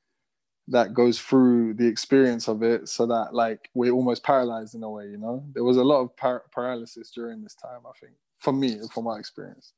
that 0.69 0.95
goes 0.95 1.21
through 1.21 1.75
the 1.75 1.87
experience 1.87 2.49
of 2.49 2.63
it 2.63 2.89
so 2.89 3.07
that 3.07 3.33
like 3.33 3.71
we're 3.75 3.93
almost 3.93 4.25
paralyzed 4.25 4.75
in 4.75 4.83
a 4.83 4.91
way 4.91 5.05
you 5.05 5.17
know 5.17 5.45
there 5.55 5.63
was 5.63 5.77
a 5.77 5.85
lot 5.85 6.01
of 6.01 6.17
par- 6.17 6.43
paralysis 6.51 7.11
during 7.11 7.43
this 7.43 7.55
time 7.55 7.81
i 7.87 7.93
think 8.01 8.15
for 8.39 8.53
me, 8.53 8.79
from 8.93 9.05
my 9.05 9.19
experience. 9.19 9.73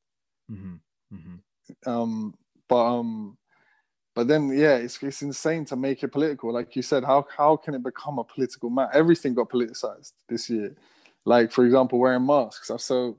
Mm-hmm. 0.51 0.75
Mm-hmm. 1.15 1.91
Um, 1.91 2.35
but 2.69 2.85
um, 2.85 3.39
but 4.15 4.27
then 4.27 4.49
yeah, 4.49 4.77
it's 4.77 5.03
it's 5.03 5.23
insane 5.23 5.65
to 5.67 5.77
make 5.77 6.03
it 6.03 6.09
political. 6.09 6.53
Like 6.53 6.75
you 6.77 6.83
said, 6.83 7.05
how 7.05 7.27
how 7.37 7.57
can 7.57 7.75
it 7.75 7.83
become 7.83 8.19
a 8.19 8.25
political 8.25 8.71
matter? 8.71 8.91
Everything 8.95 9.35
got 9.35 9.49
politicized 9.49 10.13
this 10.29 10.51
year. 10.51 10.75
Like 11.25 11.53
for 11.53 11.65
example, 11.65 11.99
wearing 11.99 12.27
masks. 12.27 12.71
So 12.79 13.19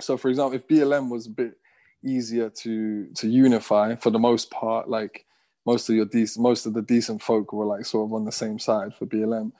so 0.00 0.16
for 0.16 0.28
example, 0.28 0.54
if 0.56 0.68
BLM 0.68 1.10
was 1.10 1.26
a 1.26 1.30
bit 1.30 1.54
easier 2.04 2.50
to 2.50 3.06
to 3.14 3.28
unify 3.28 3.94
for 3.94 4.10
the 4.10 4.18
most 4.18 4.50
part, 4.50 4.88
like 4.88 5.24
most 5.64 5.88
of 5.88 5.94
your 5.94 6.06
decent 6.06 6.42
most 6.42 6.66
of 6.66 6.74
the 6.74 6.82
decent 6.82 7.22
folk 7.22 7.52
were 7.52 7.64
like 7.64 7.86
sort 7.86 8.08
of 8.08 8.12
on 8.12 8.24
the 8.24 8.32
same 8.32 8.58
side 8.58 8.94
for 8.94 9.06
BLM. 9.06 9.52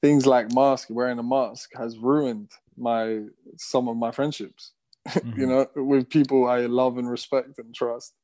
Things 0.00 0.26
like 0.26 0.54
mask, 0.54 0.88
wearing 0.90 1.18
a 1.18 1.24
mask 1.24 1.70
has 1.76 1.98
ruined 1.98 2.50
my 2.78 3.20
some 3.56 3.88
of 3.88 3.96
my 3.96 4.10
friendships 4.10 4.72
mm-hmm. 5.08 5.40
you 5.40 5.46
know 5.46 5.66
with 5.76 6.08
people 6.08 6.46
i 6.46 6.60
love 6.60 6.98
and 6.98 7.10
respect 7.10 7.58
and 7.58 7.74
trust. 7.74 8.14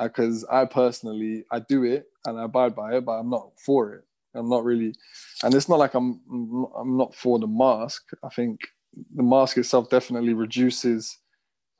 Because 0.00 0.44
uh, 0.44 0.62
i 0.62 0.64
personally 0.64 1.44
i 1.50 1.58
do 1.60 1.84
it 1.84 2.06
and 2.24 2.38
i 2.38 2.44
abide 2.44 2.74
by 2.74 2.96
it 2.96 3.04
but 3.04 3.12
i'm 3.12 3.30
not 3.30 3.50
for 3.64 3.92
it. 3.94 4.04
I'm 4.34 4.48
not 4.48 4.64
really 4.64 4.94
and 5.42 5.54
it's 5.54 5.68
not 5.68 5.78
like 5.78 5.94
i'm 5.94 6.20
i'm 6.78 6.96
not 6.96 7.14
for 7.14 7.38
the 7.38 7.46
mask. 7.46 8.02
I 8.24 8.28
think 8.30 8.60
the 9.14 9.22
mask 9.22 9.58
itself 9.58 9.90
definitely 9.90 10.34
reduces 10.34 11.18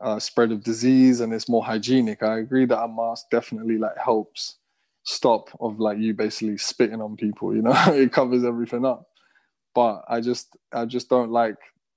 uh, 0.00 0.18
spread 0.18 0.50
of 0.50 0.64
disease 0.64 1.20
and 1.20 1.32
it's 1.32 1.48
more 1.48 1.64
hygienic. 1.64 2.22
I 2.22 2.38
agree 2.38 2.66
that 2.66 2.82
a 2.82 2.88
mask 2.88 3.26
definitely 3.30 3.78
like 3.78 3.96
helps 3.96 4.58
stop 5.04 5.48
of 5.60 5.80
like 5.80 5.98
you 5.98 6.14
basically 6.14 6.58
spitting 6.58 7.00
on 7.00 7.16
people 7.16 7.54
you 7.54 7.62
know? 7.62 7.72
It 7.94 8.12
covers 8.12 8.44
everything 8.44 8.84
up. 8.84 9.06
But 9.74 10.04
i 10.08 10.20
just 10.20 10.54
i 10.72 10.84
just 10.84 11.08
don't 11.08 11.30
like 11.30 11.56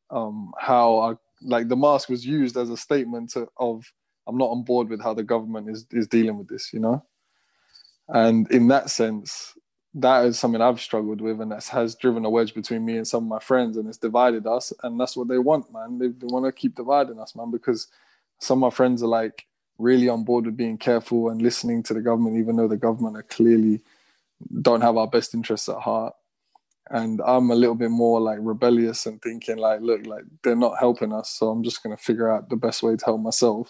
um, 0.09 0.53
how 0.59 0.97
I, 0.97 1.13
like 1.41 1.67
the 1.67 1.75
mask 1.75 2.09
was 2.09 2.25
used 2.25 2.57
as 2.57 2.69
a 2.69 2.77
statement 2.77 3.31
to, 3.31 3.47
of 3.57 3.91
I'm 4.27 4.37
not 4.37 4.49
on 4.49 4.63
board 4.63 4.89
with 4.89 5.01
how 5.01 5.13
the 5.13 5.23
government 5.23 5.69
is 5.69 5.85
is 5.91 6.07
dealing 6.07 6.37
with 6.37 6.47
this, 6.47 6.73
you 6.73 6.79
know. 6.79 7.03
And 8.07 8.49
in 8.51 8.67
that 8.67 8.89
sense, 8.89 9.57
that 9.95 10.25
is 10.25 10.37
something 10.37 10.61
I've 10.61 10.81
struggled 10.81 11.21
with, 11.21 11.41
and 11.41 11.51
that 11.51 11.65
has 11.65 11.95
driven 11.95 12.25
a 12.25 12.29
wedge 12.29 12.53
between 12.53 12.85
me 12.85 12.97
and 12.97 13.07
some 13.07 13.23
of 13.23 13.29
my 13.29 13.39
friends, 13.39 13.77
and 13.77 13.87
it's 13.87 13.97
divided 13.97 14.45
us. 14.45 14.73
And 14.83 14.99
that's 14.99 15.17
what 15.17 15.27
they 15.27 15.37
want, 15.37 15.71
man. 15.73 15.97
They, 15.97 16.07
they 16.07 16.27
want 16.27 16.45
to 16.45 16.51
keep 16.51 16.75
dividing 16.75 17.19
us, 17.19 17.35
man, 17.35 17.51
because 17.51 17.87
some 18.39 18.63
of 18.63 18.71
my 18.71 18.75
friends 18.75 19.01
are 19.01 19.07
like 19.07 19.45
really 19.77 20.09
on 20.09 20.23
board 20.23 20.45
with 20.45 20.57
being 20.57 20.77
careful 20.77 21.29
and 21.29 21.41
listening 21.41 21.83
to 21.83 21.93
the 21.93 22.01
government, 22.01 22.37
even 22.37 22.55
though 22.55 22.67
the 22.67 22.77
government 22.77 23.17
are 23.17 23.23
clearly 23.23 23.81
don't 24.61 24.81
have 24.81 24.97
our 24.97 25.07
best 25.07 25.33
interests 25.33 25.69
at 25.69 25.77
heart 25.77 26.13
and 26.89 27.21
I'm 27.25 27.49
a 27.49 27.55
little 27.55 27.75
bit 27.75 27.89
more 27.89 28.21
like 28.21 28.37
rebellious 28.41 29.05
and 29.05 29.21
thinking 29.21 29.57
like, 29.57 29.81
look, 29.81 30.05
like 30.05 30.23
they're 30.43 30.55
not 30.55 30.77
helping 30.79 31.13
us, 31.13 31.29
so 31.29 31.49
I'm 31.49 31.63
just 31.63 31.81
gonna 31.81 31.97
figure 31.97 32.31
out 32.31 32.49
the 32.49 32.55
best 32.55 32.83
way 32.83 32.95
to 32.95 33.05
help 33.05 33.21
myself. 33.21 33.69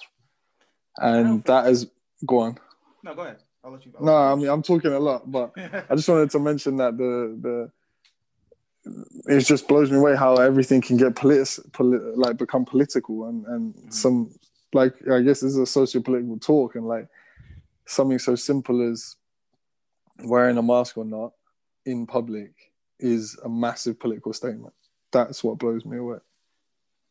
And 0.97 1.43
that 1.45 1.67
is 1.67 1.87
go 2.25 2.39
on. 2.39 2.57
No, 3.03 3.13
go 3.13 3.21
ahead. 3.21 3.37
I'll 3.63 3.71
let 3.71 3.85
you. 3.85 3.93
I'll 3.97 4.05
no, 4.05 4.15
I 4.15 4.35
mean 4.35 4.49
I'm 4.49 4.63
talking 4.63 4.91
a 4.91 4.99
lot, 4.99 5.29
but 5.31 5.51
I 5.89 5.95
just 5.95 6.09
wanted 6.09 6.29
to 6.31 6.39
mention 6.39 6.77
that 6.77 6.97
the 6.97 7.37
the 7.41 7.71
it 9.27 9.39
just 9.41 9.67
blows 9.67 9.89
me 9.89 9.97
away 9.97 10.15
how 10.15 10.35
everything 10.35 10.81
can 10.81 10.97
get 10.97 11.15
politic, 11.15 11.71
polit- 11.73 12.17
like 12.17 12.37
become 12.37 12.65
political 12.65 13.27
and 13.27 13.45
and 13.45 13.75
mm-hmm. 13.75 13.89
some 13.91 14.35
like 14.73 14.93
I 15.09 15.21
guess 15.21 15.39
this 15.39 15.51
is 15.51 15.57
a 15.57 15.65
socio-political 15.65 16.39
talk 16.39 16.75
and 16.75 16.85
like 16.85 17.07
something 17.87 18.19
so 18.19 18.35
simple 18.35 18.81
as 18.91 19.15
wearing 20.23 20.57
a 20.57 20.61
mask 20.61 20.97
or 20.97 21.05
not 21.05 21.31
in 21.85 22.05
public 22.05 22.51
is 23.05 23.37
a 23.43 23.49
massive 23.49 23.99
political 23.99 24.33
statement. 24.33 24.73
That's 25.11 25.43
what 25.43 25.59
blows 25.59 25.85
me 25.85 25.97
away. 25.97 26.17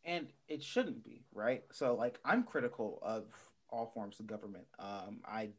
And 0.05 0.27
it 0.49 0.63
shouldn't 0.63 1.05
be, 1.05 1.25
right? 1.33 1.63
So, 1.73 1.95
like, 1.95 2.19
I'm 2.25 2.43
critical 2.43 2.99
of 3.01 3.25
all 3.71 3.91
forms 3.95 4.21
of 4.21 4.27
government. 4.27 4.67
Um, 4.79 5.21
I 5.25 5.51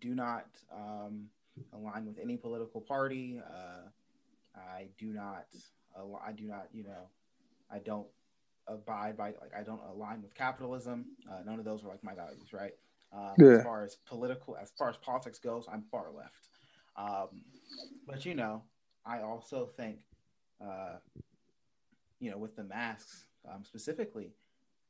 do 0.00 0.14
not 0.14 0.46
um, 0.72 1.26
align 1.72 2.06
with 2.06 2.18
any 2.22 2.36
political 2.36 2.80
party. 2.80 3.40
Uh, 3.44 3.88
I 4.56 4.86
do 4.96 5.12
not. 5.12 5.46
I 6.24 6.32
do 6.32 6.44
not. 6.44 6.68
You 6.72 6.84
know, 6.84 7.08
I 7.70 7.78
don't 7.78 8.06
abide 8.66 9.16
by 9.16 9.34
like 9.40 9.52
I 9.58 9.62
don't 9.62 9.82
align 9.92 10.22
with 10.22 10.34
capitalism. 10.34 11.06
Uh, 11.30 11.42
none 11.44 11.58
of 11.58 11.64
those 11.64 11.84
are 11.84 11.88
like 11.88 12.02
my 12.02 12.14
values, 12.14 12.52
right? 12.52 12.72
Um, 13.12 13.34
yeah. 13.38 13.58
As 13.58 13.64
far 13.64 13.84
as 13.84 13.96
political, 14.06 14.56
as 14.56 14.70
far 14.78 14.88
as 14.88 14.96
politics 14.96 15.38
goes, 15.38 15.66
I'm 15.70 15.82
far 15.90 16.06
left. 16.16 16.48
Um, 16.96 17.42
but 18.06 18.24
you 18.24 18.34
know, 18.34 18.62
I 19.04 19.22
also 19.22 19.66
think, 19.76 20.00
uh, 20.64 20.96
you 22.18 22.30
know, 22.30 22.38
with 22.38 22.56
the 22.56 22.64
masks 22.64 23.26
um, 23.50 23.64
specifically, 23.64 24.32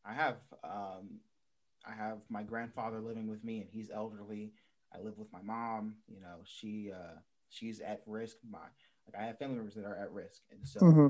I 0.05 0.13
have 0.15 0.37
um, 0.65 1.21
I 1.87 1.95
have 1.95 2.19
my 2.29 2.43
grandfather 2.43 3.01
living 3.01 3.29
with 3.29 3.45
me, 3.45 3.61
and 3.61 3.69
he's 3.71 3.91
elderly. 3.91 4.53
I 4.93 5.01
live 5.01 5.19
with 5.19 5.33
my 5.33 5.43
mom. 5.43 5.95
You 6.09 6.21
know, 6.21 6.39
she 6.45 6.91
uh, 6.93 7.19
she's 7.49 7.81
at 7.81 8.03
risk. 8.07 8.37
My 8.49 8.59
like 9.07 9.21
I 9.21 9.27
have 9.27 9.39
family 9.39 9.57
members 9.57 9.75
that 9.75 9.85
are 9.85 9.97
at 9.97 10.13
risk, 10.13 10.43
and 10.51 10.67
so 10.67 10.81
mm-hmm. 10.81 11.07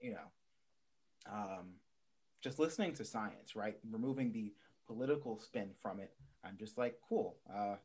you 0.00 0.12
know, 0.12 1.32
um, 1.32 1.74
just 2.40 2.58
listening 2.58 2.94
to 2.94 3.04
science, 3.04 3.54
right? 3.54 3.76
Removing 3.90 4.32
the 4.32 4.52
political 4.86 5.38
spin 5.38 5.70
from 5.80 6.00
it. 6.00 6.12
I'm 6.44 6.56
just 6.58 6.78
like, 6.78 6.94
cool. 7.08 7.36
Uh, 7.52 7.76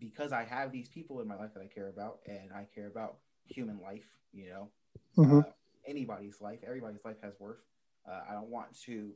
because 0.00 0.32
I 0.32 0.44
have 0.44 0.72
these 0.72 0.88
people 0.88 1.20
in 1.20 1.28
my 1.28 1.36
life 1.36 1.54
that 1.54 1.60
I 1.60 1.66
care 1.66 1.88
about, 1.88 2.20
and 2.26 2.50
I 2.54 2.66
care 2.74 2.86
about 2.86 3.18
human 3.46 3.80
life. 3.80 4.06
You 4.32 4.48
know, 4.48 4.68
mm-hmm. 5.16 5.38
uh, 5.40 5.42
anybody's 5.86 6.40
life, 6.40 6.60
everybody's 6.66 7.04
life 7.04 7.16
has 7.22 7.34
worth. 7.38 7.60
Uh, 8.08 8.20
I 8.28 8.32
don't 8.32 8.48
want 8.48 8.78
to, 8.86 9.10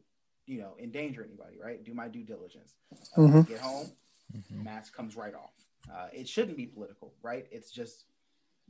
you 0.47 0.59
know, 0.59 0.75
endanger 0.81 1.25
anybody. 1.25 1.57
Right? 1.63 1.83
Do 1.83 1.95
my 1.95 2.09
due 2.09 2.25
diligence. 2.25 2.75
Uh, 2.93 3.21
mm-hmm. 3.21 3.41
Get 3.43 3.61
home, 3.61 3.91
mm-hmm. 4.37 4.65
mask 4.65 4.95
comes 4.95 5.17
right 5.17 5.35
off. 5.35 5.53
Uh, 5.93 6.09
it 6.13 6.29
shouldn't 6.29 6.57
be 6.57 6.67
political, 6.67 7.13
right? 7.23 7.47
It's 7.51 7.71
just 7.71 8.05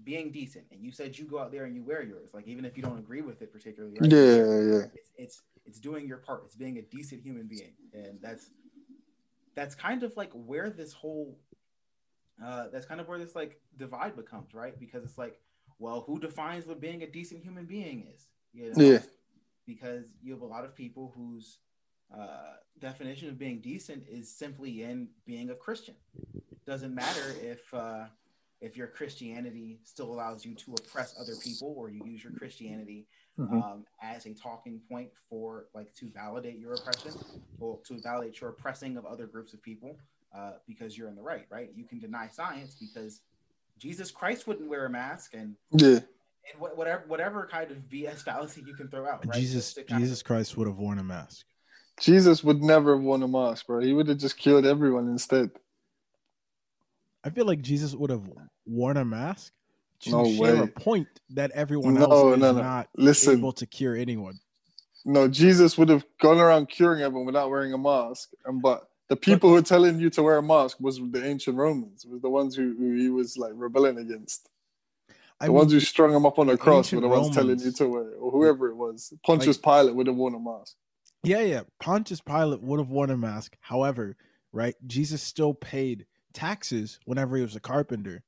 being 0.02 0.32
decent. 0.32 0.64
And 0.72 0.82
you 0.82 0.90
said 0.90 1.16
you 1.16 1.24
go 1.24 1.38
out 1.38 1.52
there 1.52 1.64
and 1.64 1.74
you 1.74 1.82
wear 1.82 2.02
yours, 2.02 2.30
like 2.32 2.48
even 2.48 2.64
if 2.64 2.76
you 2.76 2.82
don't 2.82 2.98
agree 2.98 3.22
with 3.22 3.42
it 3.42 3.52
particularly. 3.52 3.96
Right? 4.00 4.10
Yeah, 4.10 4.18
yeah. 4.18 4.86
It's, 4.94 5.10
it's 5.16 5.42
it's 5.66 5.78
doing 5.78 6.06
your 6.06 6.18
part. 6.18 6.42
It's 6.46 6.56
being 6.56 6.78
a 6.78 6.82
decent 6.82 7.22
human 7.22 7.46
being, 7.46 7.72
and 7.92 8.18
that's 8.20 8.50
that's 9.54 9.74
kind 9.74 10.02
of 10.02 10.16
like 10.16 10.32
where 10.32 10.70
this 10.70 10.92
whole 10.92 11.38
uh, 12.43 12.66
that's 12.72 12.87
kind 12.87 13.01
of 13.01 13.09
where 13.09 13.18
this 13.18 13.35
like 13.35 13.61
divide 13.76 14.16
becomes, 14.16 14.55
right? 14.55 14.78
Because 14.78 15.05
it's 15.05 15.18
like, 15.18 15.39
well, 15.78 16.05
who 16.07 16.18
defines 16.18 16.66
what 16.66 16.80
being 16.80 17.03
a 17.03 17.07
decent 17.07 17.43
human 17.43 17.64
being 17.64 18.07
is? 18.14 18.28
You 18.53 18.72
know? 18.72 18.93
Yeah. 18.93 18.99
Because 19.66 20.05
you 20.22 20.32
have 20.32 20.43
a 20.43 20.47
lot 20.47 20.64
of 20.64 20.74
people 20.74 21.12
whose 21.16 21.59
uh, 22.16 22.57
definition 22.80 23.28
of 23.28 23.39
being 23.39 23.61
decent 23.61 24.05
is 24.09 24.30
simply 24.30 24.82
in 24.82 25.09
being 25.26 25.51
a 25.51 25.55
Christian. 25.55 25.95
Doesn't 26.66 26.95
matter 26.95 27.35
if 27.43 27.72
uh, 27.72 28.05
if 28.61 28.76
your 28.76 28.87
Christianity 28.87 29.80
still 29.85 30.12
allows 30.12 30.45
you 30.45 30.55
to 30.55 30.74
oppress 30.74 31.14
other 31.20 31.35
people, 31.43 31.74
or 31.76 31.91
you 31.91 32.03
use 32.05 32.22
your 32.22 32.32
Christianity 32.32 33.07
mm-hmm. 33.39 33.61
um, 33.61 33.85
as 34.03 34.26
a 34.26 34.35
talking 34.35 34.80
point 34.91 35.11
for 35.28 35.66
like 35.74 35.95
to 35.95 36.09
validate 36.11 36.59
your 36.59 36.74
oppression, 36.74 37.12
or 37.59 37.78
to 37.87 38.01
validate 38.01 38.41
your 38.41 38.51
oppressing 38.51 38.97
of 38.97 39.05
other 39.07 39.26
groups 39.26 39.53
of 39.55 39.62
people 39.62 39.99
uh, 40.37 40.53
because 40.66 40.97
you're 40.97 41.09
in 41.09 41.14
the 41.14 41.22
right, 41.22 41.47
right? 41.51 41.70
You 41.74 41.85
can 41.85 42.01
deny 42.01 42.28
science 42.28 42.76
because 42.80 43.20
Jesus 43.78 44.11
Christ 44.11 44.47
wouldn't 44.47 44.68
wear 44.68 44.87
a 44.87 44.91
mask, 44.91 45.35
and 45.35 45.57
yeah, 45.70 46.01
and 46.53 46.59
whatever 46.59 47.05
whatever 47.07 47.49
kind 47.51 47.70
of 47.70 47.78
BS 47.91 48.22
fallacy 48.22 48.62
you 48.66 48.74
can 48.74 48.89
throw 48.89 49.07
out. 49.07 49.26
Right? 49.26 49.39
Jesus 49.39 49.76
Jesus 49.89 50.20
of... 50.20 50.26
Christ 50.26 50.57
would 50.57 50.66
have 50.66 50.76
worn 50.76 50.99
a 50.99 51.05
mask. 51.05 51.47
Jesus 52.01 52.43
would 52.43 52.62
never 52.62 52.97
have 52.97 53.05
worn 53.05 53.22
a 53.22 53.28
mask, 53.28 53.66
bro. 53.66 53.80
He 53.80 53.93
would 53.93 54.09
have 54.09 54.18
just 54.18 54.37
killed 54.37 54.66
everyone 54.66 55.09
instead. 55.09 55.51
I 57.22 57.30
feel 57.30 57.47
like 57.47 57.62
Jesus 57.62 57.95
would 57.95 58.11
have 58.11 58.28
worn 58.66 58.97
a 58.97 59.05
mask 59.05 59.53
to 60.01 60.11
no 60.11 60.24
share 60.24 60.57
way. 60.57 60.61
a 60.61 60.66
point 60.66 61.09
that 61.30 61.51
everyone 61.53 61.95
no, 61.95 62.03
else 62.03 62.35
is 62.35 62.41
no, 62.41 62.53
no. 62.53 62.61
not 62.61 62.89
Listen, 62.97 63.39
able 63.39 63.53
to 63.53 63.66
cure 63.66 63.97
anyone. 63.97 64.39
No, 65.05 65.28
Jesus 65.28 65.78
would 65.78 65.89
have 65.89 66.05
gone 66.20 66.39
around 66.39 66.68
curing 66.68 67.03
everyone 67.03 67.26
without 67.26 67.51
wearing 67.51 67.72
a 67.72 67.78
mask, 67.78 68.30
and 68.45 68.61
but 68.61 68.89
the 69.09 69.16
people 69.16 69.50
who 69.50 69.57
are 69.57 69.62
telling 69.62 69.98
you 70.00 70.11
to 70.11 70.22
wear 70.22 70.38
a 70.38 70.42
mask 70.42 70.78
was 70.80 70.98
the 70.98 71.24
ancient 71.24 71.57
Romans, 71.57 72.07
was 72.07 72.22
the 72.22 72.30
ones 72.30 72.55
who, 72.55 72.74
who 72.76 72.96
he 72.96 73.11
was 73.11 73.36
like 73.36 73.52
rebelling 73.55 73.98
against. 73.98 74.48
The 75.40 75.46
I 75.46 75.48
ones 75.50 75.68
mean, 75.68 75.80
who 75.80 75.80
strung 75.80 76.14
him 76.14 76.24
up 76.24 76.38
on 76.38 76.46
the 76.46 76.57
cross 76.57 76.92
were 76.92 77.00
the 77.00 77.09
ones 77.09 77.36
Romans, 77.36 77.36
telling 77.36 77.59
you 77.61 77.72
to 77.72 77.88
wear 77.88 78.09
it, 78.11 78.16
or 78.18 78.30
whoever 78.30 78.68
it 78.68 78.76
was. 78.76 79.12
Pontius 79.26 79.59
like, 79.59 79.64
Pilate 79.64 79.94
would 79.94 80.07
have 80.07 80.16
worn 80.16 80.34
a 80.34 80.40
mask. 80.40 80.76
Yeah, 81.22 81.40
yeah. 81.40 81.62
Pontius 81.80 82.20
Pilate 82.20 82.62
would 82.62 82.78
have 82.78 82.88
worn 82.88 83.11
a 83.11 83.16
mask. 83.16 83.57
However, 83.61 84.16
right, 84.52 84.74
Jesus 84.86 85.22
still 85.22 85.55
paid 85.55 86.07
taxes 86.32 86.98
whenever 87.05 87.36
he 87.36 87.42
was 87.42 87.57
a 87.57 87.61
carpenter. 87.61 88.22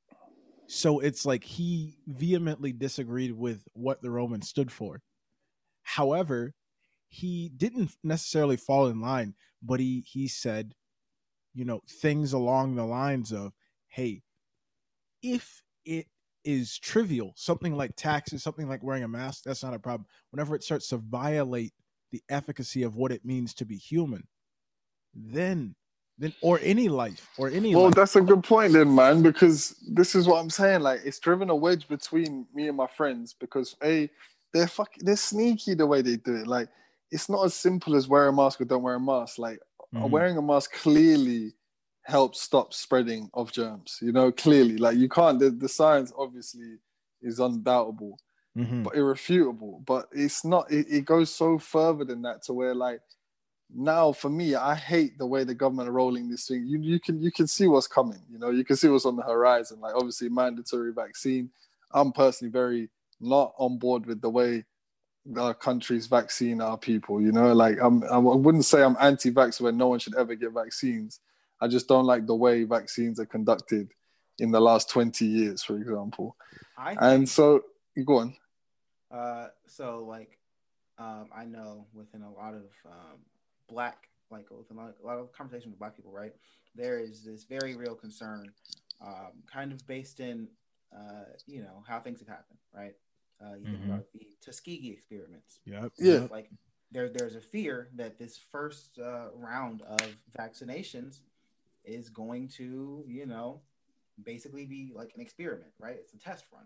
So 0.67 0.99
it's 0.99 1.25
like 1.25 1.43
he 1.43 1.97
vehemently 2.07 2.73
disagreed 2.73 3.31
with 3.31 3.65
what 3.73 4.01
the 4.01 4.11
Romans 4.11 4.49
stood 4.49 4.71
for. 4.71 5.01
However, 5.83 6.53
he 7.09 7.49
didn't 7.55 7.91
necessarily 8.03 8.57
fall 8.57 8.87
in 8.87 9.01
line, 9.01 9.35
but 9.63 9.79
he 9.79 10.01
he 10.07 10.27
said, 10.27 10.73
you 11.53 11.65
know, 11.65 11.81
things 12.01 12.33
along 12.33 12.75
the 12.75 12.85
lines 12.85 13.31
of, 13.33 13.53
"Hey, 13.87 14.23
if 15.23 15.61
it 15.85 16.07
is 16.45 16.77
trivial, 16.79 17.33
something 17.35 17.75
like 17.75 17.93
taxes, 17.97 18.43
something 18.43 18.69
like 18.69 18.83
wearing 18.83 19.03
a 19.03 19.07
mask, 19.07 19.43
that's 19.45 19.63
not 19.63 19.73
a 19.73 19.79
problem. 19.79 20.07
Whenever 20.31 20.55
it 20.55 20.63
starts 20.63 20.89
to 20.89 20.97
violate 20.97 21.73
the 22.11 22.23
efficacy 22.29 22.83
of 22.83 22.95
what 22.95 23.11
it 23.11 23.25
means 23.25 23.53
to 23.55 23.65
be 23.65 23.77
human, 23.77 24.27
then 25.13 25.75
then 26.17 26.33
or 26.41 26.59
any 26.63 26.89
life 26.89 27.29
or 27.37 27.49
any 27.49 27.75
well 27.75 27.89
life. 27.89 27.93
that's 27.93 28.15
a 28.17 28.21
good 28.21 28.43
point 28.43 28.73
then 28.73 28.93
man 28.95 29.21
because 29.23 29.75
this 29.89 30.15
is 30.15 30.27
what 30.27 30.39
i'm 30.39 30.49
saying 30.49 30.81
like 30.81 31.01
it's 31.05 31.19
driven 31.19 31.49
a 31.49 31.55
wedge 31.55 31.87
between 31.87 32.47
me 32.53 32.67
and 32.67 32.77
my 32.77 32.87
friends 32.87 33.35
because 33.39 33.75
a 33.83 34.09
they're 34.53 34.67
fucking 34.67 35.05
they're 35.05 35.15
sneaky 35.17 35.75
the 35.75 35.85
way 35.87 36.01
they 36.01 36.17
do 36.17 36.35
it 36.35 36.47
like 36.47 36.69
it's 37.11 37.29
not 37.29 37.45
as 37.45 37.53
simple 37.53 37.95
as 37.95 38.07
wear 38.07 38.27
a 38.27 38.33
mask 38.33 38.61
or 38.61 38.65
don't 38.65 38.83
wear 38.83 38.95
a 38.95 38.99
mask. 38.99 39.39
Like 39.39 39.59
mm-hmm. 39.93 40.09
wearing 40.09 40.37
a 40.37 40.41
mask 40.41 40.73
clearly 40.73 41.53
helps 42.03 42.41
stop 42.41 42.73
spreading 42.73 43.29
of 43.33 43.51
germs. 43.51 43.99
You 44.01 44.11
know, 44.11 44.31
clearly, 44.31 44.77
like 44.77 44.97
you 44.97 45.09
can't. 45.09 45.39
The, 45.39 45.49
the 45.49 45.69
science 45.69 46.11
obviously 46.17 46.77
is 47.21 47.39
undoubtable, 47.39 48.19
mm-hmm. 48.57 48.83
but 48.83 48.95
irrefutable. 48.95 49.83
But 49.85 50.07
it's 50.11 50.43
not. 50.43 50.71
It, 50.71 50.87
it 50.89 51.05
goes 51.05 51.33
so 51.33 51.57
further 51.57 52.03
than 52.03 52.21
that 52.23 52.43
to 52.43 52.53
where 52.53 52.75
like 52.75 53.01
now 53.73 54.11
for 54.11 54.29
me, 54.29 54.55
I 54.55 54.75
hate 54.75 55.17
the 55.17 55.27
way 55.27 55.43
the 55.43 55.53
government 55.53 55.89
are 55.89 55.93
rolling 55.93 56.29
this 56.29 56.47
thing. 56.47 56.65
You 56.65 56.79
you 56.79 56.99
can 56.99 57.21
you 57.21 57.31
can 57.31 57.47
see 57.47 57.67
what's 57.67 57.87
coming. 57.87 58.21
You 58.29 58.39
know, 58.39 58.49
you 58.49 58.63
can 58.63 58.77
see 58.77 58.87
what's 58.87 59.05
on 59.05 59.15
the 59.15 59.23
horizon. 59.23 59.79
Like 59.79 59.95
obviously 59.95 60.29
mandatory 60.29 60.93
vaccine. 60.93 61.49
I'm 61.91 62.11
personally 62.11 62.51
very 62.51 62.89
not 63.19 63.53
on 63.57 63.77
board 63.77 64.05
with 64.05 64.21
the 64.21 64.29
way 64.29 64.65
our 65.35 65.53
country's 65.53 66.07
vaccine 66.07 66.61
our 66.61 66.77
people. 66.77 67.21
You 67.21 67.31
know, 67.31 67.53
like 67.53 67.77
I'm, 67.81 68.03
I 68.05 68.17
wouldn't 68.17 68.65
say 68.65 68.83
I'm 68.83 68.97
anti-vax 68.99 69.59
where 69.59 69.71
no 69.71 69.87
one 69.87 69.99
should 69.99 70.15
ever 70.15 70.35
get 70.35 70.53
vaccines. 70.53 71.19
I 71.59 71.67
just 71.67 71.87
don't 71.87 72.05
like 72.05 72.27
the 72.27 72.35
way 72.35 72.63
vaccines 72.63 73.19
are 73.19 73.25
conducted 73.25 73.89
in 74.39 74.51
the 74.51 74.61
last 74.61 74.89
20 74.89 75.25
years, 75.25 75.63
for 75.63 75.77
example. 75.77 76.35
Think, 76.85 76.99
and 77.01 77.27
so, 77.27 77.61
go 78.05 78.17
on. 78.19 78.35
Uh, 79.11 79.47
so 79.65 80.05
like, 80.07 80.37
um, 80.99 81.29
I 81.35 81.45
know 81.45 81.87
within 81.93 82.21
a 82.21 82.31
lot 82.31 82.53
of 82.53 82.69
um, 82.85 83.19
black, 83.67 84.09
like 84.29 84.49
within 84.51 84.77
a 84.77 84.81
lot, 84.81 84.95
a 85.03 85.07
lot 85.07 85.17
of 85.17 85.31
conversations 85.31 85.71
with 85.71 85.79
black 85.79 85.95
people, 85.95 86.11
right? 86.11 86.33
There 86.75 86.99
is 86.99 87.23
this 87.23 87.43
very 87.43 87.75
real 87.75 87.95
concern, 87.95 88.51
um, 89.05 89.43
kind 89.51 89.71
of 89.71 89.85
based 89.87 90.19
in, 90.19 90.47
uh, 90.95 91.25
you 91.47 91.61
know, 91.61 91.83
how 91.87 91.99
things 91.99 92.19
have 92.19 92.27
happened, 92.27 92.59
right? 92.73 92.93
Uh, 93.41 93.55
you 93.55 93.65
mm-hmm. 93.65 93.71
think 93.71 93.85
about 93.85 94.05
the 94.13 94.27
Tuskegee 94.41 94.91
experiments. 94.91 95.59
Yep. 95.65 95.91
Yeah. 95.97 96.27
Like 96.31 96.49
there, 96.91 97.09
there's 97.09 97.35
a 97.35 97.41
fear 97.41 97.89
that 97.95 98.17
this 98.17 98.39
first 98.51 98.99
uh, 98.99 99.27
round 99.35 99.81
of 99.83 100.15
vaccinations 100.37 101.19
is 101.85 102.09
going 102.09 102.47
to, 102.49 103.03
you 103.07 103.25
know, 103.25 103.61
basically 104.23 104.65
be 104.65 104.91
like 104.95 105.11
an 105.15 105.21
experiment, 105.21 105.71
right? 105.79 105.95
It's 105.99 106.13
a 106.13 106.17
test 106.17 106.45
run. 106.51 106.63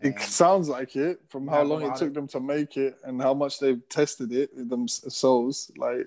And 0.00 0.14
it 0.14 0.20
sounds 0.20 0.68
like 0.68 0.94
it 0.94 1.20
from 1.28 1.48
how 1.48 1.62
long 1.62 1.82
it 1.82 1.96
took 1.96 2.08
of, 2.08 2.14
them 2.14 2.28
to 2.28 2.40
make 2.40 2.76
it 2.76 2.96
and 3.02 3.20
how 3.20 3.34
much 3.34 3.58
they've 3.58 3.86
tested 3.88 4.32
it 4.32 4.50
themselves. 4.68 5.72
Like, 5.76 6.06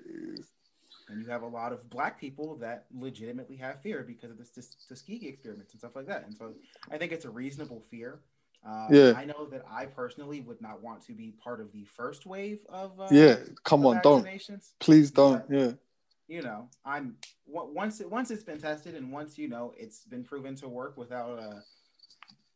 and 1.08 1.20
you 1.20 1.28
have 1.28 1.42
a 1.42 1.46
lot 1.46 1.72
of 1.72 1.90
black 1.90 2.18
people 2.18 2.56
that 2.56 2.86
legitimately 2.98 3.56
have 3.56 3.82
fear 3.82 4.02
because 4.02 4.30
of 4.30 4.38
this, 4.38 4.48
this 4.48 4.74
Tuskegee 4.88 5.28
experiments 5.28 5.74
and 5.74 5.80
stuff 5.80 5.94
like 5.94 6.06
that. 6.06 6.24
And 6.24 6.34
so 6.34 6.54
I 6.90 6.96
think 6.96 7.12
it's 7.12 7.26
a 7.26 7.30
reasonable 7.30 7.82
fear. 7.90 8.20
Uh, 8.66 8.86
yeah, 8.90 9.12
I 9.16 9.24
know 9.24 9.46
that 9.50 9.64
I 9.68 9.86
personally 9.86 10.40
would 10.40 10.60
not 10.60 10.82
want 10.82 11.04
to 11.06 11.12
be 11.12 11.32
part 11.42 11.60
of 11.60 11.72
the 11.72 11.84
first 11.84 12.26
wave 12.26 12.60
of. 12.68 13.00
Uh, 13.00 13.08
yeah, 13.10 13.36
come 13.64 13.84
on, 13.86 14.00
don't. 14.02 14.26
Please 14.78 15.10
don't. 15.10 15.46
But, 15.48 15.56
yeah. 15.56 15.72
You 16.28 16.42
know, 16.42 16.68
I'm 16.84 17.16
once 17.46 18.00
it 18.00 18.08
once 18.08 18.30
it's 18.30 18.44
been 18.44 18.60
tested 18.60 18.94
and 18.94 19.12
once 19.12 19.36
you 19.36 19.48
know 19.48 19.74
it's 19.76 20.04
been 20.04 20.22
proven 20.22 20.54
to 20.56 20.68
work 20.68 20.96
without 20.96 21.38
uh, 21.38 21.60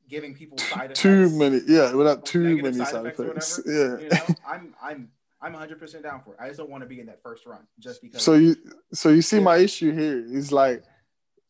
giving 0.08 0.32
people 0.32 0.56
side 0.58 0.92
effects. 0.92 1.00
Too 1.00 1.28
many, 1.30 1.60
yeah, 1.66 1.92
without 1.92 2.24
too 2.24 2.56
many 2.62 2.78
side, 2.78 2.88
side 2.88 3.06
effects. 3.06 3.58
effects 3.58 3.60
yeah, 3.66 3.98
you 3.98 4.08
know, 4.08 4.34
I'm 4.46 4.74
I'm 4.80 5.08
I'm 5.42 5.52
100 5.52 5.78
percent 5.78 6.04
down 6.04 6.22
for 6.22 6.34
it. 6.34 6.40
I 6.40 6.46
just 6.46 6.58
don't 6.58 6.70
want 6.70 6.84
to 6.84 6.88
be 6.88 7.00
in 7.00 7.06
that 7.06 7.20
first 7.22 7.44
run 7.46 7.66
just 7.78 8.00
because. 8.00 8.22
So 8.22 8.34
you 8.34 8.56
so 8.92 9.10
you 9.10 9.22
see 9.22 9.38
yeah. 9.38 9.42
my 9.42 9.56
issue 9.56 9.92
here 9.92 10.24
is 10.24 10.52
like. 10.52 10.84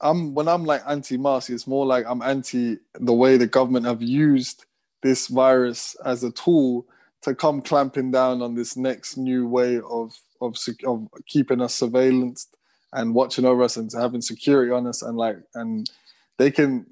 I'm 0.00 0.34
when 0.34 0.48
I'm 0.48 0.64
like 0.64 0.82
anti-mask, 0.86 1.50
it's 1.50 1.66
more 1.66 1.86
like 1.86 2.04
I'm 2.06 2.22
anti 2.22 2.78
the 2.94 3.14
way 3.14 3.36
the 3.36 3.46
government 3.46 3.86
have 3.86 4.02
used 4.02 4.66
this 5.02 5.28
virus 5.28 5.96
as 6.04 6.24
a 6.24 6.30
tool 6.30 6.86
to 7.22 7.34
come 7.34 7.62
clamping 7.62 8.10
down 8.10 8.42
on 8.42 8.54
this 8.54 8.76
next 8.76 9.16
new 9.16 9.46
way 9.46 9.78
of 9.78 10.18
of, 10.40 10.56
of 10.86 11.08
keeping 11.26 11.60
us 11.60 11.80
surveillanced 11.80 12.48
and 12.92 13.14
watching 13.14 13.44
over 13.44 13.62
us 13.62 13.76
and 13.76 13.90
having 13.92 14.20
security 14.20 14.70
on 14.70 14.86
us 14.86 15.02
and 15.02 15.16
like 15.16 15.38
and 15.54 15.90
they 16.38 16.50
can 16.50 16.86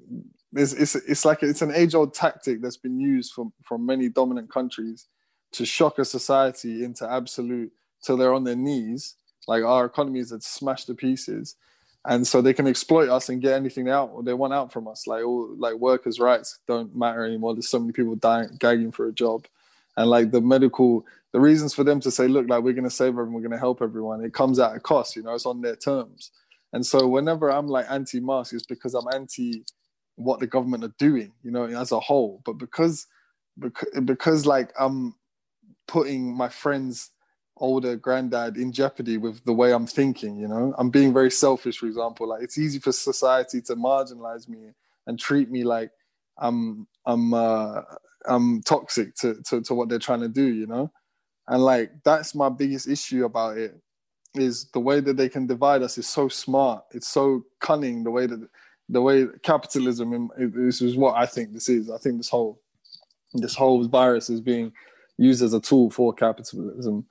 it's, 0.55 0.73
it's, 0.73 0.95
it's 0.95 1.25
like 1.25 1.43
it's 1.43 1.61
an 1.61 1.73
age 1.73 1.95
old 1.95 2.13
tactic 2.13 2.61
that's 2.61 2.77
been 2.77 2.99
used 2.99 3.33
from, 3.33 3.51
from 3.63 3.85
many 3.85 4.09
dominant 4.09 4.51
countries 4.51 5.07
to 5.51 5.65
shock 5.65 5.99
a 5.99 6.05
society 6.05 6.83
into 6.83 7.09
absolute 7.09 7.71
till 8.03 8.17
they're 8.17 8.33
on 8.33 8.43
their 8.45 8.55
knees. 8.55 9.15
Like 9.47 9.63
our 9.63 9.85
economies 9.85 10.31
are 10.31 10.39
smashed 10.39 10.87
to 10.87 10.95
pieces. 10.95 11.55
And 12.07 12.27
so 12.27 12.41
they 12.41 12.53
can 12.53 12.67
exploit 12.67 13.09
us 13.09 13.29
and 13.29 13.41
get 13.41 13.53
anything 13.53 13.89
out 13.89 14.23
they 14.25 14.33
want 14.33 14.53
out 14.53 14.71
from 14.71 14.87
us. 14.87 15.07
Like 15.07 15.23
all 15.23 15.55
like 15.57 15.75
workers' 15.75 16.19
rights 16.19 16.59
don't 16.67 16.95
matter 16.95 17.25
anymore. 17.25 17.55
There's 17.55 17.69
so 17.69 17.79
many 17.79 17.93
people 17.93 18.15
dying 18.15 18.49
gagging 18.59 18.91
for 18.91 19.07
a 19.07 19.13
job. 19.13 19.47
And 19.97 20.09
like 20.09 20.31
the 20.31 20.41
medical 20.41 21.05
the 21.31 21.39
reasons 21.39 21.73
for 21.73 21.83
them 21.83 21.99
to 21.99 22.11
say, 22.11 22.27
look, 22.27 22.47
like 22.47 22.63
we're 22.63 22.73
gonna 22.73 22.89
save 22.89 23.09
everyone, 23.09 23.33
we're 23.33 23.41
gonna 23.41 23.59
help 23.59 23.81
everyone, 23.81 24.23
it 24.23 24.33
comes 24.33 24.59
at 24.59 24.75
a 24.75 24.79
cost, 24.79 25.15
you 25.15 25.23
know, 25.23 25.33
it's 25.33 25.45
on 25.45 25.61
their 25.61 25.75
terms. 25.75 26.31
And 26.73 26.85
so 26.85 27.07
whenever 27.07 27.51
I'm 27.51 27.67
like 27.67 27.87
anti-mask, 27.89 28.53
it's 28.53 28.65
because 28.65 28.93
I'm 28.93 29.07
anti 29.13 29.63
what 30.15 30.39
the 30.39 30.47
government 30.47 30.83
are 30.83 30.93
doing, 30.97 31.33
you 31.43 31.51
know, 31.51 31.65
as 31.65 31.91
a 31.91 31.99
whole. 31.99 32.41
But 32.45 32.53
because 32.53 33.07
because, 33.59 33.89
because 34.05 34.45
like 34.45 34.71
I'm 34.79 35.15
putting 35.87 36.33
my 36.35 36.49
friend's 36.49 37.11
older 37.57 37.95
granddad 37.95 38.57
in 38.57 38.71
jeopardy 38.71 39.17
with 39.17 39.43
the 39.45 39.53
way 39.53 39.73
I'm 39.73 39.87
thinking, 39.87 40.37
you 40.37 40.47
know, 40.47 40.73
I'm 40.77 40.89
being 40.89 41.13
very 41.13 41.31
selfish, 41.31 41.77
for 41.77 41.85
example. 41.85 42.27
Like 42.27 42.43
it's 42.43 42.57
easy 42.57 42.79
for 42.79 42.91
society 42.91 43.61
to 43.61 43.75
marginalize 43.75 44.49
me 44.49 44.71
and 45.07 45.19
treat 45.19 45.49
me 45.49 45.63
like 45.63 45.91
I'm 46.37 46.87
I'm 47.05 47.33
uh, 47.33 47.81
I'm 48.25 48.61
toxic 48.63 49.15
to, 49.15 49.41
to 49.43 49.61
to 49.61 49.73
what 49.73 49.89
they're 49.89 49.99
trying 49.99 50.21
to 50.21 50.27
do, 50.27 50.45
you 50.45 50.67
know. 50.67 50.91
And 51.47 51.63
like 51.63 51.91
that's 52.03 52.35
my 52.35 52.49
biggest 52.49 52.87
issue 52.87 53.25
about 53.25 53.57
it 53.57 53.79
is 54.33 54.65
the 54.73 54.79
way 54.79 54.99
that 54.99 55.15
they 55.15 55.29
can 55.29 55.47
divide 55.47 55.81
us 55.81 55.97
is 55.97 56.07
so 56.07 56.27
smart. 56.27 56.83
It's 56.91 57.07
so 57.07 57.45
cunning 57.61 58.03
the 58.03 58.11
way 58.11 58.27
that 58.27 58.47
the 58.89 59.01
way 59.01 59.27
capitalism 59.43 60.29
this 60.37 60.81
is 60.81 60.95
what 60.95 61.15
I 61.15 61.25
think 61.25 61.53
this 61.53 61.69
is. 61.69 61.89
I 61.89 61.97
think 61.97 62.17
this 62.17 62.29
whole 62.29 62.59
this 63.33 63.55
whole 63.55 63.87
virus 63.87 64.29
is 64.29 64.41
being 64.41 64.71
used 65.17 65.41
as 65.41 65.53
a 65.53 65.61
tool 65.61 65.89
for 65.89 66.13
capitalism. 66.13 67.05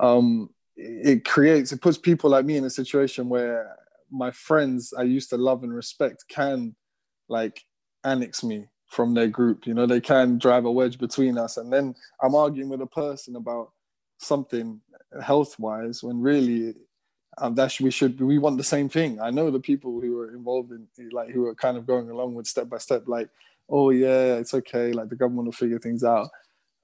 Um, 0.00 0.50
it 0.76 1.24
creates 1.24 1.72
it 1.72 1.82
puts 1.82 1.98
people 1.98 2.30
like 2.30 2.46
me 2.46 2.56
in 2.56 2.64
a 2.64 2.70
situation 2.70 3.28
where 3.28 3.76
my 4.10 4.30
friends 4.30 4.94
I 4.96 5.02
used 5.02 5.30
to 5.30 5.36
love 5.36 5.62
and 5.62 5.74
respect 5.74 6.24
can 6.28 6.74
like 7.28 7.64
annex 8.02 8.42
me 8.42 8.66
from 8.88 9.14
their 9.14 9.28
group. 9.28 9.66
You 9.66 9.74
know, 9.74 9.86
they 9.86 10.00
can 10.00 10.38
drive 10.38 10.64
a 10.64 10.72
wedge 10.72 10.98
between 10.98 11.38
us, 11.38 11.58
and 11.58 11.72
then 11.72 11.94
I'm 12.22 12.34
arguing 12.34 12.70
with 12.70 12.80
a 12.80 12.86
person 12.86 13.36
about 13.36 13.72
something 14.18 14.80
health 15.22 15.58
wise 15.58 16.02
when 16.02 16.20
really 16.20 16.74
um, 17.38 17.54
that 17.54 17.78
we 17.80 17.90
should 17.90 18.20
we 18.20 18.38
want 18.38 18.58
the 18.58 18.64
same 18.64 18.88
thing. 18.88 19.20
I 19.20 19.30
know 19.30 19.50
the 19.50 19.60
people 19.60 20.00
who 20.00 20.18
are 20.20 20.34
involved 20.34 20.72
in 20.72 20.86
like 21.10 21.30
who 21.30 21.46
are 21.46 21.54
kind 21.54 21.76
of 21.76 21.86
going 21.86 22.10
along 22.10 22.34
with 22.34 22.46
step 22.46 22.68
by 22.68 22.78
step, 22.78 23.04
like, 23.06 23.28
oh 23.68 23.90
yeah, 23.90 24.34
it's 24.34 24.54
okay, 24.54 24.92
like 24.92 25.08
the 25.08 25.16
government 25.16 25.46
will 25.46 25.52
figure 25.52 25.78
things 25.78 26.04
out. 26.04 26.28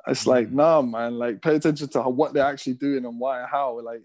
It's 0.07 0.21
mm-hmm. 0.21 0.31
like, 0.31 0.51
nah, 0.53 0.83
man, 0.83 1.19
like 1.19 1.43
pay 1.43 1.57
attention 1.57 1.89
to 1.89 2.03
how, 2.03 2.11
what 2.11 2.33
they're 2.33 2.47
actually 2.47 2.75
doing 2.75 3.05
and 3.05 3.19
why, 3.19 3.41
and 3.41 3.49
how. 3.51 3.81
Like, 3.81 4.03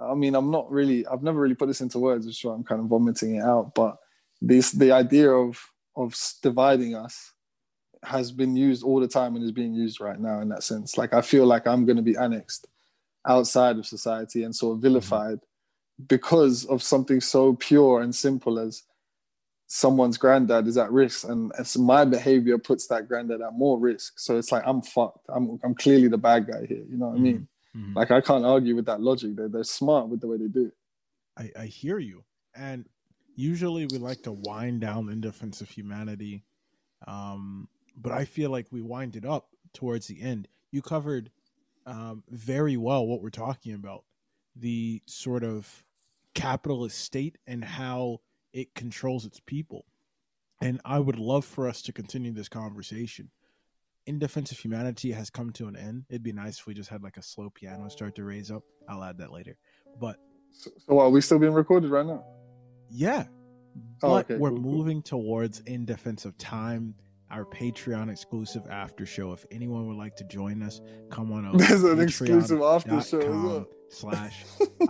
I 0.00 0.14
mean, 0.14 0.34
I'm 0.34 0.50
not 0.50 0.70
really, 0.70 1.06
I've 1.06 1.22
never 1.22 1.40
really 1.40 1.54
put 1.54 1.66
this 1.66 1.80
into 1.80 1.98
words, 1.98 2.26
which 2.26 2.38
is 2.38 2.44
why 2.44 2.54
I'm 2.54 2.64
kind 2.64 2.80
of 2.80 2.88
vomiting 2.88 3.36
it 3.36 3.44
out. 3.44 3.74
But 3.74 3.96
this, 4.40 4.72
the 4.72 4.92
idea 4.92 5.30
of 5.30 5.58
of 5.96 6.16
dividing 6.42 6.94
us 6.94 7.32
has 8.04 8.30
been 8.30 8.54
used 8.54 8.84
all 8.84 9.00
the 9.00 9.08
time 9.08 9.34
and 9.34 9.44
is 9.44 9.50
being 9.50 9.74
used 9.74 10.00
right 10.00 10.20
now 10.20 10.40
in 10.40 10.48
that 10.50 10.62
sense. 10.62 10.96
Like, 10.96 11.12
I 11.12 11.20
feel 11.20 11.44
like 11.46 11.66
I'm 11.66 11.84
going 11.84 11.96
to 11.96 12.02
be 12.02 12.16
annexed 12.16 12.68
outside 13.26 13.76
of 13.76 13.86
society 13.86 14.44
and 14.44 14.54
sort 14.54 14.72
of 14.72 14.76
mm-hmm. 14.76 14.88
vilified 14.88 15.40
because 16.06 16.64
of 16.66 16.82
something 16.82 17.20
so 17.20 17.54
pure 17.54 18.00
and 18.00 18.14
simple 18.14 18.60
as 18.60 18.84
someone's 19.68 20.16
granddad 20.16 20.66
is 20.66 20.76
at 20.76 20.90
risk 20.90 21.28
and, 21.28 21.52
and 21.56 21.66
so 21.66 21.80
my 21.80 22.04
behavior 22.04 22.58
puts 22.58 22.86
that 22.86 23.06
granddad 23.06 23.40
at 23.40 23.52
more 23.52 23.78
risk. 23.78 24.18
So 24.18 24.36
it's 24.36 24.50
like 24.50 24.62
i'm 24.66 24.82
fucked. 24.82 25.26
I'm, 25.28 25.60
I'm 25.62 25.74
clearly 25.74 26.08
the 26.08 26.18
bad 26.18 26.46
guy 26.46 26.66
here 26.66 26.84
you 26.90 26.96
know 26.96 27.08
what 27.08 27.16
mm-hmm. 27.16 27.24
i 27.26 27.32
mean? 27.32 27.48
Mm-hmm. 27.76 27.96
like 27.96 28.10
i 28.10 28.20
can't 28.20 28.44
argue 28.44 28.74
with 28.74 28.86
that 28.86 29.00
logic. 29.00 29.36
They're, 29.36 29.48
they're 29.48 29.64
smart 29.64 30.08
with 30.08 30.20
the 30.20 30.26
way 30.26 30.38
they 30.38 30.48
do 30.48 30.66
it. 30.66 31.52
I, 31.56 31.62
I 31.62 31.66
hear 31.66 31.98
you. 31.98 32.24
And 32.54 32.86
usually 33.36 33.86
we 33.86 33.98
like 33.98 34.22
to 34.24 34.32
wind 34.32 34.80
down 34.80 35.10
in 35.10 35.20
defense 35.20 35.60
of 35.60 35.68
humanity 35.68 36.44
um, 37.06 37.68
but 37.96 38.10
i 38.10 38.24
feel 38.24 38.50
like 38.50 38.66
we 38.72 38.82
wind 38.82 39.14
it 39.14 39.24
up 39.24 39.48
towards 39.72 40.06
the 40.06 40.20
end. 40.20 40.48
You 40.70 40.82
covered 40.82 41.30
um, 41.86 42.22
very 42.28 42.76
well 42.76 43.06
what 43.06 43.22
we're 43.22 43.30
talking 43.30 43.74
about 43.74 44.04
the 44.56 45.02
sort 45.06 45.44
of 45.44 45.84
capitalist 46.34 46.98
state 46.98 47.38
and 47.46 47.64
how 47.64 48.20
it 48.52 48.74
controls 48.74 49.24
its 49.24 49.40
people. 49.40 49.84
And 50.60 50.80
I 50.84 50.98
would 50.98 51.18
love 51.18 51.44
for 51.44 51.68
us 51.68 51.82
to 51.82 51.92
continue 51.92 52.32
this 52.32 52.48
conversation. 52.48 53.30
In 54.06 54.18
Defense 54.18 54.50
of 54.50 54.58
Humanity 54.58 55.12
has 55.12 55.30
come 55.30 55.52
to 55.52 55.68
an 55.68 55.76
end. 55.76 56.04
It'd 56.08 56.22
be 56.22 56.32
nice 56.32 56.58
if 56.58 56.66
we 56.66 56.74
just 56.74 56.88
had 56.88 57.02
like 57.02 57.16
a 57.16 57.22
slow 57.22 57.50
piano 57.50 57.88
start 57.90 58.14
to 58.16 58.24
raise 58.24 58.50
up. 58.50 58.62
I'll 58.88 59.04
add 59.04 59.18
that 59.18 59.32
later. 59.32 59.56
But 60.00 60.16
so, 60.50 60.70
so 60.86 60.98
are 60.98 61.10
we 61.10 61.20
still 61.20 61.38
being 61.38 61.52
recorded 61.52 61.90
right 61.90 62.06
now? 62.06 62.24
Yeah. 62.90 63.24
Oh, 64.02 64.14
but 64.14 64.24
okay, 64.30 64.36
we're 64.36 64.50
cool, 64.50 64.58
moving 64.58 65.02
cool. 65.02 65.20
towards 65.20 65.60
In 65.60 65.84
Defense 65.84 66.24
of 66.24 66.36
Time 66.38 66.94
our 67.30 67.44
Patreon 67.44 68.10
exclusive 68.10 68.62
after 68.70 69.04
show. 69.04 69.32
If 69.32 69.44
anyone 69.50 69.86
would 69.88 69.96
like 69.96 70.16
to 70.16 70.24
join 70.24 70.62
us, 70.62 70.80
come 71.10 71.32
on 71.32 71.46
over. 71.46 71.58
There's 71.58 71.84
an 71.84 72.00
exclusive 72.00 72.62
after 72.62 73.00
show. 73.02 73.66
Slash 73.90 74.44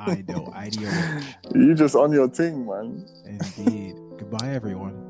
Ido 0.09 0.53
IDO. 0.55 0.91
You 1.55 1.75
just 1.75 1.95
on 1.95 2.13
your 2.13 2.29
thing, 2.29 2.67
man. 2.67 3.07
Indeed. 3.25 3.97
Goodbye, 4.19 4.51
everyone. 4.51 5.08